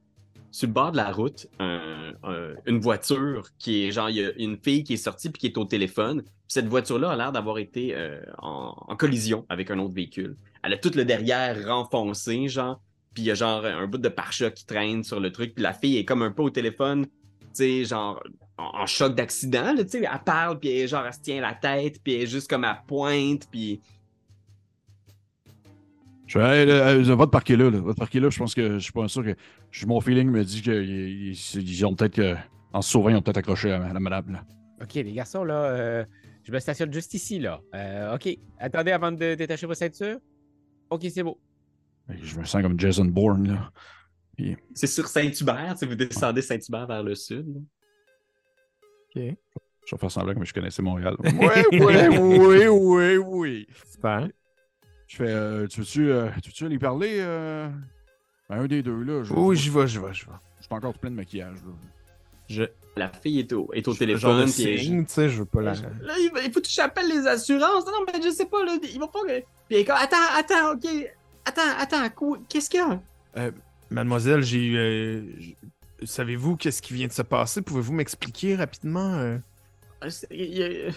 sur 0.51 0.67
le 0.67 0.73
bord 0.73 0.91
de 0.91 0.97
la 0.97 1.11
route, 1.11 1.47
un- 1.59 2.13
un- 2.23 2.53
une 2.65 2.79
voiture 2.79 3.47
qui 3.57 3.85
est 3.85 3.91
genre, 3.91 4.09
il 4.09 4.17
y 4.17 4.25
a 4.25 4.31
une 4.37 4.57
fille 4.57 4.83
qui 4.83 4.93
est 4.93 4.97
sortie 4.97 5.29
puis 5.29 5.39
qui 5.39 5.47
est 5.47 5.57
au 5.57 5.65
téléphone. 5.65 6.23
Cette 6.47 6.67
voiture-là 6.67 7.11
a 7.11 7.15
l'air 7.15 7.31
d'avoir 7.31 7.57
été 7.57 7.95
euh, 7.95 8.21
en, 8.37 8.95
collision 8.97 9.45
avec 9.49 9.71
un 9.71 9.79
autre 9.79 9.93
véhicule. 9.93 10.35
Elle 10.63 10.73
a 10.73 10.77
tout 10.77 10.91
le 10.93 11.05
derrière 11.05 11.67
renfoncé, 11.67 12.49
genre, 12.49 12.81
puis 13.13 13.23
il 13.23 13.25
y 13.27 13.31
a 13.31 13.35
genre 13.35 13.65
un 13.65 13.87
bout 13.87 13.97
de 13.97 14.09
pare-choc 14.09 14.53
qui 14.53 14.65
traîne 14.65 15.03
sur 15.03 15.19
le 15.19 15.31
truc, 15.31 15.55
puis 15.55 15.63
la 15.63 15.73
fille 15.73 15.97
est 15.97 16.05
comme 16.05 16.21
un 16.21 16.31
peu 16.31 16.43
au 16.43 16.49
téléphone, 16.49 17.05
tu 17.05 17.11
sais, 17.53 17.85
genre 17.85 18.21
en, 18.57 18.85
choc 18.85 19.15
d'accident, 19.15 19.73
tu 19.75 19.87
sais, 19.87 20.03
elle 20.03 20.23
parle, 20.23 20.59
puis 20.59 20.69
elle, 20.69 20.87
genre, 20.87 21.05
elle 21.05 21.13
se 21.13 21.21
tient 21.21 21.41
la 21.41 21.53
tête, 21.53 22.01
puis 22.03 22.13
elle 22.13 22.23
est 22.23 22.27
juste 22.27 22.49
comme 22.49 22.63
à 22.63 22.75
pointe, 22.75 23.47
puis 23.49 23.79
Je 26.31 26.39
hey, 26.39 26.65
là, 26.65 26.91
euh, 26.91 27.15
va 27.15 27.25
te 27.25 27.31
parquer 27.31 27.57
là, 27.57 27.69
là, 27.69 27.81
va 27.81 27.93
te 27.93 27.99
parquer 27.99 28.21
là. 28.21 28.29
Je 28.29 28.37
pense 28.37 28.55
que 28.55 28.75
je 28.75 28.79
suis 28.79 28.93
pas 28.93 29.05
sûr 29.09 29.21
que. 29.21 29.35
je- 29.69 29.85
mon 29.85 29.99
feeling 29.99 30.29
me 30.29 30.45
dit 30.45 30.61
qu'ils 30.61 31.33
ils 31.33 31.85
ont 31.85 31.93
peut-être 31.93 32.13
que. 32.13 32.35
En 32.71 32.81
se 32.81 32.89
sauvant, 32.89 33.09
ils 33.09 33.17
ont 33.17 33.21
peut-être 33.21 33.39
accroché 33.39 33.69
à, 33.69 33.91
la 33.91 33.99
madame. 33.99 34.31
Là. 34.31 34.45
OK, 34.81 34.93
les 34.93 35.11
garçons, 35.11 35.43
là, 35.43 35.65
euh, 35.65 36.05
je 36.43 36.53
me 36.53 36.59
stationne 36.59 36.93
juste 36.93 37.13
ici, 37.15 37.37
là. 37.37 37.59
Euh, 37.75 38.15
OK. 38.15 38.29
Attendez 38.59 38.91
avant 38.91 39.11
de 39.11 39.35
détacher 39.35 39.65
vos 39.65 39.73
ceintures. 39.73 40.19
OK, 40.89 41.05
c'est 41.13 41.21
beau. 41.21 41.37
Je 42.07 42.39
me 42.39 42.45
sens 42.45 42.61
comme 42.61 42.79
Jason 42.79 43.05
Bourne. 43.05 43.49
Là. 43.49 43.71
c'est 44.73 44.87
sur 44.87 45.07
Saint-Hubert, 45.07 45.77
sais, 45.77 45.85
vous 45.85 45.95
descendez 45.95 46.41
Saint-Hubert 46.41 46.87
vers 46.87 47.03
le 47.03 47.13
sud. 47.13 47.45
là. 49.15 49.21
Je 49.85 49.95
vais 49.95 49.99
faire 49.99 50.11
semblant 50.11 50.33
comme 50.33 50.45
je 50.45 50.53
connaissais 50.53 50.81
Montréal. 50.81 51.17
Ouais, 51.23 51.77
ouais, 51.77 52.07
oui, 52.17 52.67
oui, 52.67 53.17
oui. 53.17 53.67
Super. 53.91 54.29
Je 55.11 55.17
fais, 55.17 55.27
euh, 55.27 55.67
tu 55.67 55.81
veux-tu 55.81 56.09
euh, 56.09 56.29
tu 56.41 56.49
veux-tu 56.51 56.65
aller 56.65 56.79
parler 56.79 57.17
euh, 57.19 57.67
à 58.49 58.55
un 58.55 58.65
des 58.65 58.81
deux, 58.81 59.03
là? 59.03 59.23
Je, 59.25 59.33
Oui, 59.33 59.57
je, 59.57 59.63
j'y 59.63 59.69
vais, 59.69 59.85
j'y 59.85 59.97
vais, 59.97 60.13
j'y 60.13 60.23
vais. 60.25 60.31
je 60.59 60.63
suis 60.65 60.73
encore 60.73 60.93
plein 60.93 61.11
de 61.11 61.15
maquillage, 61.17 61.57
là. 61.57 61.73
Je, 62.47 62.63
La 62.95 63.09
fille 63.09 63.39
est 63.39 63.51
au, 63.51 63.69
est 63.73 63.85
au 63.89 63.91
genre 63.91 63.99
téléphone. 63.99 64.43
puis 64.45 64.79
signe, 64.79 65.05
tu 65.05 65.11
sais, 65.11 65.27
je 65.29 65.39
veux 65.39 65.45
pas 65.45 65.61
la. 65.61 65.73
Là, 65.73 66.13
il, 66.17 66.51
faut 66.53 66.61
que 66.61 66.67
j'appelle 66.69 67.09
les 67.09 67.27
assurances. 67.27 67.85
Non, 67.87 68.05
mais 68.07 68.21
je 68.23 68.29
sais 68.29 68.45
pas, 68.45 68.63
là, 68.63 68.77
il 68.81 68.99
va 68.99 69.07
pas. 69.09 69.19
Puis 69.25 69.33
elle 69.71 69.77
est 69.79 69.85
comme, 69.85 69.97
attends, 69.99 70.15
attends, 70.37 70.73
ok. 70.75 70.85
Attends, 71.43 71.61
attends, 71.77 72.37
qu'est-ce 72.47 72.69
qu'il 72.69 72.79
y 72.79 72.83
a? 72.83 73.51
Mademoiselle, 73.89 74.43
j'ai. 74.43 74.73
euh, 74.77 75.23
Savez-vous 76.03 76.55
qu'est-ce 76.55 76.81
qui 76.81 76.93
vient 76.93 77.07
de 77.07 77.11
se 77.11 77.21
passer? 77.21 77.61
Pouvez-vous 77.61 77.91
m'expliquer 77.93 78.55
rapidement? 78.55 79.13
euh? 79.15 79.37
Euh, 80.05 80.09
c'est- 80.09 80.27
Il 80.31 80.57
y 80.57 80.63
a, 80.63 80.67
il 80.69 80.77
y 80.79 80.87
a 80.87 80.91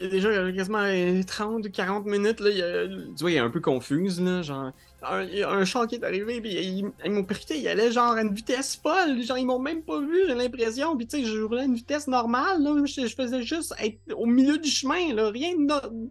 déjà 0.00 0.28
euh, 0.28 0.52
quasiment 0.52 0.82
euh, 0.82 1.22
30 1.22 1.70
40 1.70 2.06
minutes, 2.06 2.40
là, 2.40 2.50
il 2.50 2.56
y 2.58 2.62
a- 2.62 2.88
tu 2.88 3.20
vois, 3.20 3.30
il 3.30 3.36
est 3.36 3.38
un 3.40 3.50
peu 3.50 3.60
confuse, 3.60 4.20
là, 4.20 4.42
genre, 4.42 4.72
un, 5.02 5.22
il 5.22 5.38
y 5.38 5.42
a 5.42 5.50
un 5.50 5.64
char 5.64 5.86
qui 5.86 5.96
est 5.96 6.04
arrivé, 6.04 6.40
puis 6.40 6.52
ils, 6.54 6.90
ils 7.04 7.10
m'ont 7.10 7.24
percuté, 7.24 7.58
il 7.58 7.68
allait 7.68 7.90
genre 7.92 8.12
à 8.12 8.22
une 8.22 8.34
vitesse 8.34 8.76
folle, 8.82 9.22
genre, 9.22 9.38
ils 9.38 9.46
m'ont 9.46 9.58
même 9.58 9.82
pas 9.82 10.00
vu, 10.00 10.16
j'ai 10.26 10.34
l'impression, 10.34 10.96
puis 10.96 11.06
tu 11.06 11.18
sais, 11.18 11.24
je 11.24 11.40
roulais 11.42 11.62
à 11.62 11.64
une 11.64 11.74
vitesse 11.74 12.06
normale, 12.06 12.62
là, 12.62 12.84
je, 12.84 13.06
je 13.06 13.14
faisais 13.14 13.42
juste 13.42 13.74
être 13.82 13.98
au 14.16 14.26
milieu 14.26 14.58
du 14.58 14.68
chemin, 14.70 15.14
là, 15.14 15.30
rien 15.30 15.54
de... 15.56 16.10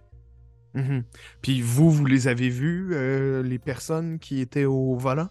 Mhm. 0.73 1.03
Puis 1.41 1.61
vous, 1.61 1.91
vous 1.91 2.05
les 2.05 2.27
avez 2.27 2.49
vus, 2.49 2.91
euh, 2.93 3.43
les 3.43 3.59
personnes 3.59 4.19
qui 4.19 4.39
étaient 4.39 4.65
au 4.65 4.95
volant? 4.95 5.27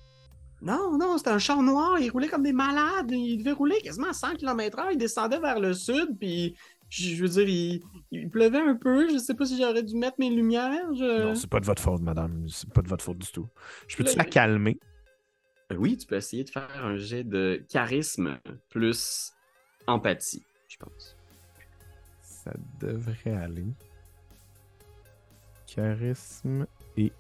Non, 0.62 0.98
non, 0.98 1.16
c'était 1.16 1.31
un 1.31 1.38
char 1.38 1.62
noir, 1.62 1.98
il 1.98 2.11
roulait 2.11 2.29
comme 2.29 2.42
des 2.42 2.53
malades, 2.53 3.11
il 3.11 3.38
devait 3.38 3.53
rouler 3.53 3.81
quasiment 3.83 4.09
à 4.11 4.12
100 4.12 4.35
km/h, 4.35 4.88
il 4.92 4.98
descendait 4.98 5.38
vers 5.40 5.59
le 5.59 5.72
sud, 5.72 6.18
puis 6.18 6.55
je 6.90 7.22
veux 7.22 7.29
dire, 7.29 7.48
il, 7.48 7.83
il 8.11 8.29
pleuvait 8.29 8.59
un 8.61 8.74
peu, 8.74 9.09
je 9.11 9.18
sais 9.18 9.35
pas 9.35 9.46
si 9.46 9.57
j'aurais 9.57 9.83
dû 9.83 9.94
mettre 9.96 10.16
mes 10.18 10.29
lumières, 10.29 10.92
je... 10.94 11.22
Non, 11.22 11.35
c'est 11.35 11.48
pas 11.48 11.61
de 11.61 11.66
votre 11.66 11.83
faute, 11.83 12.03
madame. 12.03 12.48
C'est 12.48 12.68
pas 12.72 12.83
de 12.83 12.88
votre 12.88 13.05
faute 13.05 13.18
du 13.18 13.31
tout. 13.31 13.48
Je 13.87 13.96
peux-tu 13.96 14.18
la 14.18 14.24
calmer? 14.24 14.79
Euh, 15.72 15.76
Oui, 15.76 15.96
tu 15.96 16.07
peux 16.07 16.16
essayer 16.16 16.42
de 16.44 16.50
faire 16.50 16.68
un 16.85 16.96
jet 16.96 17.22
de 17.22 17.64
charisme 17.68 18.38
plus 18.68 19.33
empathie, 19.87 20.42
je 20.68 20.76
pense. 20.79 21.16
Ça 22.20 22.53
devrait 22.81 23.35
aller. 23.35 23.66
Charisme 25.66 26.66
et. 26.96 27.12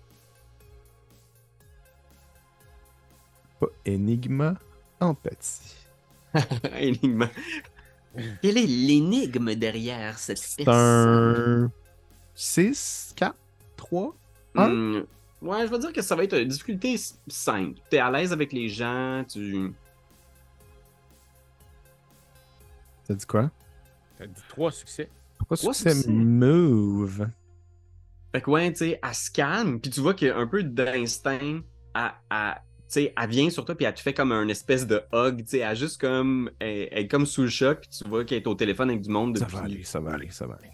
Pas 3.60 3.68
énigme, 3.84 4.54
empathie. 4.98 5.76
Énigme. 6.78 7.28
Quelle 8.42 8.58
est 8.58 8.66
l'énigme 8.66 9.54
derrière 9.54 10.18
cette 10.18 10.38
C'est 10.38 10.68
un. 10.68 11.70
6, 12.34 13.12
4, 13.16 13.34
3. 13.76 14.14
un? 14.56 14.68
Hmm, 14.68 15.04
ouais, 15.42 15.66
je 15.66 15.70
vais 15.70 15.78
dire 15.78 15.92
que 15.92 16.02
ça 16.02 16.16
va 16.16 16.24
être 16.24 16.38
une 16.38 16.48
difficulté 16.48 16.96
5. 17.28 17.76
T'es 17.90 17.98
à 17.98 18.10
l'aise 18.10 18.32
avec 18.32 18.52
les 18.52 18.68
gens, 18.68 19.24
tu. 19.28 19.72
Ça 23.04 23.14
dit 23.14 23.26
quoi? 23.26 23.50
T'as 24.18 24.26
dit 24.26 24.42
trois 24.48 24.70
succès. 24.70 25.10
Pourquoi 25.38 25.56
succès 25.56 25.94
succès? 25.94 26.10
move? 26.10 27.28
Fait 28.32 28.40
que 28.40 28.50
ouais, 28.50 28.70
tu 28.70 28.78
sais, 28.78 29.00
elle 29.02 29.14
se 29.14 29.30
calme, 29.30 29.80
puis 29.80 29.90
tu 29.90 30.00
vois 30.00 30.14
qu'il 30.14 30.28
y 30.28 30.30
a 30.30 30.38
un 30.38 30.46
peu 30.46 30.62
d'instinct. 30.62 31.62
Tu 31.94 32.00
sais, 32.94 33.14
elle 33.20 33.30
vient 33.30 33.50
sur 33.50 33.64
toi, 33.64 33.74
puis 33.74 33.84
elle 33.86 33.94
te 33.94 34.00
fait 34.00 34.14
comme 34.14 34.32
un 34.32 34.48
espèce 34.48 34.86
de 34.86 35.00
hug, 35.12 35.38
tu 35.38 35.44
sais, 35.46 35.58
elle 35.58 35.76
juste 35.76 36.00
comme, 36.00 36.50
elle, 36.58 36.88
elle 36.90 36.98
est 37.04 37.08
comme 37.08 37.26
sous 37.26 37.42
le 37.42 37.48
choc, 37.48 37.80
puis 37.82 37.90
tu 37.90 38.08
vois 38.08 38.24
qu'elle 38.24 38.38
est 38.38 38.46
au 38.46 38.54
téléphone 38.54 38.90
avec 38.90 39.02
du 39.02 39.10
monde 39.10 39.36
Ça 39.38 39.44
depuis... 39.44 39.56
va 39.56 39.62
aller, 39.64 39.82
ça 39.84 40.00
va 40.00 40.12
aller, 40.12 40.28
ça 40.30 40.46
va 40.46 40.54
aller. 40.54 40.70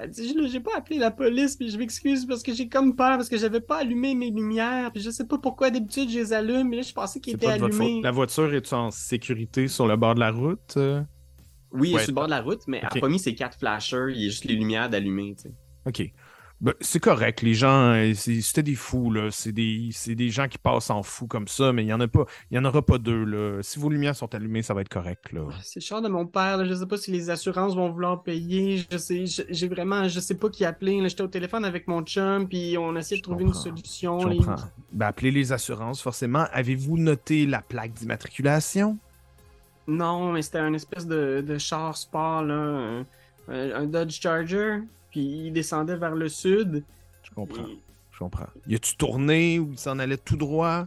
Elle 0.00 0.10
dit, 0.10 0.32
j'ai 0.48 0.60
pas 0.60 0.70
appelé 0.76 0.96
la 0.98 1.10
police, 1.10 1.56
puis 1.56 1.70
je 1.70 1.76
m'excuse 1.76 2.24
parce 2.24 2.44
que 2.44 2.54
j'ai 2.54 2.68
comme 2.68 2.94
peur, 2.94 3.16
parce 3.16 3.28
que 3.28 3.36
j'avais 3.36 3.60
pas 3.60 3.78
allumé 3.78 4.14
mes 4.14 4.30
lumières, 4.30 4.92
puis 4.92 5.02
je 5.02 5.10
sais 5.10 5.26
pas 5.26 5.38
pourquoi 5.38 5.70
d'habitude 5.70 6.08
je 6.08 6.18
les 6.18 6.32
allume, 6.32 6.68
mais 6.68 6.76
là 6.76 6.82
je 6.82 6.92
pensais 6.92 7.18
qu'ils 7.18 7.34
étaient 7.34 7.46
allumés. 7.48 8.00
La 8.02 8.12
voiture 8.12 8.54
est 8.54 8.72
en 8.72 8.92
sécurité 8.92 9.66
sur 9.66 9.88
le 9.88 9.96
bord 9.96 10.14
de 10.14 10.20
la 10.20 10.30
route? 10.30 10.74
euh? 10.76 11.02
Oui, 11.72 11.88
elle 11.88 11.94
est 11.94 11.96
Ouais. 11.96 12.02
sur 12.04 12.10
le 12.12 12.14
bord 12.14 12.26
de 12.26 12.30
la 12.30 12.40
route, 12.40 12.62
mais 12.68 12.78
elle 12.80 12.96
a 12.96 13.00
pas 13.00 13.08
mis 13.08 13.18
ses 13.18 13.34
quatre 13.34 13.58
flashers, 13.58 14.06
il 14.10 14.22
y 14.22 14.26
a 14.26 14.28
juste 14.30 14.44
les 14.44 14.54
lumières 14.54 14.88
d'allumer, 14.88 15.34
tu 15.36 15.48
sais. 15.48 15.54
OK. 15.86 16.12
Ben, 16.60 16.74
c'est 16.80 16.98
correct, 16.98 17.42
les 17.42 17.54
gens, 17.54 17.92
euh, 17.94 18.14
c'est- 18.14 18.40
c'était 18.40 18.64
des 18.64 18.74
fous, 18.74 19.12
là. 19.12 19.30
C'est 19.30 19.52
des, 19.52 19.90
c'est 19.92 20.16
des 20.16 20.28
gens 20.28 20.48
qui 20.48 20.58
passent 20.58 20.90
en 20.90 21.04
fou 21.04 21.28
comme 21.28 21.46
ça, 21.46 21.72
mais 21.72 21.84
il 21.84 21.86
y 21.86 21.92
en 21.92 22.00
a 22.00 22.08
pas, 22.08 22.24
il 22.50 22.56
y 22.56 22.58
en 22.58 22.64
aura 22.64 22.82
pas 22.82 22.98
deux, 22.98 23.22
là. 23.22 23.62
Si 23.62 23.78
vos 23.78 23.88
lumières 23.88 24.16
sont 24.16 24.34
allumées, 24.34 24.62
ça 24.62 24.74
va 24.74 24.80
être 24.80 24.88
correct, 24.88 25.30
là. 25.32 25.42
C'est 25.62 25.78
le 25.78 25.84
char 25.84 26.02
de 26.02 26.08
mon 26.08 26.26
père, 26.26 26.56
là, 26.56 26.64
je 26.64 26.74
sais 26.74 26.86
pas 26.86 26.96
si 26.96 27.12
les 27.12 27.30
assurances 27.30 27.76
vont 27.76 27.88
vouloir 27.90 28.24
payer, 28.24 28.84
je 28.90 28.98
sais, 28.98 29.24
j'ai 29.48 29.68
vraiment, 29.68 30.08
je 30.08 30.18
sais 30.18 30.34
pas 30.34 30.48
qui 30.50 30.64
appeler, 30.64 31.00
j'étais 31.08 31.22
au 31.22 31.28
téléphone 31.28 31.64
avec 31.64 31.86
mon 31.86 32.02
chum, 32.02 32.48
puis 32.48 32.76
on 32.76 32.96
a 32.96 32.98
essayé 32.98 33.20
de 33.20 33.22
trouver 33.24 33.44
une 33.44 33.54
solution. 33.54 34.18
Je 34.18 34.28
les-. 34.28 34.40
Ben, 34.92 35.06
appelez 35.06 35.30
les 35.30 35.52
assurances, 35.52 36.02
forcément. 36.02 36.46
Avez-vous 36.52 36.98
noté 36.98 37.46
la 37.46 37.62
plaque 37.62 37.92
d'immatriculation? 37.92 38.98
Non, 39.86 40.32
mais 40.32 40.42
c'était 40.42 40.58
un 40.58 40.74
espèce 40.74 41.06
de, 41.06 41.40
de 41.46 41.56
char 41.56 41.96
sport, 41.96 42.42
là, 42.42 43.04
un, 43.48 43.70
un- 43.82 43.86
Dodge 43.86 44.20
Charger, 44.20 44.78
puis 45.10 45.46
il 45.46 45.52
descendait 45.52 45.96
vers 45.96 46.14
le 46.14 46.28
sud. 46.28 46.84
Je 47.22 47.30
comprends, 47.30 47.66
et- 47.66 47.78
je 48.12 48.18
comprends. 48.18 48.46
Y 48.66 48.74
a-tu 48.76 48.96
tourné 48.96 49.58
ou 49.58 49.70
il 49.72 49.78
s'en 49.78 49.98
allait 49.98 50.16
tout 50.18 50.36
droit? 50.36 50.86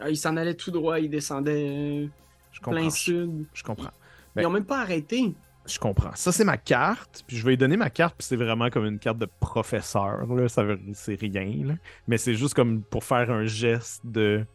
ah, 0.00 0.10
il 0.10 0.16
s'en 0.16 0.36
allait 0.36 0.54
tout 0.54 0.70
droit, 0.70 1.00
il 1.00 1.10
descendait 1.10 2.04
euh, 2.04 2.06
Je 2.52 2.60
comprends. 2.60 2.80
plein 2.80 2.90
sud. 2.90 3.46
je 3.52 3.62
comprends. 3.64 3.90
Ils 4.36 4.46
ont 4.46 4.50
même 4.50 4.64
pas 4.64 4.80
arrêté. 4.80 5.34
Je 5.66 5.78
comprends. 5.78 6.12
Ça, 6.14 6.30
c'est 6.32 6.44
ma 6.44 6.56
carte. 6.56 7.24
Puis 7.26 7.36
je 7.36 7.44
vais 7.44 7.50
lui 7.50 7.56
donner 7.58 7.76
ma 7.76 7.90
carte, 7.90 8.14
puis 8.16 8.24
c'est 8.26 8.36
vraiment 8.36 8.70
comme 8.70 8.86
une 8.86 8.98
carte 9.00 9.18
de 9.18 9.26
professeur. 9.40 10.24
Là. 10.32 10.48
Ça 10.48 10.62
veut... 10.62 10.78
C'est 10.94 11.16
rien. 11.20 11.66
Là. 11.66 11.74
Mais 12.06 12.16
c'est 12.16 12.34
juste 12.34 12.54
comme 12.54 12.82
pour 12.82 13.02
faire 13.04 13.30
un 13.30 13.44
geste 13.44 14.00
de 14.06 14.46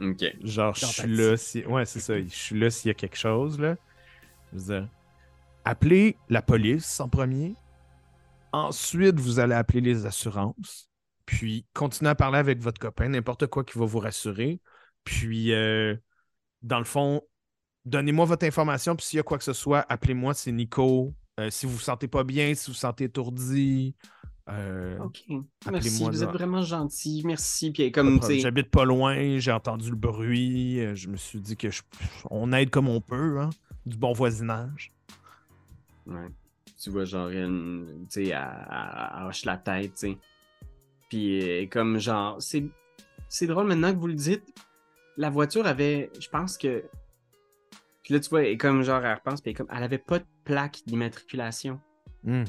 Ok. 0.00 0.24
genre, 0.44 0.74
je 0.74 0.86
suis 0.86 1.08
là. 1.14 1.36
Si... 1.36 1.64
Ouais, 1.66 1.84
c'est 1.84 2.00
ça. 2.00 2.18
Je 2.18 2.26
suis 2.28 2.58
là 2.58 2.70
s'il 2.70 2.88
y 2.88 2.90
a 2.92 2.94
quelque 2.94 3.18
chose. 3.18 3.58
Là. 3.60 3.76
Je 4.52 4.58
veux 4.58 4.64
dire, 4.64 4.88
appelez 5.64 6.16
la 6.28 6.42
police 6.42 7.00
en 7.00 7.08
premier. 7.08 7.54
Ensuite, 8.52 9.18
vous 9.18 9.38
allez 9.38 9.54
appeler 9.54 9.80
les 9.80 10.06
assurances. 10.06 10.88
Puis, 11.24 11.64
continuez 11.72 12.10
à 12.10 12.14
parler 12.14 12.38
avec 12.38 12.60
votre 12.60 12.78
copain, 12.80 13.08
n'importe 13.08 13.46
quoi 13.46 13.64
qui 13.64 13.78
va 13.78 13.86
vous 13.86 13.98
rassurer. 14.00 14.60
Puis, 15.04 15.52
euh, 15.52 15.96
dans 16.62 16.78
le 16.78 16.84
fond, 16.84 17.22
donnez-moi 17.86 18.26
votre 18.26 18.44
information. 18.44 18.94
Puis, 18.96 19.06
s'il 19.06 19.16
y 19.16 19.20
a 19.20 19.22
quoi 19.22 19.38
que 19.38 19.44
ce 19.44 19.52
soit, 19.54 19.86
appelez-moi, 19.88 20.34
c'est 20.34 20.52
Nico. 20.52 21.14
Euh, 21.40 21.48
si 21.48 21.64
vous 21.64 21.72
vous 21.72 21.78
sentez 21.78 22.08
pas 22.08 22.24
bien, 22.24 22.54
si 22.54 22.66
vous 22.66 22.74
vous 22.74 22.78
sentez 22.78 23.04
étourdi. 23.04 23.94
euh, 24.50 24.98
Ok. 24.98 25.22
Merci, 25.70 26.04
vous 26.04 26.10
là. 26.10 26.22
êtes 26.24 26.30
vraiment 26.34 26.62
gentil. 26.62 27.22
Merci. 27.24 27.70
Puis 27.70 27.90
comme, 27.90 28.20
J'habite 28.28 28.70
pas 28.70 28.84
loin, 28.84 29.38
j'ai 29.38 29.52
entendu 29.52 29.88
le 29.90 29.96
bruit. 29.96 30.94
Je 30.94 31.08
me 31.08 31.16
suis 31.16 31.40
dit 31.40 31.56
que 31.56 31.70
je- 31.70 31.82
on 32.28 32.52
aide 32.52 32.68
comme 32.68 32.88
on 32.88 33.00
peut, 33.00 33.40
hein, 33.40 33.48
du 33.86 33.96
bon 33.96 34.12
voisinage. 34.12 34.92
Ouais. 36.06 36.28
Tu 36.82 36.90
vois, 36.90 37.04
genre, 37.04 37.28
une, 37.28 38.06
tu 38.10 38.24
sais, 38.24 38.30
elle, 38.30 39.26
hoche 39.26 39.44
la 39.44 39.56
tête, 39.56 39.94
tu 39.94 40.08
sais. 40.12 40.18
Puis, 41.08 41.42
euh, 41.64 41.66
comme, 41.68 41.98
genre, 41.98 42.40
c'est, 42.40 42.64
c'est 43.28 43.46
drôle 43.46 43.66
maintenant 43.66 43.92
que 43.92 43.98
vous 43.98 44.06
le 44.08 44.14
dites. 44.14 44.42
La 45.16 45.30
voiture 45.30 45.66
avait, 45.66 46.10
je 46.18 46.28
pense 46.28 46.56
que. 46.58 46.84
Puis 48.02 48.14
là, 48.14 48.20
tu 48.20 48.30
vois, 48.30 48.44
et 48.44 48.56
comme, 48.56 48.82
genre, 48.82 49.04
elle 49.04 49.14
repense, 49.14 49.40
puis 49.40 49.54
comme, 49.54 49.68
elle 49.70 49.82
avait 49.82 49.98
pas 49.98 50.18
de 50.18 50.24
plaque 50.44 50.78
d'immatriculation. 50.86 51.80
Hmm. 52.24 52.44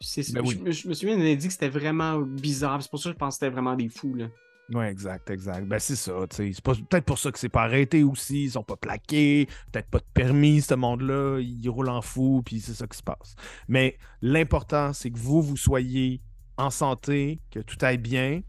C'est, 0.00 0.32
Ben 0.32 0.42
oui. 0.44 0.54
je, 0.56 0.62
me- 0.62 0.70
je 0.70 0.88
me 0.88 0.94
souviens, 0.94 1.18
elle 1.18 1.32
a 1.32 1.34
dit 1.34 1.46
que 1.48 1.52
c'était 1.52 1.68
vraiment 1.68 2.20
bizarre. 2.20 2.80
C'est 2.82 2.90
pour 2.90 3.00
ça 3.00 3.08
que 3.08 3.14
je 3.14 3.18
pense 3.18 3.34
que 3.34 3.38
c'était 3.40 3.50
vraiment 3.52 3.74
des 3.74 3.88
fous, 3.88 4.14
là. 4.14 4.26
Ouais, 4.72 4.90
exact, 4.90 5.30
exact. 5.30 5.66
Ben, 5.66 5.78
c'est 5.78 5.96
ça, 5.96 6.12
tu 6.28 6.36
sais. 6.36 6.52
C'est 6.52 6.62
peut-être 6.62 7.04
pour 7.04 7.18
ça 7.18 7.32
que 7.32 7.38
c'est 7.38 7.48
pas 7.48 7.62
arrêté 7.62 8.02
aussi. 8.02 8.44
Ils 8.44 8.50
sont 8.50 8.62
pas 8.62 8.76
plaqués. 8.76 9.48
Peut-être 9.72 9.88
pas 9.88 9.98
de 9.98 10.04
permis, 10.12 10.60
ce 10.60 10.74
monde-là. 10.74 11.40
Ils 11.40 11.68
roulent 11.68 11.88
en 11.88 12.02
fou, 12.02 12.42
puis 12.44 12.60
c'est 12.60 12.74
ça 12.74 12.86
qui 12.86 12.98
se 12.98 13.02
passe. 13.02 13.34
Mais 13.66 13.96
l'important, 14.20 14.92
c'est 14.92 15.10
que 15.10 15.18
vous, 15.18 15.40
vous 15.40 15.56
soyez 15.56 16.20
en 16.56 16.70
santé, 16.70 17.40
que 17.50 17.60
tout 17.60 17.76
aille 17.80 17.98
bien. 17.98 18.42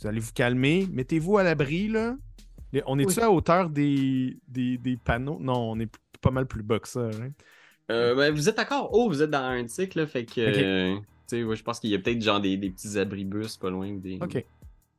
Vous 0.00 0.06
allez 0.06 0.20
vous 0.20 0.32
calmer. 0.32 0.86
Mettez-vous 0.92 1.38
à 1.38 1.42
l'abri, 1.42 1.88
là. 1.88 2.16
On 2.86 2.98
est-tu 2.98 3.18
Oui. 3.18 3.24
à 3.24 3.30
hauteur 3.30 3.70
des, 3.70 4.36
des, 4.48 4.78
des 4.78 4.96
panneaux? 4.96 5.38
Non, 5.40 5.72
on 5.72 5.80
est 5.80 5.90
pas 6.20 6.30
mal 6.30 6.46
plus 6.46 6.62
bas 6.62 6.78
que 6.78 6.88
ça, 6.88 7.08
hein? 7.08 7.30
Euh, 7.90 8.14
ben, 8.14 8.34
vous 8.34 8.48
êtes 8.48 8.58
encore 8.58 8.92
haut, 8.94 9.08
vous 9.08 9.22
êtes 9.22 9.30
dans 9.30 9.44
un 9.44 9.64
tic, 9.64 9.94
là, 9.94 10.06
fait 10.06 10.24
que. 10.24 10.40
Euh, 10.40 10.96
tu 10.96 11.02
sais, 11.26 11.44
ouais, 11.44 11.54
je 11.54 11.62
pense 11.62 11.80
qu'il 11.80 11.90
y 11.90 11.94
a 11.94 11.98
peut-être, 11.98 12.20
genre, 12.22 12.40
des, 12.40 12.56
des 12.56 12.70
petits 12.70 12.98
abribus 12.98 13.56
pas 13.56 13.70
loin. 13.70 13.92
Des... 13.92 14.18
OK. 14.20 14.44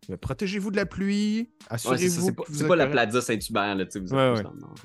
Mais 0.10 0.18
Protégez-vous 0.18 0.72
de 0.72 0.76
la 0.78 0.86
pluie. 0.86 1.40
Ouais, 1.40 1.48
Assurez-vous 1.70 2.26
c'est 2.28 2.36
pas, 2.36 2.44
que 2.44 2.52
vous 2.52 2.58
c'est 2.58 2.68
pas 2.68 2.76
la. 2.76 2.88
Plaza 2.88 3.22
Saint-Hubert, 3.22 3.76
là, 3.76 3.86
tu 3.86 3.92
sais, 3.92 4.00
vous 4.00 4.08
êtes 4.08 4.14
Ouais, 4.14 4.32
ouais. 4.38 4.44
dans 4.44 4.52
le 4.54 4.60
nord. 4.60 4.76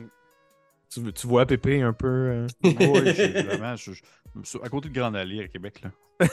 Tu, 0.93 1.13
tu 1.13 1.27
vois 1.27 1.47
Pépé 1.47 1.83
un 1.83 1.93
peu. 1.93 2.07
euh, 2.09 2.47
Oui, 2.65 2.75
vraiment. 2.81 3.77
je- 3.77 3.93
à 4.63 4.69
côté 4.69 4.89
de 4.89 4.95
Grande 4.95 5.17
Allée 5.17 5.41
à 5.45 5.49
Québec, 5.49 5.83
là. 5.83 5.91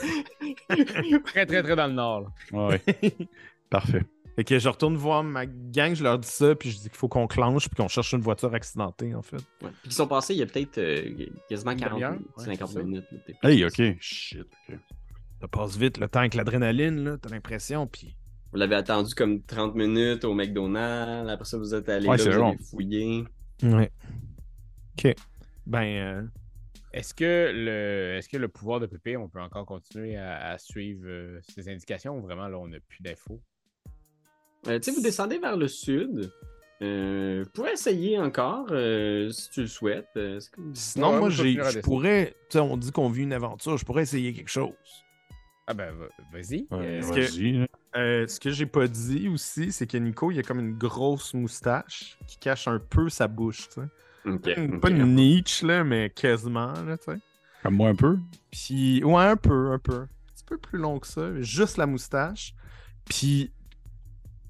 Très, 1.24 1.46
très, 1.46 1.62
très 1.62 1.76
dans 1.76 1.86
le 1.86 1.92
nord. 1.94 2.20
là. 2.22 2.28
Ouais, 2.68 2.82
ouais. 3.02 3.14
Parfait. 3.70 4.04
Fait 4.36 4.44
que 4.44 4.58
je 4.58 4.68
retourne 4.68 4.96
voir 4.96 5.24
ma 5.24 5.46
gang, 5.46 5.94
je 5.94 6.02
leur 6.04 6.18
dis 6.18 6.28
ça, 6.28 6.54
puis 6.54 6.70
je 6.70 6.76
dis 6.76 6.82
qu'il 6.88 6.96
faut 6.96 7.08
qu'on 7.08 7.26
clenche, 7.26 7.68
puis 7.68 7.76
qu'on 7.76 7.88
cherche 7.88 8.12
une 8.12 8.20
voiture 8.20 8.54
accidentée, 8.54 9.14
en 9.14 9.22
fait. 9.22 9.36
Ouais. 9.62 9.70
Puis 9.82 9.86
ils 9.86 9.92
sont 9.92 10.06
passés 10.06 10.34
il 10.34 10.38
y 10.38 10.42
a 10.42 10.46
peut-être 10.46 10.78
euh, 10.78 11.26
quasiment 11.48 11.72
Une 11.72 11.80
40 11.80 11.92
demi-heure? 11.94 12.12
minutes, 12.12 12.28
Ouais, 12.36 12.44
50 12.44 12.68
c'est 12.68 12.74
ça. 12.74 12.82
minutes. 12.84 13.04
là, 13.42 13.50
Hey, 13.50 13.64
ok. 13.64 13.96
Shit, 14.00 14.46
ok. 14.68 14.76
Ça 15.40 15.48
passe 15.48 15.76
vite 15.76 15.98
le 15.98 16.08
temps 16.08 16.20
avec 16.20 16.34
l'adrénaline, 16.34 17.04
là, 17.04 17.16
t'as 17.18 17.30
l'impression, 17.30 17.86
puis... 17.88 18.16
Vous 18.52 18.58
l'avez 18.58 18.76
attendu 18.76 19.14
comme 19.14 19.42
30 19.42 19.74
minutes 19.74 20.24
au 20.24 20.32
McDonald's, 20.34 21.30
après 21.30 21.44
ça 21.44 21.58
vous 21.58 21.74
êtes 21.74 21.88
allé 21.88 22.08
Ouais, 22.08 22.16
là, 22.16 22.22
c'est 22.24 22.30
vous 22.30 22.38
long. 22.38 22.48
avez 22.48 22.58
fouillé. 22.58 23.24
Ouais. 23.62 23.90
OK. 24.98 25.14
Ben, 25.66 25.82
euh, 25.84 26.22
Est-ce 26.94 27.12
que 27.12 27.52
le 27.54 28.16
est-ce 28.16 28.28
que 28.28 28.38
le 28.38 28.48
pouvoir 28.48 28.80
de 28.80 28.86
Pépé, 28.86 29.16
on 29.18 29.28
peut 29.28 29.40
encore 29.40 29.66
continuer 29.66 30.16
à, 30.16 30.48
à 30.52 30.58
suivre 30.58 31.02
euh, 31.06 31.40
ses 31.54 31.68
indications 31.68 32.16
ou 32.16 32.22
vraiment 32.22 32.48
là 32.48 32.58
on 32.58 32.68
n'a 32.68 32.78
plus 32.80 33.02
d'infos? 33.02 33.40
Euh, 34.66 34.78
tu 34.80 34.90
sais, 34.90 34.96
vous 34.96 35.02
descendez 35.02 35.38
vers 35.38 35.56
le 35.56 35.68
sud. 35.68 36.32
Euh, 36.80 37.42
vous 37.44 37.50
pouvez 37.50 37.72
essayer 37.72 38.18
encore 38.18 38.66
euh, 38.70 39.30
si 39.30 39.50
tu 39.50 39.60
le 39.62 39.66
souhaites. 39.66 40.08
Euh, 40.16 40.38
sinon, 40.74 41.14
Ouais, 41.14 41.18
moi, 41.18 41.28
je 41.30 41.80
pourrais... 41.80 42.34
On 42.54 42.76
dit 42.76 42.92
qu'on 42.92 43.08
vit 43.10 43.22
une 43.24 43.32
aventure, 43.32 43.76
je 43.76 43.84
pourrais 43.84 44.02
essayer 44.02 44.32
quelque 44.32 44.50
chose. 44.50 44.72
Ah 45.70 45.74
ben 45.74 45.92
va- 45.94 46.06
vas-y. 46.32 46.66
Ouais, 46.70 46.78
Euh, 46.78 46.98
Est-ce 47.00 47.12
que- 47.12 47.20
Vas-y. 47.20 47.52
là. 47.58 47.66
Euh, 47.96 48.26
ce 48.26 48.40
que 48.40 48.50
j'ai 48.50 48.64
pas 48.64 48.88
dit 48.88 49.28
aussi, 49.28 49.70
c'est 49.70 49.86
que 49.86 49.98
Nico, 49.98 50.30
il 50.30 50.38
a 50.38 50.42
comme 50.42 50.60
une 50.60 50.78
grosse 50.78 51.34
moustache 51.34 52.16
qui 52.26 52.38
cache 52.38 52.66
un 52.68 52.78
peu 52.78 53.08
sa 53.10 53.28
bouche, 53.28 53.68
tu 53.68 53.80
sais. 53.82 54.78
Pas 54.80 54.88
une 54.90 55.14
niche, 55.14 55.62
là, 55.62 55.84
mais 55.84 56.08
quasiment, 56.10 56.72
là, 56.72 56.96
tu 56.96 57.12
sais. 57.12 57.18
Comme 57.62 57.74
moi 57.76 57.90
un 57.90 57.94
peu? 57.94 58.18
Puis, 58.50 59.02
ouais, 59.04 59.22
un 59.24 59.36
peu, 59.36 59.72
un 59.72 59.78
peu. 59.78 60.00
Un 60.02 60.08
petit 60.34 60.44
peu 60.46 60.56
plus 60.58 60.78
long 60.78 60.98
que 61.00 61.06
ça, 61.06 61.38
juste 61.42 61.76
la 61.76 61.86
moustache. 61.86 62.54
Puis, 63.04 63.52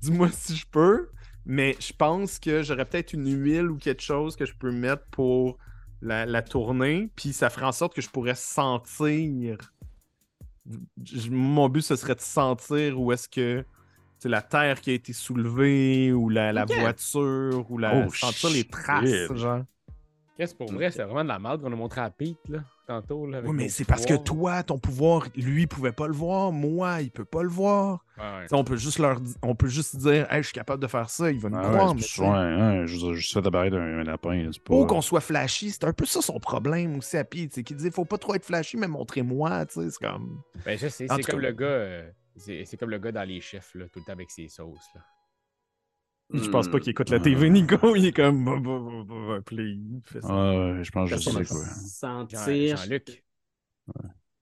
dis-moi 0.00 0.28
si 0.32 0.54
je 0.56 0.66
peux, 0.66 1.08
mais 1.44 1.76
je 1.80 1.92
pense 1.92 2.38
que 2.38 2.62
j'aurais 2.62 2.84
peut-être 2.84 3.12
une 3.12 3.28
huile 3.42 3.70
ou 3.70 3.76
quelque 3.76 4.02
chose 4.02 4.36
que 4.36 4.44
je 4.46 4.54
peux 4.54 4.70
mettre 4.70 5.04
pour 5.10 5.58
la, 6.00 6.26
la 6.26 6.42
tourner. 6.42 7.10
Puis, 7.16 7.32
ça 7.32 7.50
ferait 7.50 7.66
en 7.66 7.72
sorte 7.72 7.94
que 7.94 8.02
je 8.02 8.08
pourrais 8.10 8.34
sentir. 8.36 9.56
Mon 11.30 11.68
but, 11.68 11.82
ce 11.82 11.96
serait 11.96 12.14
de 12.14 12.20
sentir 12.20 13.00
où 13.00 13.12
est-ce 13.12 13.28
que. 13.28 13.64
C'est 14.20 14.28
la 14.28 14.42
terre 14.42 14.80
qui 14.80 14.90
a 14.90 14.94
été 14.94 15.12
soulevée, 15.12 16.12
ou 16.12 16.28
la, 16.28 16.64
voiture, 16.64 17.70
ou 17.70 17.78
la, 17.78 18.04
Oh, 18.04 18.12
sentir 18.12 18.50
les 18.50 18.64
traces, 18.64 19.32
genre. 19.34 19.62
Qu'est-ce 20.36 20.54
pour 20.54 20.72
vrai? 20.72 20.90
C'est 20.90 21.04
vraiment 21.04 21.22
de 21.22 21.28
la 21.28 21.38
merde 21.38 21.62
qu'on 21.62 21.72
a 21.72 21.76
montré 21.76 22.00
à 22.00 22.10
Pete 22.10 22.36
là, 22.48 22.60
tantôt. 22.88 23.26
Là, 23.26 23.38
avec 23.38 23.50
Oui, 23.50 23.56
mais 23.56 23.68
c'est 23.68 23.84
parce 23.84 24.04
que 24.04 24.14
toi, 24.14 24.62
ton 24.64 24.78
pouvoir, 24.78 25.26
lui, 25.36 25.62
il 25.62 25.68
pouvait 25.68 25.92
pas 25.92 26.06
le 26.08 26.12
voir. 26.12 26.50
Moi, 26.50 27.02
il 27.02 27.10
peut 27.12 27.24
pas 27.24 27.42
le 27.44 27.48
voir. 27.48 28.04
Ouais. 28.18 28.46
On 28.50 28.64
peut 28.64 28.76
juste 28.76 28.98
leur 28.98 29.20
on 29.42 29.54
peut 29.54 29.68
juste 29.68 29.96
dire 29.96 30.26
Hey, 30.32 30.42
je 30.42 30.48
suis 30.48 30.54
capable 30.54 30.82
de 30.82 30.88
faire 30.88 31.08
ça, 31.08 31.30
il 31.30 31.38
va 31.38 31.48
nous 31.50 31.58
Ah 31.58 31.62
croire. 31.62 31.88
ouais, 31.94 31.94
mais 31.94 32.86
je 32.86 33.12
juste 33.14 33.32
fait 33.32 33.46
apparaître 33.46 33.76
un, 33.76 34.00
un 34.00 34.02
lapin. 34.04 34.50
pas... 34.64 34.74
Faut 34.74 34.86
qu'on 34.86 35.00
soit 35.02 35.20
flashy, 35.20 35.70
c'est 35.70 35.84
un 35.84 35.92
peu 35.92 36.04
ça 36.06 36.20
son 36.20 36.40
problème 36.40 36.96
aussi 36.98 37.16
à 37.16 37.22
Pete, 37.24 37.54
c'est 37.54 37.62
qu'il 37.62 37.76
dit 37.76 37.90
faut 37.92 38.04
pas 38.04 38.18
trop 38.18 38.34
être 38.34 38.44
flashy, 38.44 38.76
mais 38.76 38.88
montrez-moi, 38.88 39.66
tu 39.66 39.80
sais, 39.82 39.90
c'est 39.90 40.04
comme. 40.04 40.42
Ben, 40.64 40.76
je 40.76 40.88
sais, 40.88 41.06
c'est 41.08 41.22
comme 41.22 41.40
cas. 41.40 41.46
le 41.48 41.52
gars. 41.52 41.66
euh, 41.66 42.10
c'est 42.36 42.64
c'est 42.64 42.76
comme 42.76 42.90
le 42.90 42.98
gars 42.98 43.12
dans 43.12 43.28
les 43.28 43.40
chefs, 43.40 43.74
là, 43.74 43.84
tout 43.92 44.00
le 44.00 44.04
temps 44.04 44.12
avec 44.12 44.30
ses 44.30 44.48
sauces. 44.48 44.88
Là. 44.94 45.00
Je 46.32 46.48
pense 46.50 46.68
pas 46.68 46.76
Hmm. 46.76 46.80
qu'il 46.80 46.90
écoute 46.90 47.08
la 47.10 47.16
Ah. 47.16 47.20
TV, 47.20 47.48
Nico, 47.50 47.96
il 47.96 48.04
est 48.06 48.12
comme 48.12 48.44
bah, 48.44 48.58
bah, 48.60 48.78
bah, 49.06 49.14
bah, 49.28 49.40
puis 49.46 49.56
il 49.56 50.00
fait 50.04 50.20
ça. 50.20 50.28
Ah 50.30 50.74
ouais, 50.74 50.84
je 50.84 50.90
pense 50.90 51.10
que 51.10 51.16
je 51.16 51.20
sais 51.22 51.30
quoi. 51.32 51.64
sentir. 51.64 52.76
Jean- 52.76 52.82
Jean-Luc. 52.84 53.24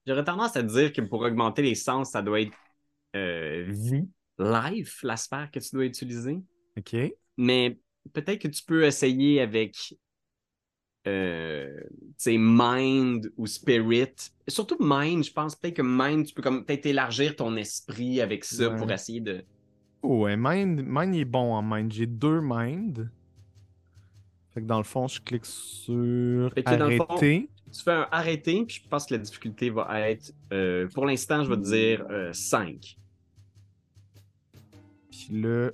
J'aurais 0.05 0.23
tendance 0.23 0.55
à 0.57 0.63
te 0.63 0.67
dire 0.67 0.91
que 0.93 1.01
pour 1.01 1.21
augmenter 1.21 1.61
les 1.61 1.75
sens, 1.75 2.11
ça 2.11 2.21
doit 2.21 2.41
être 2.41 2.53
euh, 3.15 3.65
vie, 3.69 4.07
life, 4.37 4.99
la 5.03 5.15
sphère 5.17 5.49
que 5.51 5.59
tu 5.59 5.69
dois 5.73 5.85
utiliser. 5.85 6.39
OK. 6.77 6.95
Mais 7.37 7.79
peut-être 8.13 8.39
que 8.41 8.47
tu 8.49 8.63
peux 8.65 8.83
essayer 8.83 9.39
avec 9.41 9.95
euh, 11.07 11.79
tu 11.89 12.13
sais, 12.17 12.37
mind 12.37 13.31
ou 13.37 13.47
spirit. 13.47 14.13
Surtout 14.47 14.75
mind, 14.79 15.23
je 15.23 15.31
pense 15.31 15.55
peut-être 15.55 15.75
que 15.77 15.81
mind, 15.81 16.25
tu 16.25 16.33
peux 16.33 16.41
comme 16.41 16.65
peut-être 16.65 16.85
élargir 16.85 17.35
ton 17.35 17.55
esprit 17.55 18.19
avec 18.19 18.43
ça 18.43 18.69
Ouais. 18.69 18.77
pour 18.77 18.91
essayer 18.91 19.21
de. 19.21 19.43
Oh, 20.03 20.23
ouais, 20.23 20.35
mind, 20.37 20.81
mind 20.85 21.15
il 21.15 21.21
est 21.21 21.25
bon 21.25 21.53
en 21.53 21.61
mind. 21.61 21.91
J'ai 21.91 22.05
deux 22.07 22.39
mind. 22.41 23.09
Fait 24.53 24.61
que 24.61 24.65
dans 24.67 24.77
le 24.77 24.83
fond, 24.83 25.07
je 25.07 25.19
clique 25.21 25.45
sur 25.45 26.51
Fait 26.53 26.63
que 26.63 26.75
dans 26.75 26.87
le 26.87 26.97
fond- 26.97 27.05
arrêter. 27.09 27.49
Tu 27.71 27.83
fais 27.83 27.91
un 27.91 28.07
arrêté, 28.11 28.63
puis 28.65 28.81
je 28.83 28.87
pense 28.89 29.05
que 29.05 29.13
la 29.13 29.19
difficulté 29.19 29.69
va 29.69 30.09
être, 30.09 30.33
euh, 30.53 30.87
pour 30.93 31.05
l'instant, 31.05 31.43
je 31.43 31.49
vais 31.49 31.57
te 31.57 31.61
dire 31.63 32.05
5. 32.33 32.97
Puis 35.11 35.27
là, 35.41 35.71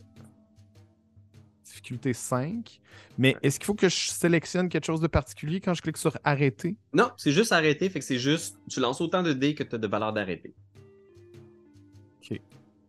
difficulté 1.63 2.13
5. 2.13 2.80
Mais 3.17 3.36
est-ce 3.43 3.59
qu'il 3.59 3.65
faut 3.67 3.76
que 3.76 3.89
je 3.89 3.95
sélectionne 4.09 4.69
quelque 4.69 4.86
chose 4.86 5.01
de 5.01 5.07
particulier 5.07 5.61
quand 5.61 5.74
je 5.76 5.82
clique 5.84 5.97
sur 5.97 6.17
arrêter? 6.24 6.76
Non, 6.93 7.11
c'est 7.17 7.32
juste 7.32 7.51
arrêter, 7.51 7.89
fait 7.89 7.99
que 7.99 8.05
c'est 8.05 8.17
juste, 8.17 8.57
tu 8.69 8.80
lances 8.80 8.99
autant 9.01 9.21
de 9.21 9.34
dés 9.34 9.53
que 9.53 9.63
tu 9.63 9.76
as 9.76 9.78
de 9.78 9.88
valeur 9.88 10.13
d'arrêter. 10.13 10.55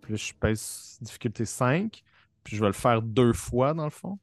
Puis 0.05 0.13
là, 0.13 0.17
je 0.17 0.33
pèse 0.39 0.99
difficulté 1.01 1.45
5. 1.45 2.03
Puis 2.45 2.57
je 2.57 2.61
vais 2.61 2.67
le 2.69 2.73
faire 2.75 3.01
deux 3.03 3.33
fois 3.33 3.73
dans 3.75 3.85
le 3.85 3.91
fond. 3.91 4.19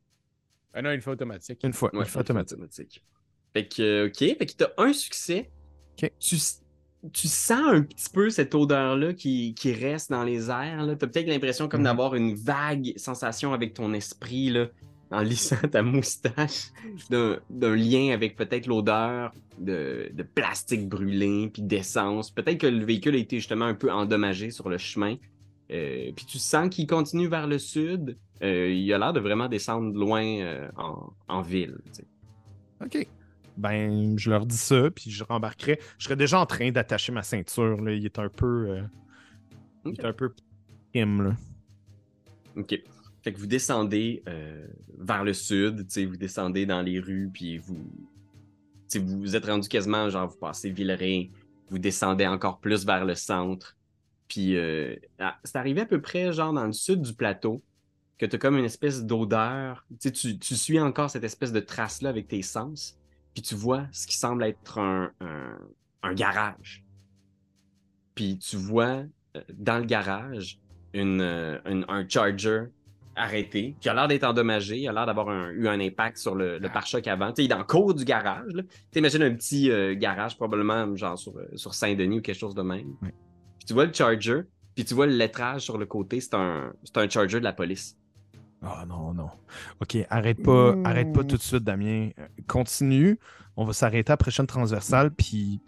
Ah 0.74 0.82
non, 0.82 0.92
une 0.92 1.02
fois 1.02 1.14
automatique. 1.14 1.60
Une 1.64 1.74
fois, 1.74 1.90
Ouais, 1.94 2.02
une 2.02 2.06
fois 2.06 2.22
automatique. 2.22 2.54
automatique. 2.54 3.04
Fait 3.54 3.68
que, 3.68 3.82
euh, 3.82 4.08
OK, 4.08 4.18
fait 4.20 4.46
que 4.46 4.54
tu 4.54 4.64
as 4.64 4.72
un 4.78 4.94
succès. 4.94 5.50
OK. 6.02 6.10
Tu, 6.20 6.38
tu 7.12 7.28
sens 7.28 7.62
un 7.74 7.82
petit 7.82 8.10
peu 8.14 8.30
cette 8.30 8.54
odeur-là 8.56 9.14
qui, 9.14 9.54
qui 9.56 9.74
reste 9.74 10.12
dans 10.12 10.24
les 10.24 10.50
airs. 10.50 10.86
Tu 10.86 10.92
as 10.92 10.96
peut-être 10.96 11.28
l'impression 11.28 11.68
comme 11.68 11.82
Mhm. 11.82 11.86
d'avoir 11.86 12.16
une 12.16 12.36
vague 12.36 12.94
sensation 12.96 13.54
avec 13.54 13.74
ton 13.74 13.92
esprit 13.94 14.50
là, 14.52 14.68
en 15.10 15.22
lissant 15.22 15.58
ta 15.72 15.82
moustache, 15.82 16.68
d'un 17.10 17.40
d'un 17.50 17.76
lien 17.76 18.14
avec 18.14 18.36
peut-être 18.38 18.68
l'odeur 18.68 19.34
de, 19.58 20.10
de 20.14 20.24
plastique 20.24 20.88
brûlé, 20.88 21.50
puis 21.52 21.64
d'essence. 21.64 22.32
Peut-être 22.32 22.60
que 22.60 22.68
le 22.68 22.86
véhicule 22.86 23.16
a 23.16 23.18
été 23.18 23.38
justement 23.40 23.66
un 23.66 23.74
peu 23.76 23.92
endommagé 23.92 24.52
sur 24.52 24.70
le 24.70 24.78
chemin. 24.78 25.18
Euh, 25.72 26.12
puis 26.16 26.26
tu 26.26 26.38
sens 26.38 26.70
qu'il 26.70 26.88
continue 26.88 27.28
vers 27.28 27.48
le 27.48 27.58
sud. 27.58 28.18
Euh, 28.44 28.70
il 28.70 28.92
a 28.94 28.98
l'air 28.98 29.14
de 29.14 29.20
vraiment 29.20 29.48
descendre 29.48 29.98
loin 29.98 30.24
euh, 30.24 30.70
en, 30.76 31.14
en 31.28 31.42
ville. 31.42 31.78
OK. 32.84 33.08
Ben, 33.58 34.18
je 34.18 34.30
leur 34.30 34.46
dis 34.46 34.58
ça, 34.58 34.90
puis 34.92 35.12
je 35.12 35.24
rembarquerai. 35.24 35.80
Je 35.98 36.06
serais 36.06 36.16
déjà 36.16 36.40
en 36.40 36.46
train 36.46 36.72
d'attacher 36.72 37.12
ma 37.12 37.24
ceinture. 37.24 37.80
Là. 37.82 37.94
Il 37.94 38.06
est 38.06 38.20
un 38.20 38.30
peu. 38.30 38.80
Il 39.86 39.94
est 39.94 40.06
un 40.06 40.14
peu 40.14 40.34
là. 40.94 41.36
OK. 42.58 42.76
Fait 43.24 43.34
que 43.34 43.38
vous 43.38 43.48
descendez 43.48 44.24
vers 44.98 45.24
le 45.24 45.34
sud, 45.34 45.86
vous 45.96 46.18
descendez 46.18 46.66
dans 46.66 46.82
les 46.82 47.00
rues, 47.00 47.30
puis 47.32 47.60
vous, 47.60 47.86
vous 49.00 49.36
êtes 49.36 49.46
rendu 49.46 49.70
quasiment, 49.70 50.10
genre, 50.10 50.28
vous 50.28 50.38
passez 50.38 50.72
Villeray, 50.72 51.30
vous 51.70 51.80
descendez 51.80 52.28
encore 52.28 52.60
plus 52.60 52.86
vers 52.86 53.06
le 53.06 53.16
centre, 53.16 53.78
puis 54.32 54.56
euh, 54.56 54.96
ah, 55.20 55.38
c'est 55.44 55.58
arrivé 55.58 55.82
à 55.82 55.86
peu 55.86 56.00
près, 56.00 56.32
genre, 56.32 56.54
dans 56.54 56.66
le 56.66 56.72
sud 56.72 57.02
du 57.02 57.14
plateau, 57.14 57.62
que 58.18 58.26
tu 58.26 58.38
as 58.38 58.40
comme 58.40 58.58
une 58.58 58.64
espèce 58.64 59.04
d'odeur, 59.04 59.86
tu 59.90 59.98
sais, 60.00 60.12
tu, 60.14 60.40
tu 60.40 60.56
suis 60.56 60.80
encore 60.80 61.10
cette 61.10 61.26
espèce 61.26 61.52
de 61.52 61.60
trace-là 61.60 62.08
avec 62.08 62.30
tes 62.30 62.42
sens, 62.42 62.98
puis 63.34 63.42
tu 63.44 63.56
vois 63.56 63.88
ce 63.92 64.08
qui 64.08 64.16
semble 64.16 64.46
être 64.46 64.78
un, 64.80 65.12
un, 65.20 65.58
un 66.04 66.14
garage. 66.14 66.82
Puis 68.16 68.38
tu 68.38 68.56
vois 68.56 69.04
euh, 69.36 69.42
dans 69.54 69.80
le 69.80 69.86
garage 69.86 70.60
une, 70.94 71.20
euh, 71.20 71.60
une- 71.66 71.84
un 71.90 72.08
charger 72.08 72.68
arrêté, 73.18 73.76
qui 73.82 73.90
a 73.90 73.94
l'air 73.94 74.08
d'être 74.08 74.24
endommagé, 74.24 74.78
il 74.80 74.88
a 74.88 74.94
l'air 74.94 75.06
d'avoir 75.06 75.28
un- 75.28 75.50
eu 75.52 75.68
un 75.68 75.82
impact 75.82 76.16
sur 76.18 76.36
le, 76.36 76.58
le 76.58 76.70
pare-choc 76.70 77.06
avant. 77.08 77.34
Tu 77.34 77.36
sais, 77.36 77.42
il 77.44 77.46
est 77.46 77.50
dans 77.50 77.58
le 77.58 77.66
cours 77.66 77.94
du 77.94 78.06
garage. 78.06 78.54
Tu 78.94 79.00
imagines 79.00 79.24
un 79.24 79.36
petit 79.36 79.70
euh, 79.70 79.94
garage, 79.94 80.38
probablement 80.38 80.96
genre 80.96 81.20
sur, 81.20 81.34
sur 81.56 81.74
Saint-Denis 81.74 82.20
ou 82.20 82.22
quelque 82.22 82.40
chose 82.40 82.56
de 82.56 82.62
même. 82.62 82.96
Tu 83.72 83.76
vois 83.76 83.86
le 83.86 83.94
charger, 83.94 84.42
puis 84.76 84.84
tu 84.84 84.94
vois 84.94 85.08
le 85.08 85.14
lettrage 85.16 85.62
sur 85.62 85.78
le 85.78 85.86
côté, 85.86 86.20
c'est 86.20 86.34
un, 86.34 86.74
c'est 86.84 86.98
un 86.98 87.08
charger 87.08 87.40
de 87.40 87.46
la 87.46 87.54
police. 87.54 87.98
Ah 88.62 88.84
non, 88.86 89.14
non. 89.14 89.30
OK, 89.80 89.96
arrête 90.10 90.44
pas, 90.44 90.76
Mmh. 90.76 90.86
arrête 90.86 91.14
pas 91.14 91.24
tout 91.24 91.38
de 91.38 91.42
suite, 91.42 91.64
Damien. 91.64 92.10
Euh, 92.20 92.28
Continue. 92.50 93.18
On 93.56 93.64
va 93.64 93.72
s'arrêter 93.72 94.12
à 94.12 94.16
la 94.16 94.18
prochaine 94.18 94.46
transversale, 94.46 95.12
puis 95.12 95.62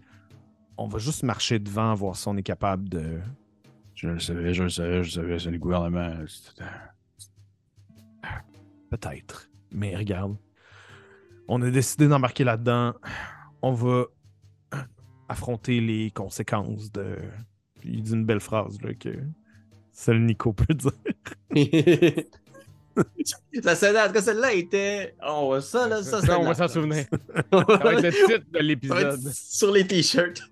on 0.77 0.89
va 0.89 0.99
juste 0.99 1.23
marcher 1.23 1.59
devant, 1.59 1.93
voir 1.93 2.17
si 2.17 2.27
on 2.27 2.35
est 2.35 2.43
capable 2.43 2.89
de. 2.89 3.21
Je 3.95 4.09
le 4.09 4.19
savais, 4.19 4.53
je 4.53 4.63
le 4.63 4.69
savais, 4.69 5.01
je 5.01 5.11
savais, 5.11 5.39
c'est 5.39 5.49
le 5.51 5.57
gouvernement. 5.59 6.13
Peut-être. 8.89 9.47
Mais 9.71 9.95
regarde, 9.95 10.35
on 11.47 11.61
a 11.61 11.69
décidé 11.71 12.09
d'embarquer 12.09 12.43
là-dedans. 12.43 12.95
On 13.61 13.71
va 13.71 14.07
affronter 15.29 15.79
les 15.79 16.11
conséquences 16.11 16.91
de. 16.91 17.15
Il 17.85 18.01
dit 18.03 18.13
une 18.13 18.25
belle 18.25 18.39
phrase 18.39 18.81
là, 18.81 18.93
que 18.93 19.09
seul 19.91 20.21
Nico 20.23 20.53
peut 20.53 20.73
dire. 20.73 20.91
ça 23.63 23.75
sonnait, 23.75 24.01
en 24.01 24.07
tout 24.07 24.13
cas, 24.13 24.21
celle-là 24.21 24.53
était. 24.53 25.15
Oh, 25.27 25.59
ça, 25.59 25.87
là, 25.87 26.03
ça, 26.03 26.21
Ça, 26.21 26.39
on 26.39 26.43
va 26.45 26.53
s'en 26.53 26.67
souvenir. 26.67 27.05
Ça 27.51 27.63
va 27.63 27.93
être 27.93 28.03
le 28.03 28.11
titre 28.11 28.51
de 28.51 28.59
l'épisode. 28.59 29.19
sur 29.33 29.71
les 29.71 29.85
t-shirts. 29.87 30.41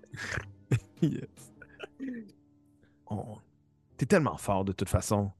Yes. 1.02 1.20
T'es 3.96 4.06
tellement 4.06 4.36
fort 4.36 4.64
de 4.64 4.72
toute 4.72 4.88
façon. 4.88 5.30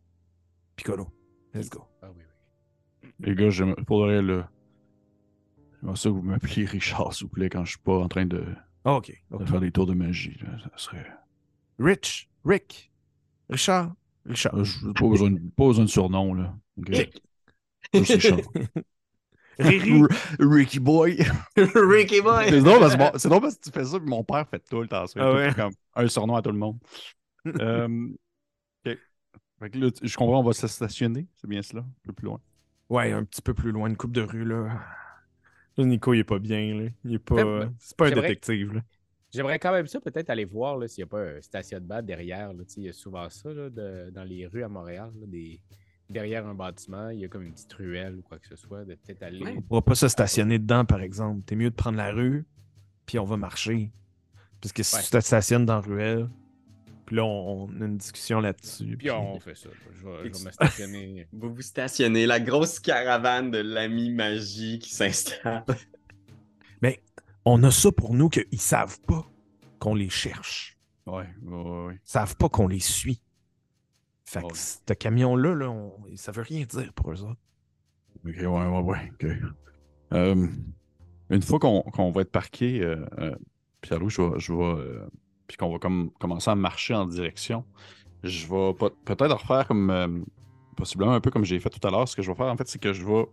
Piccolo, 0.77 1.09
let's 1.55 1.71
go. 1.71 1.85
Ah 2.03 2.09
oui, 2.15 2.23
oui. 3.05 3.09
Les 3.21 3.35
gars, 3.35 3.51
j'aime- 3.51 3.75
pour 3.87 4.07
le 4.07 4.21
là. 4.21 4.51
J'aimerais 5.81 5.97
ça 5.97 6.09
que 6.11 6.15
vous 6.15 6.23
m'appeliez 6.23 6.65
Richard, 6.65 7.13
s'il 7.15 7.27
vous 7.27 7.33
plaît, 7.33 7.49
quand 7.49 7.65
je 7.65 7.71
suis 7.73 7.81
pas 7.81 7.95
en 7.99 8.09
train 8.09 8.27
de, 8.27 8.45
Ah, 8.85 8.95
ok. 8.97 9.13
de 9.31 9.45
faire 9.47 9.61
des 9.61 9.71
tours 9.73 9.87
de 9.87 9.95
magie. 9.95 10.37
là. 10.43 10.59
Ça 10.65 10.71
serait. 10.77 11.07
Rich, 11.79 12.29
Rick, 12.45 12.91
Richard, 13.49 13.95
Richard. 14.27 14.55
Euh, 14.57 14.65
je- 14.65 14.87
Pas 14.93 15.09
besoin, 15.09 15.31
de, 15.31 15.39
pas 15.57 15.67
besoin 15.67 15.85
de 15.85 15.91
surnom, 15.91 16.35
là. 16.35 16.55
Rick. 16.87 17.23
Riri. 19.59 20.03
Ricky 20.41 20.81
Boy. 20.81 21.19
Ricky 21.57 22.21
Boy. 22.23 22.47
C'est 22.49 22.63
drôle, 22.63 22.81
parce 22.81 22.95
que 22.95 22.99
mon- 22.99 23.19
c'est 23.19 23.29
drôle 23.29 23.43
parce 23.43 23.57
que 23.57 23.65
tu 23.65 23.71
fais 23.71 23.85
ça, 23.85 23.99
puis 24.01 24.09
mon 24.09 24.25
père 24.25 24.49
fait 24.49 24.63
tout 24.69 24.81
le 24.81 24.89
temps 24.89 25.07
ça. 25.07 25.21
Ah 25.23 25.35
ouais? 25.35 25.53
comme 25.55 25.73
un 25.95 26.09
surnom 26.09 26.37
à 26.37 26.43
tout 26.43 26.51
le 26.53 26.59
monde. 26.59 26.79
Euh, 27.45 28.09
ok. 28.87 28.99
Fait 29.59 29.71
que 29.71 29.79
là, 29.79 29.91
tu- 29.91 30.07
je 30.07 30.17
comprends, 30.17 30.39
on 30.39 30.45
va 30.45 30.53
se 30.53 30.69
stationner, 30.69 31.27
c'est 31.35 31.49
bien 31.49 31.61
cela, 31.61 31.81
un 31.81 31.87
peu 32.05 32.13
plus 32.13 32.27
loin. 32.27 32.41
Ouais, 32.89 33.11
un 33.11 33.25
petit 33.25 33.43
peu 33.43 33.53
plus 33.53 33.73
loin, 33.73 33.89
une 33.89 33.97
coupe 33.97 34.13
de 34.13 34.23
rue, 34.23 34.45
là. 34.45 34.81
Nico, 35.77 36.15
il 36.15 36.21
est 36.21 36.25
pas 36.25 36.39
bien, 36.39 36.73
là. 36.81 36.89
Il 37.05 37.15
est 37.15 37.19
pas. 37.19 37.69
C'est 37.81 37.97
pas 37.97 38.07
un 38.07 38.11
détective, 38.13 38.75
là. 38.75 38.81
J'aimerais 39.33 39.59
quand 39.59 39.73
même 39.73 39.87
ça, 39.87 40.01
peut-être 40.01 40.31
aller 40.31 40.45
voir 40.45 40.77
là, 40.77 40.87
s'il 40.89 41.03
n'y 41.03 41.09
a 41.09 41.11
pas 41.11 41.23
un 41.23 41.41
stationnement 41.41 42.03
derrière. 42.03 42.53
là. 42.53 42.65
Tu 42.65 42.75
sais, 42.75 42.81
Il 42.83 42.87
y 42.87 42.89
a 42.89 42.93
souvent 42.93 43.29
ça 43.31 43.51
là, 43.53 43.71
de- 43.71 44.11
dans 44.11 44.25
les 44.25 44.47
rues 44.47 44.63
à 44.63 44.69
Montréal. 44.69 45.11
là, 45.21 45.27
des... 45.27 45.61
Derrière 46.11 46.47
un 46.47 46.55
bâtiment, 46.55 47.09
il 47.09 47.21
y 47.21 47.25
a 47.25 47.29
comme 47.29 47.43
une 47.43 47.55
petite 47.55 47.73
ruelle 47.73 48.17
ou 48.17 48.23
quoi 48.23 48.39
que 48.39 48.47
ce 48.47 48.57
soit. 48.57 48.85
De 48.85 48.95
peut-être 48.97 49.23
aller. 49.23 49.43
Ouais. 49.43 49.55
On 49.57 49.63
pourra 49.63 49.81
pas 49.83 49.95
se 49.95 50.09
stationner 50.09 50.59
dedans, 50.59 50.85
par 50.85 51.01
exemple. 51.01 51.41
T'es 51.47 51.57
mieux 51.57 51.71
de 51.71 51.75
prendre 51.75 51.97
la 51.97 52.13
rue, 52.13 52.45
puis 53.07 53.19
on 53.19 53.25
va 53.25 53.39
marcher. 53.39 53.91
Parce 54.61 54.73
que 54.75 54.83
si 54.83 54.95
Ouais. 54.97 55.03
tu 55.03 55.11
te 55.11 55.21
stationnes 55.21 55.65
dans 55.65 55.77
la 55.77 55.81
ruelle, 55.81 56.29
puis 57.07 57.17
là, 57.17 57.25
on, 57.25 57.63
on 57.65 57.81
a 57.81 57.85
une 57.87 57.97
discussion 57.97 58.41
là-dessus. 58.41 58.97
Puis 58.99 59.11
on 59.11 59.41
fait 59.41 59.55
ça. 59.55 59.71
là. 59.71 59.75
Je 59.95 60.07
vais, 60.07 60.17
je 60.19 60.23
vais 60.39 60.45
me 60.45 60.51
stationner. 60.53 61.29
Vous 61.33 61.55
vous 61.55 61.63
stationnez, 61.63 62.27
la 62.27 62.41
grosse 62.41 62.79
caravane 62.79 63.51
de 63.51 63.59
l'ami 63.59 64.11
magie 64.11 64.79
qui 64.81 64.91
s'installe. 64.95 65.65
On 67.45 67.63
a 67.65 67.71
ça 67.71 67.91
pour 67.93 68.15
nous 68.15 68.29
qu'ils 68.29 68.61
savent 68.61 69.01
pas 69.01 69.27
qu'on 69.79 69.95
les 69.95 70.09
cherche. 70.11 70.79
Ouais, 71.07 71.29
ouais, 71.43 71.87
ouais. 71.87 71.95
Ils 71.95 72.01
savent 72.11 72.37
pas 72.37 72.49
qu'on 72.49 72.69
les 72.69 72.79
suit. 72.81 73.21
Fait 74.25 74.41
que 74.41 74.47
Ouais. 74.47 74.53
ce 74.55 74.93
camion-là, 74.95 75.55
là, 75.55 75.71
on- 75.71 75.93
ça 76.15 76.31
veut 76.33 76.43
rien 76.43 76.65
dire 76.65 76.93
pour 76.95 77.11
eux 77.13 77.23
autres. 77.23 77.41
Ok, 78.25 78.35
ouais, 78.37 78.47
ouais, 78.47 78.81
ouais. 78.81 79.13
Euh, 80.13 80.47
une 81.31 81.43
fois 81.43 81.59
qu'on 81.59 82.11
va 82.13 82.21
être 82.21 82.31
parqué, 82.31 82.83
euh, 82.83 83.05
euh, 83.19 83.35
Pierre-Louis, 83.81 84.11
je 84.11 84.23
vais. 84.23 84.39
Je 84.39 84.53
vais 84.53 85.01
puis 85.49 85.57
qu'on 85.57 85.73
va 85.73 85.79
comme, 85.79 86.11
commencer 86.19 86.51
à 86.51 86.55
marcher 86.55 86.95
en 86.95 87.05
direction, 87.05 87.65
je 88.23 88.47
vais 88.47 88.73
peut- 88.75 88.95
peut-être 89.05 89.35
refaire 89.37 89.67
comme. 89.67 90.25
possiblement 90.77 91.13
un 91.13 91.21
peu 91.21 91.31
comme 91.31 91.45
j'ai 91.45 91.59
fait 91.61 91.69
tout 91.71 91.87
à 91.87 91.91
l'heure. 91.91 92.09
Ce 92.09 92.17
que 92.17 92.23
je 92.23 92.31
vais 92.31 92.37
faire, 92.37 92.47
en 92.47 92.57
fait, 92.57 92.67
c'est 92.69 92.81
que 92.81 92.93
je 92.93 93.05
vais 93.05 93.27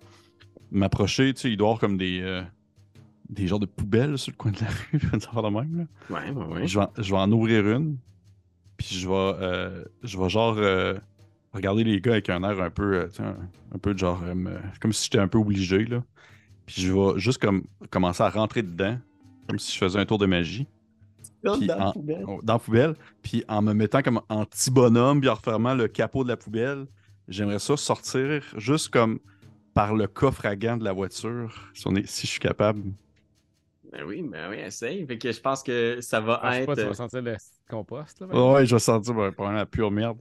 m'approcher. 0.72 1.34
Tu 1.34 1.41
sais, 1.41 1.51
il 1.51 1.57
doit 1.57 1.68
y 1.68 1.70
avoir 1.70 1.80
comme 1.80 1.97
des. 1.97 2.43
Des 3.30 3.48
genres 3.48 3.60
de 3.60 3.66
poubelles 3.66 4.18
sur 4.18 4.32
le 4.32 4.38
coin 4.38 4.52
de 4.52 4.60
la 4.62 4.68
rue, 4.68 4.98
des 5.18 5.26
affaires 5.26 5.44
de 5.44 5.50
même. 5.50 5.78
Là. 6.10 6.16
Ouais, 6.16 6.32
ouais, 6.32 6.46
ouais. 6.46 6.68
Je, 6.68 6.80
vais, 6.80 6.86
je 6.98 7.12
vais 7.12 7.20
en 7.20 7.32
ouvrir 7.32 7.68
une. 7.70 7.98
Puis 8.78 8.96
je 8.96 9.08
vais, 9.08 9.14
euh, 9.16 9.84
je 10.04 10.18
vais 10.18 10.30
genre 10.30 10.56
euh, 10.58 10.96
regarder 11.54 11.84
les 11.84 12.00
gars 12.02 12.14
avec 12.14 12.30
un 12.30 12.44
air 12.44 12.62
un 12.62 12.70
peu, 12.70 12.96
euh, 12.96 13.08
un, 13.20 13.36
un 13.76 13.78
peu 13.78 13.94
de 13.94 14.00
genre, 14.00 14.22
euh, 14.24 14.34
me- 14.36 14.58
comme 14.80 14.94
si 14.94 15.04
j'étais 15.06 15.20
un 15.20 15.28
peu 15.28 15.38
obligé. 15.38 15.86
Là. 15.86 16.02
Puis 16.66 16.82
je 16.82 16.94
vais 16.94 17.20
juste 17.20 17.40
comme 17.40 17.64
commencer 17.90 18.24
à 18.24 18.30
rentrer 18.30 18.62
dedans, 18.64 18.98
comme 19.48 19.60
si 19.60 19.74
je 19.74 19.78
faisais 19.78 20.00
un 20.00 20.06
tour 20.06 20.18
de 20.18 20.26
magie. 20.26 20.68
Dans 21.44 21.56
la 21.58 21.92
poubelle. 21.92 22.24
Oh, 22.28 22.40
dans 22.44 22.54
la 22.54 22.60
poubelle, 22.60 22.96
puis 23.22 23.44
en 23.48 23.62
me 23.62 23.74
mettant 23.74 24.02
comme 24.02 24.22
en 24.30 24.46
petit 24.46 24.72
bonhomme, 24.72 25.22
puis 25.22 25.30
en 25.30 25.36
refermant 25.36 25.74
le 25.74 25.88
capot 25.88 26.24
de 26.24 26.30
la 26.30 26.36
poubelle, 26.38 26.86
j'aimerais 27.30 27.60
ça 27.60 27.78
sortir 27.78 28.44
juste 28.58 28.90
comme 28.90 29.20
par 29.74 29.96
le 29.96 30.08
coffre 30.08 30.46
à 30.46 30.56
gants 30.58 30.76
de 30.78 30.84
la 30.84 30.92
voiture, 30.92 31.70
si, 31.74 31.88
on 31.88 31.96
est, 31.96 32.06
si 32.08 32.28
je 32.28 32.32
suis 32.32 32.40
capable. 32.40 32.82
Ben 33.92 34.04
oui, 34.06 34.22
ben 34.22 34.50
oui, 34.50 34.58
essaye. 34.58 35.06
Fait 35.08 35.18
que 35.18 35.32
je 35.32 35.40
pense 35.42 35.64
que 35.64 36.00
ça 36.02 36.20
va 36.20 36.40
Ah, 36.44 36.54
je 36.54 36.60
être 36.60 36.66
pas, 36.68 36.76
tu 36.76 36.82
euh, 36.82 36.88
vas 36.88 36.94
sentir 36.94 37.22
le 37.22 37.36
compost. 37.70 38.22
Là, 38.22 38.28
Ouais, 38.54 38.66
je 38.66 38.76
vais 38.76 38.80
sentir 38.80 39.14
ben, 39.14 39.32
probablement 39.32 39.60
la 39.60 39.66
pure 39.66 39.90
merde. 39.92 40.20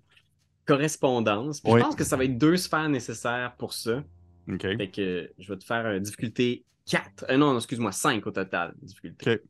correspondance. 0.65 1.61
Puis 1.61 1.73
Oui. 1.73 1.81
Je 1.81 1.85
pense 1.85 1.95
que 1.97 2.05
ça 2.05 2.17
va 2.17 2.25
être 2.25 2.39
deux 2.39 2.57
sphères 2.57 2.89
nécessaires 2.89 3.55
pour 3.59 3.73
ça. 3.75 4.03
OK. 4.51 4.63
Fait 4.63 4.91
que 4.91 5.01
euh, 5.01 5.35
je 5.39 5.53
vais 5.53 5.59
te 5.59 5.65
faire 5.65 5.87
une 5.91 6.03
difficulté 6.03 6.65
4. 6.87 7.27
Euh, 7.29 7.37
non, 7.37 7.53
non, 7.53 7.59
excuse-moi, 7.59 7.93
5 7.93 8.27
au 8.27 8.31
total. 8.31 8.75
Difficulté. 8.81 9.41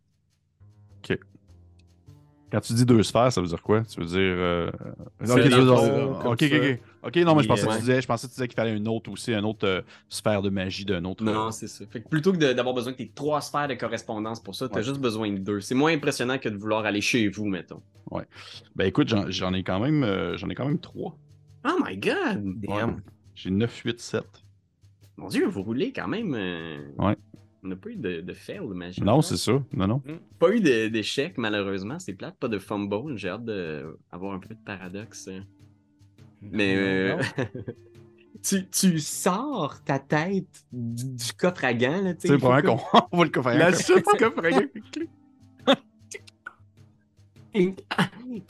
Ok. 0.99 1.19
Quand 2.51 2.61
tu 2.61 2.73
dis 2.73 2.87
deux 2.87 3.03
sphères, 3.03 3.31
ça 3.31 3.41
veut 3.43 3.47
dire 3.47 3.63
quoi? 3.63 3.83
Tu 3.83 4.01
veux 4.01 4.07
dire. 4.07 4.17
euh, 4.19 4.71
C'est 5.23 5.33
Ok, 5.33 5.43
tu 5.43 5.49
veux 5.51 5.65
dire- 5.65 5.73
ok, 6.25 6.81
ok, 7.05 7.17
non, 7.17 7.35
mais 7.35 7.43
je 7.43 7.49
pensais, 7.49 7.67
que 7.67 7.73
tu 7.75 7.79
disais, 7.81 8.01
je 8.01 8.07
pensais 8.07 8.27
que 8.27 8.33
tu 8.33 8.37
disais 8.37 8.49
qu'il 8.49 8.57
fallait 8.57 8.75
une 8.77 8.89
autre 8.89 9.11
aussi, 9.11 9.35
une 9.35 9.45
autre 9.45 9.67
euh, 9.69 9.83
sphère 10.09 10.41
de 10.41 10.49
magie 10.49 10.85
d'un 10.87 11.05
autre. 11.05 11.23
Non, 11.23 11.49
euh, 11.49 11.51
c'est 11.51 11.67
ça. 11.69 11.85
Fait 11.91 12.01
que 12.01 12.09
plutôt 12.09 12.33
que 12.33 12.39
d'avoir 12.39 12.75
besoin 12.75 12.93
que 12.95 12.99
tu 13.03 13.11
trois 13.11 13.41
sphères 13.43 13.69
de 13.69 13.75
correspondance 13.75 14.41
pour 14.41 14.55
ça, 14.55 14.67
tu 14.69 14.75
as 14.75 14.79
Ouais. 14.79 14.83
juste 14.83 15.01
besoin 15.01 15.31
de 15.31 15.39
deux. 15.39 15.61
C'est 15.61 15.75
moins 15.75 15.93
impressionnant 15.93 16.39
que 16.39 16.49
de 16.49 16.57
vouloir 16.57 16.85
aller 16.87 17.01
chez 17.03 17.29
vous, 17.29 17.45
mettons. 17.47 17.83
Ben 18.77 18.87
écoute, 18.87 19.13
j'en 19.29 19.53
ai 19.53 19.63
quand 19.63 19.81
même 19.81 20.03
euh, 20.03 20.37
j'en 20.39 20.49
ai 20.49 20.55
quand 20.55 20.67
même 20.67 20.79
trois. 20.79 21.17
Oh 21.67 21.77
my 21.85 21.97
god! 21.99 22.43
Damn. 22.67 23.03
J'ai 23.35 23.51
9, 23.51 23.83
8, 23.85 24.01
7. 24.01 24.25
Mon 25.19 25.29
dieu, 25.29 25.47
vous 25.47 25.63
roulez 25.63 25.93
quand 25.93 26.09
même. 26.09 26.33
Ouais. 26.99 27.17
On 27.65 27.69
n'a 27.69 27.77
pas 27.77 27.91
eu 27.91 27.97
de, 27.97 28.21
de 28.21 28.33
fail, 28.35 28.61
imagine. 28.65 29.05
Non, 29.05 29.21
c'est 29.21 29.37
ça. 29.37 29.53
Non, 29.75 29.87
non. 29.89 30.03
Pas 30.39 30.51
eu 30.55 30.61
de- 30.61 30.89
d'échec, 30.89 31.37
malheureusement. 31.39 31.99
C'est 31.99 32.13
plate, 32.15 32.37
pas 32.39 32.49
de 32.49 32.59
fumble. 32.59 33.17
J'ai 33.17 33.29
hâte 33.31 33.45
d'avoir 33.45 34.33
un 34.35 34.39
peu 34.39 34.55
de 34.55 34.61
paradoxe. 34.65 35.29
Mais 36.41 36.77
euh, 36.77 37.21
tu, 38.43 38.69
tu 38.71 38.99
sors 39.01 39.83
ta 39.83 39.99
tête 39.99 40.65
du, 40.73 41.05
du 41.17 41.33
coffre 41.33 41.65
à 41.65 41.75
gants. 41.75 42.15
C'est 42.19 42.39
probablement 42.39 42.77
comme- 42.77 43.01
qu'on 43.01 43.09
on 43.13 43.19
va 43.19 43.25
le 43.25 43.31
coffrer. 43.31 43.59
La 43.59 43.69
un 43.69 43.73
chute 43.73 43.97
du 43.97 44.19
coffre 44.19 44.45
à 44.45 44.51
gants. 44.51 44.61
Puis 47.55 47.75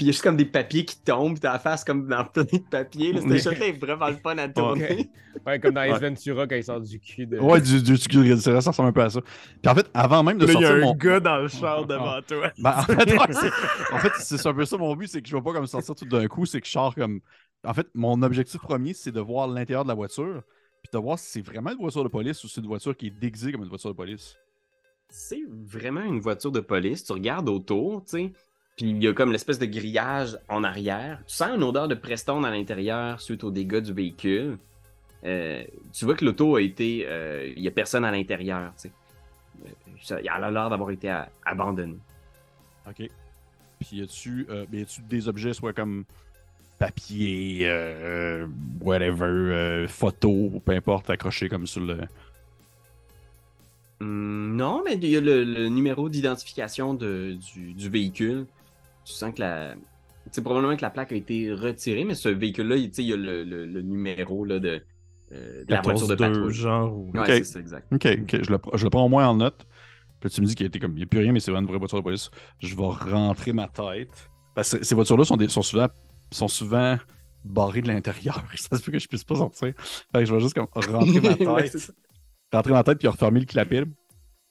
il 0.01 0.07
y 0.07 0.09
a 0.09 0.12
juste 0.12 0.22
comme 0.22 0.36
des 0.36 0.44
papiers 0.44 0.84
qui 0.84 1.01
tombent, 1.01 1.34
puis 1.34 1.40
t'as 1.40 1.53
la 1.53 1.59
face 1.59 1.84
comme 1.84 2.09
dans 2.09 2.24
plein 2.24 2.42
de 2.44 2.59
papiers. 2.70 3.12
Là. 3.12 3.20
Cette 3.20 3.42
shot-là 3.55 3.66
est 3.68 3.72
vraiment 3.80 4.09
le 4.09 4.16
fun 4.16 4.36
à 4.38 4.49
tourner. 4.49 5.09
Ouais, 5.46 5.59
comme 5.61 5.74
dans 5.74 5.82
Ace. 5.82 6.01
Ventura 6.01 6.46
quand 6.46 6.57
il 6.57 6.64
sort 6.64 6.80
du 6.80 6.99
cul 6.99 7.26
de. 7.26 7.38
Ouais, 7.38 7.61
du, 7.61 7.80
du, 7.82 7.94
du- 7.94 8.36
ça 8.40 8.55
ressemble 8.57 8.88
un 8.88 8.92
peu 8.92 9.03
à 9.03 9.11
ça. 9.11 9.20
Puis 9.20 9.70
en 9.70 9.74
fait, 9.74 9.88
avant 9.94 10.22
même 10.24 10.36
de 10.38 10.46
Là, 10.46 10.53
il 10.53 10.61
y 10.61 10.64
a 10.64 10.68
sortir 10.68 10.84
un 10.84 10.86
mon. 10.88 10.94
gars 10.94 11.20
dans 11.20 11.36
le 11.38 11.49
char 11.49 11.86
devant 11.86 12.20
toi. 12.26 12.51
Ben, 12.59 12.70
en 12.76 12.82
fait, 12.82 13.12
ouais, 13.12 13.32
c'est- 13.32 13.92
en 13.94 13.99
fait, 13.99 14.12
c'est 14.18 14.46
un 14.46 14.53
peu 14.55 14.64
ça 14.64 14.76
mon 14.76 14.94
but, 14.96 15.07
c'est 15.07 15.22
que 15.22 15.28
je 15.28 15.36
ne 15.36 15.40
vais 15.40 15.44
pas 15.44 15.53
comme 15.53 15.66
sortir 15.66 15.94
tout 15.94 16.05
d'un 16.05 16.26
coup, 16.26 16.44
c'est 16.44 16.61
que 16.61 16.66
je 16.66 16.72
sors 16.72 16.94
comme. 16.94 17.20
En 17.64 17.74
fait, 17.74 17.86
mon 17.94 18.20
objectif 18.22 18.61
premier, 18.61 18.94
c'est 18.94 19.12
de 19.12 19.20
voir 19.20 19.46
l'intérieur 19.49 19.84
de 19.84 19.88
la 19.88 19.94
voiture, 19.94 20.42
puis 20.82 20.90
de 20.92 20.99
voir 20.99 21.18
si 21.18 21.30
c'est 21.30 21.40
vraiment 21.40 21.70
une 21.70 21.78
voiture 21.78 22.03
de 22.05 22.09
police 22.09 22.42
ou 22.44 22.49
si 22.49 22.55
c'est 22.55 22.61
une 22.61 22.66
voiture 22.66 22.96
qui 22.96 23.07
est 23.07 23.11
déguisée 23.11 23.53
comme 23.53 23.62
une 23.62 23.68
voiture 23.68 23.90
de 23.90 23.96
police. 23.96 24.36
C'est 25.11 25.42
vraiment 25.49 26.03
une 26.03 26.20
voiture 26.20 26.53
de 26.53 26.61
police. 26.61 27.05
Tu 27.05 27.12
regardes 27.12 27.49
autour, 27.49 28.05
tu 28.05 28.11
sais, 28.11 28.32
puis 28.79 28.91
il 28.91 29.03
y 29.03 29.09
a 29.09 29.12
comme 29.12 29.33
l'espèce 29.33 29.59
de 29.59 29.66
grillage 29.66 30.39
en 30.49 30.62
arrière. 30.64 31.18
Tu 31.26 31.35
sens 31.35 31.51
une 31.55 31.64
odeur 31.64 31.89
de 31.89 31.95
Preston 31.97 32.45
à 32.45 32.51
l'intérieur 32.51 33.20
suite 33.20 33.43
aux 33.45 33.51
dégâts 33.51 33.81
du 33.83 33.93
véhicule. 33.93 34.57
Euh, 35.24 35.64
tu 35.93 36.05
vois 36.05 36.14
que 36.14 36.24
l'auto 36.24 36.55
a 36.57 36.62
été. 36.62 37.05
euh, 37.09 37.53
Il 37.57 37.62
y 37.62 37.66
a 37.68 37.72
personne 37.72 38.05
à 38.05 38.12
l'intérieur, 38.12 38.72
tu 38.81 38.89
sais. 38.89 38.93
Euh, 40.14 40.20
Il 40.22 40.29
a 40.29 40.51
l'air 40.51 40.70
d'avoir 40.70 40.91
été 40.93 41.11
a- 41.11 41.29
abandonné. 41.45 41.97
OK. 42.89 43.11
Puis 43.81 43.97
y 43.97 44.03
a-tu 44.03 44.47
euh, 44.49 44.64
des 45.11 45.29
objets, 45.29 45.53
soit 45.55 45.72
comme 45.72 46.05
papier, 46.79 47.62
euh, 47.64 48.47
whatever, 48.81 49.87
photo, 49.89 50.62
peu 50.64 50.70
importe, 50.72 51.11
accrochés 51.11 51.49
comme 51.49 51.66
sur 51.66 51.81
le. 51.83 51.99
Hum, 54.01 54.55
non, 54.55 54.83
mais 54.85 54.95
il 54.95 55.07
y 55.07 55.16
a 55.16 55.20
le, 55.20 55.43
le 55.43 55.68
numéro 55.68 56.09
d'identification 56.09 56.95
de- 56.95 57.37
du, 57.55 57.72
du 57.74 57.89
véhicule. 57.91 58.47
Tu 59.09 59.15
sens 59.15 59.35
que 59.35 59.41
la. 59.41 59.75
C'est 60.31 60.43
probablement 60.43 60.77
que 60.77 60.83
la 60.83 60.91
plaque 60.91 61.13
a 61.13 61.17
été 61.17 61.51
retirée, 61.53 62.05
mais 62.05 62.15
ce 62.15 62.29
véhicule-là, 62.29 62.77
il 62.77 63.01
y 63.01 63.13
a 63.13 63.17
le, 63.17 63.45
le- 63.45 63.65
le 63.65 63.81
numéro 63.83 64.45
là, 64.45 64.59
de, 64.59 64.83
euh, 65.33 65.65
de 65.65 65.71
la 65.73 65.81
voiture 65.81 66.07
de 66.07 66.15
14-2, 66.15 66.19
patrouille. 66.19 66.53
genre. 66.55 66.93
ou- 66.99 67.11
Ouais, 67.15 67.25
c'est 67.39 67.45
ça, 67.45 67.61
exact. 67.61 67.87
Ok, 67.91 68.07
ok, 68.23 68.43
je 68.45 68.51
le, 68.53 68.59
je 68.75 68.85
le 68.85 68.91
prends 68.91 69.05
au 69.07 69.09
moins 69.09 69.27
en 69.27 69.37
note. 69.37 69.67
Puis 70.21 70.29
tu 70.31 70.41
me 70.43 70.47
dis 70.47 70.55
qu'il 70.55 70.69
n'y 70.71 71.03
a 71.03 71.07
plus 71.07 71.19
rien, 71.21 71.33
mais 71.33 71.41
c'est 71.41 71.51
vraiment 71.51 71.67
une 71.67 71.71
vraie 71.71 71.79
voiture 71.79 71.97
de 71.99 72.03
police. 72.03 72.31
Je 72.59 72.75
vais 72.77 72.83
rentrer 72.83 73.53
ma 73.55 73.69
tête. 73.69 74.29
Parce 74.55 74.77
que 74.77 74.85
ces 74.85 74.95
voitures-là 74.95 75.25
sont, 75.25 75.37
des- 75.39 75.49
sont, 75.49 75.63
souvent, 75.63 75.87
sont 76.33 76.49
souvent 76.49 76.99
barrées 77.45 77.81
de 77.81 77.89
l'intérieur. 77.89 78.43
Ça 78.57 78.77
se 78.77 78.83
peut 78.83 78.93
que 78.93 78.99
je 78.99 79.09
puisse 79.09 79.25
pas 79.25 79.37
sortir. 79.37 79.73
Fait 79.79 80.19
que 80.19 80.25
je 80.27 80.35
vais 80.35 80.41
juste 80.41 80.55
comme 80.55 80.67
rentrer 80.75 81.21
ma 81.21 81.35
tête. 81.37 81.49
Ouais, 81.49 81.71
rentrer 82.53 82.73
ma 82.73 82.83
tête 82.83 82.99
puis 82.99 83.09
refermer 83.09 83.41
le 83.41 83.47
clapet. 83.47 83.85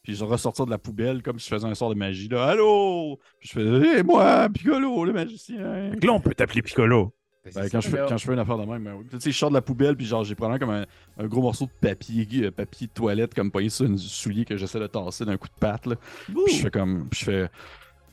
Puis 0.08 0.16
je 0.16 0.24
ressortir 0.24 0.66
de 0.66 0.72
la 0.72 0.78
poubelle 0.78 1.22
comme 1.22 1.38
si 1.38 1.49
je 1.49 1.53
faisais 1.53 1.68
un 1.68 1.76
sort 1.76 1.89
de 1.89 1.95
magie. 1.95 2.30
Là. 2.30 2.45
Allô? 2.45 3.20
Puis 3.41 3.49
je 3.49 3.60
fais 3.60 3.99
Hé, 3.99 4.03
moi, 4.03 4.47
Piccolo, 4.47 5.03
le 5.03 5.12
magicien. 5.12 5.91
Fait 5.91 5.99
que 5.99 6.08
là, 6.08 6.14
on 6.14 6.22
peut 6.22 6.34
t'appeler 6.34 6.62
Piccolo. 6.62 7.14
Ben, 7.43 7.51
Ben, 7.53 7.64
ça, 7.64 7.70
quand, 7.70 7.82
je 7.82 7.89
fais, 7.89 7.97
quand 8.08 8.16
je 8.16 8.26
fais 8.26 8.32
une 8.32 8.39
affaire 8.39 8.58
de 8.58 8.64
même, 8.64 8.86
ben, 8.86 9.03
tu 9.12 9.20
sais, 9.20 9.32
je 9.32 9.38
sors 9.38 9.49
de 9.49 9.55
la 9.55 9.62
poubelle, 9.62 9.97
puis 9.97 10.05
genre, 10.05 10.24
j'ai 10.24 10.34
probablement 10.34 10.66
comme 10.66 10.76
un, 10.78 10.86
un 11.22 11.28
gros 11.28 11.41
morceau 11.41 11.66
de 11.66 11.72
papier, 11.89 12.26
euh, 12.45 12.51
papier 12.51 12.88
de 12.88 12.93
toilette, 12.93 13.34
comme 13.34 13.51
pogné 13.51 13.68
sur 13.68 13.86
une 13.86 13.97
soulier 13.97 14.45
que 14.45 14.55
j'essaie 14.55 14.80
de 14.80 14.88
tasser 14.88 15.26
d'un 15.26 15.36
coup 15.36 15.49
de 15.49 15.60
patte, 15.60 15.88
là. 15.88 15.95
Puis 16.45 16.55
je 16.55 16.62
fais 16.62 16.72
comme, 16.72 17.10
puis 17.10 17.20
je 17.20 17.26
fais, 17.26 17.49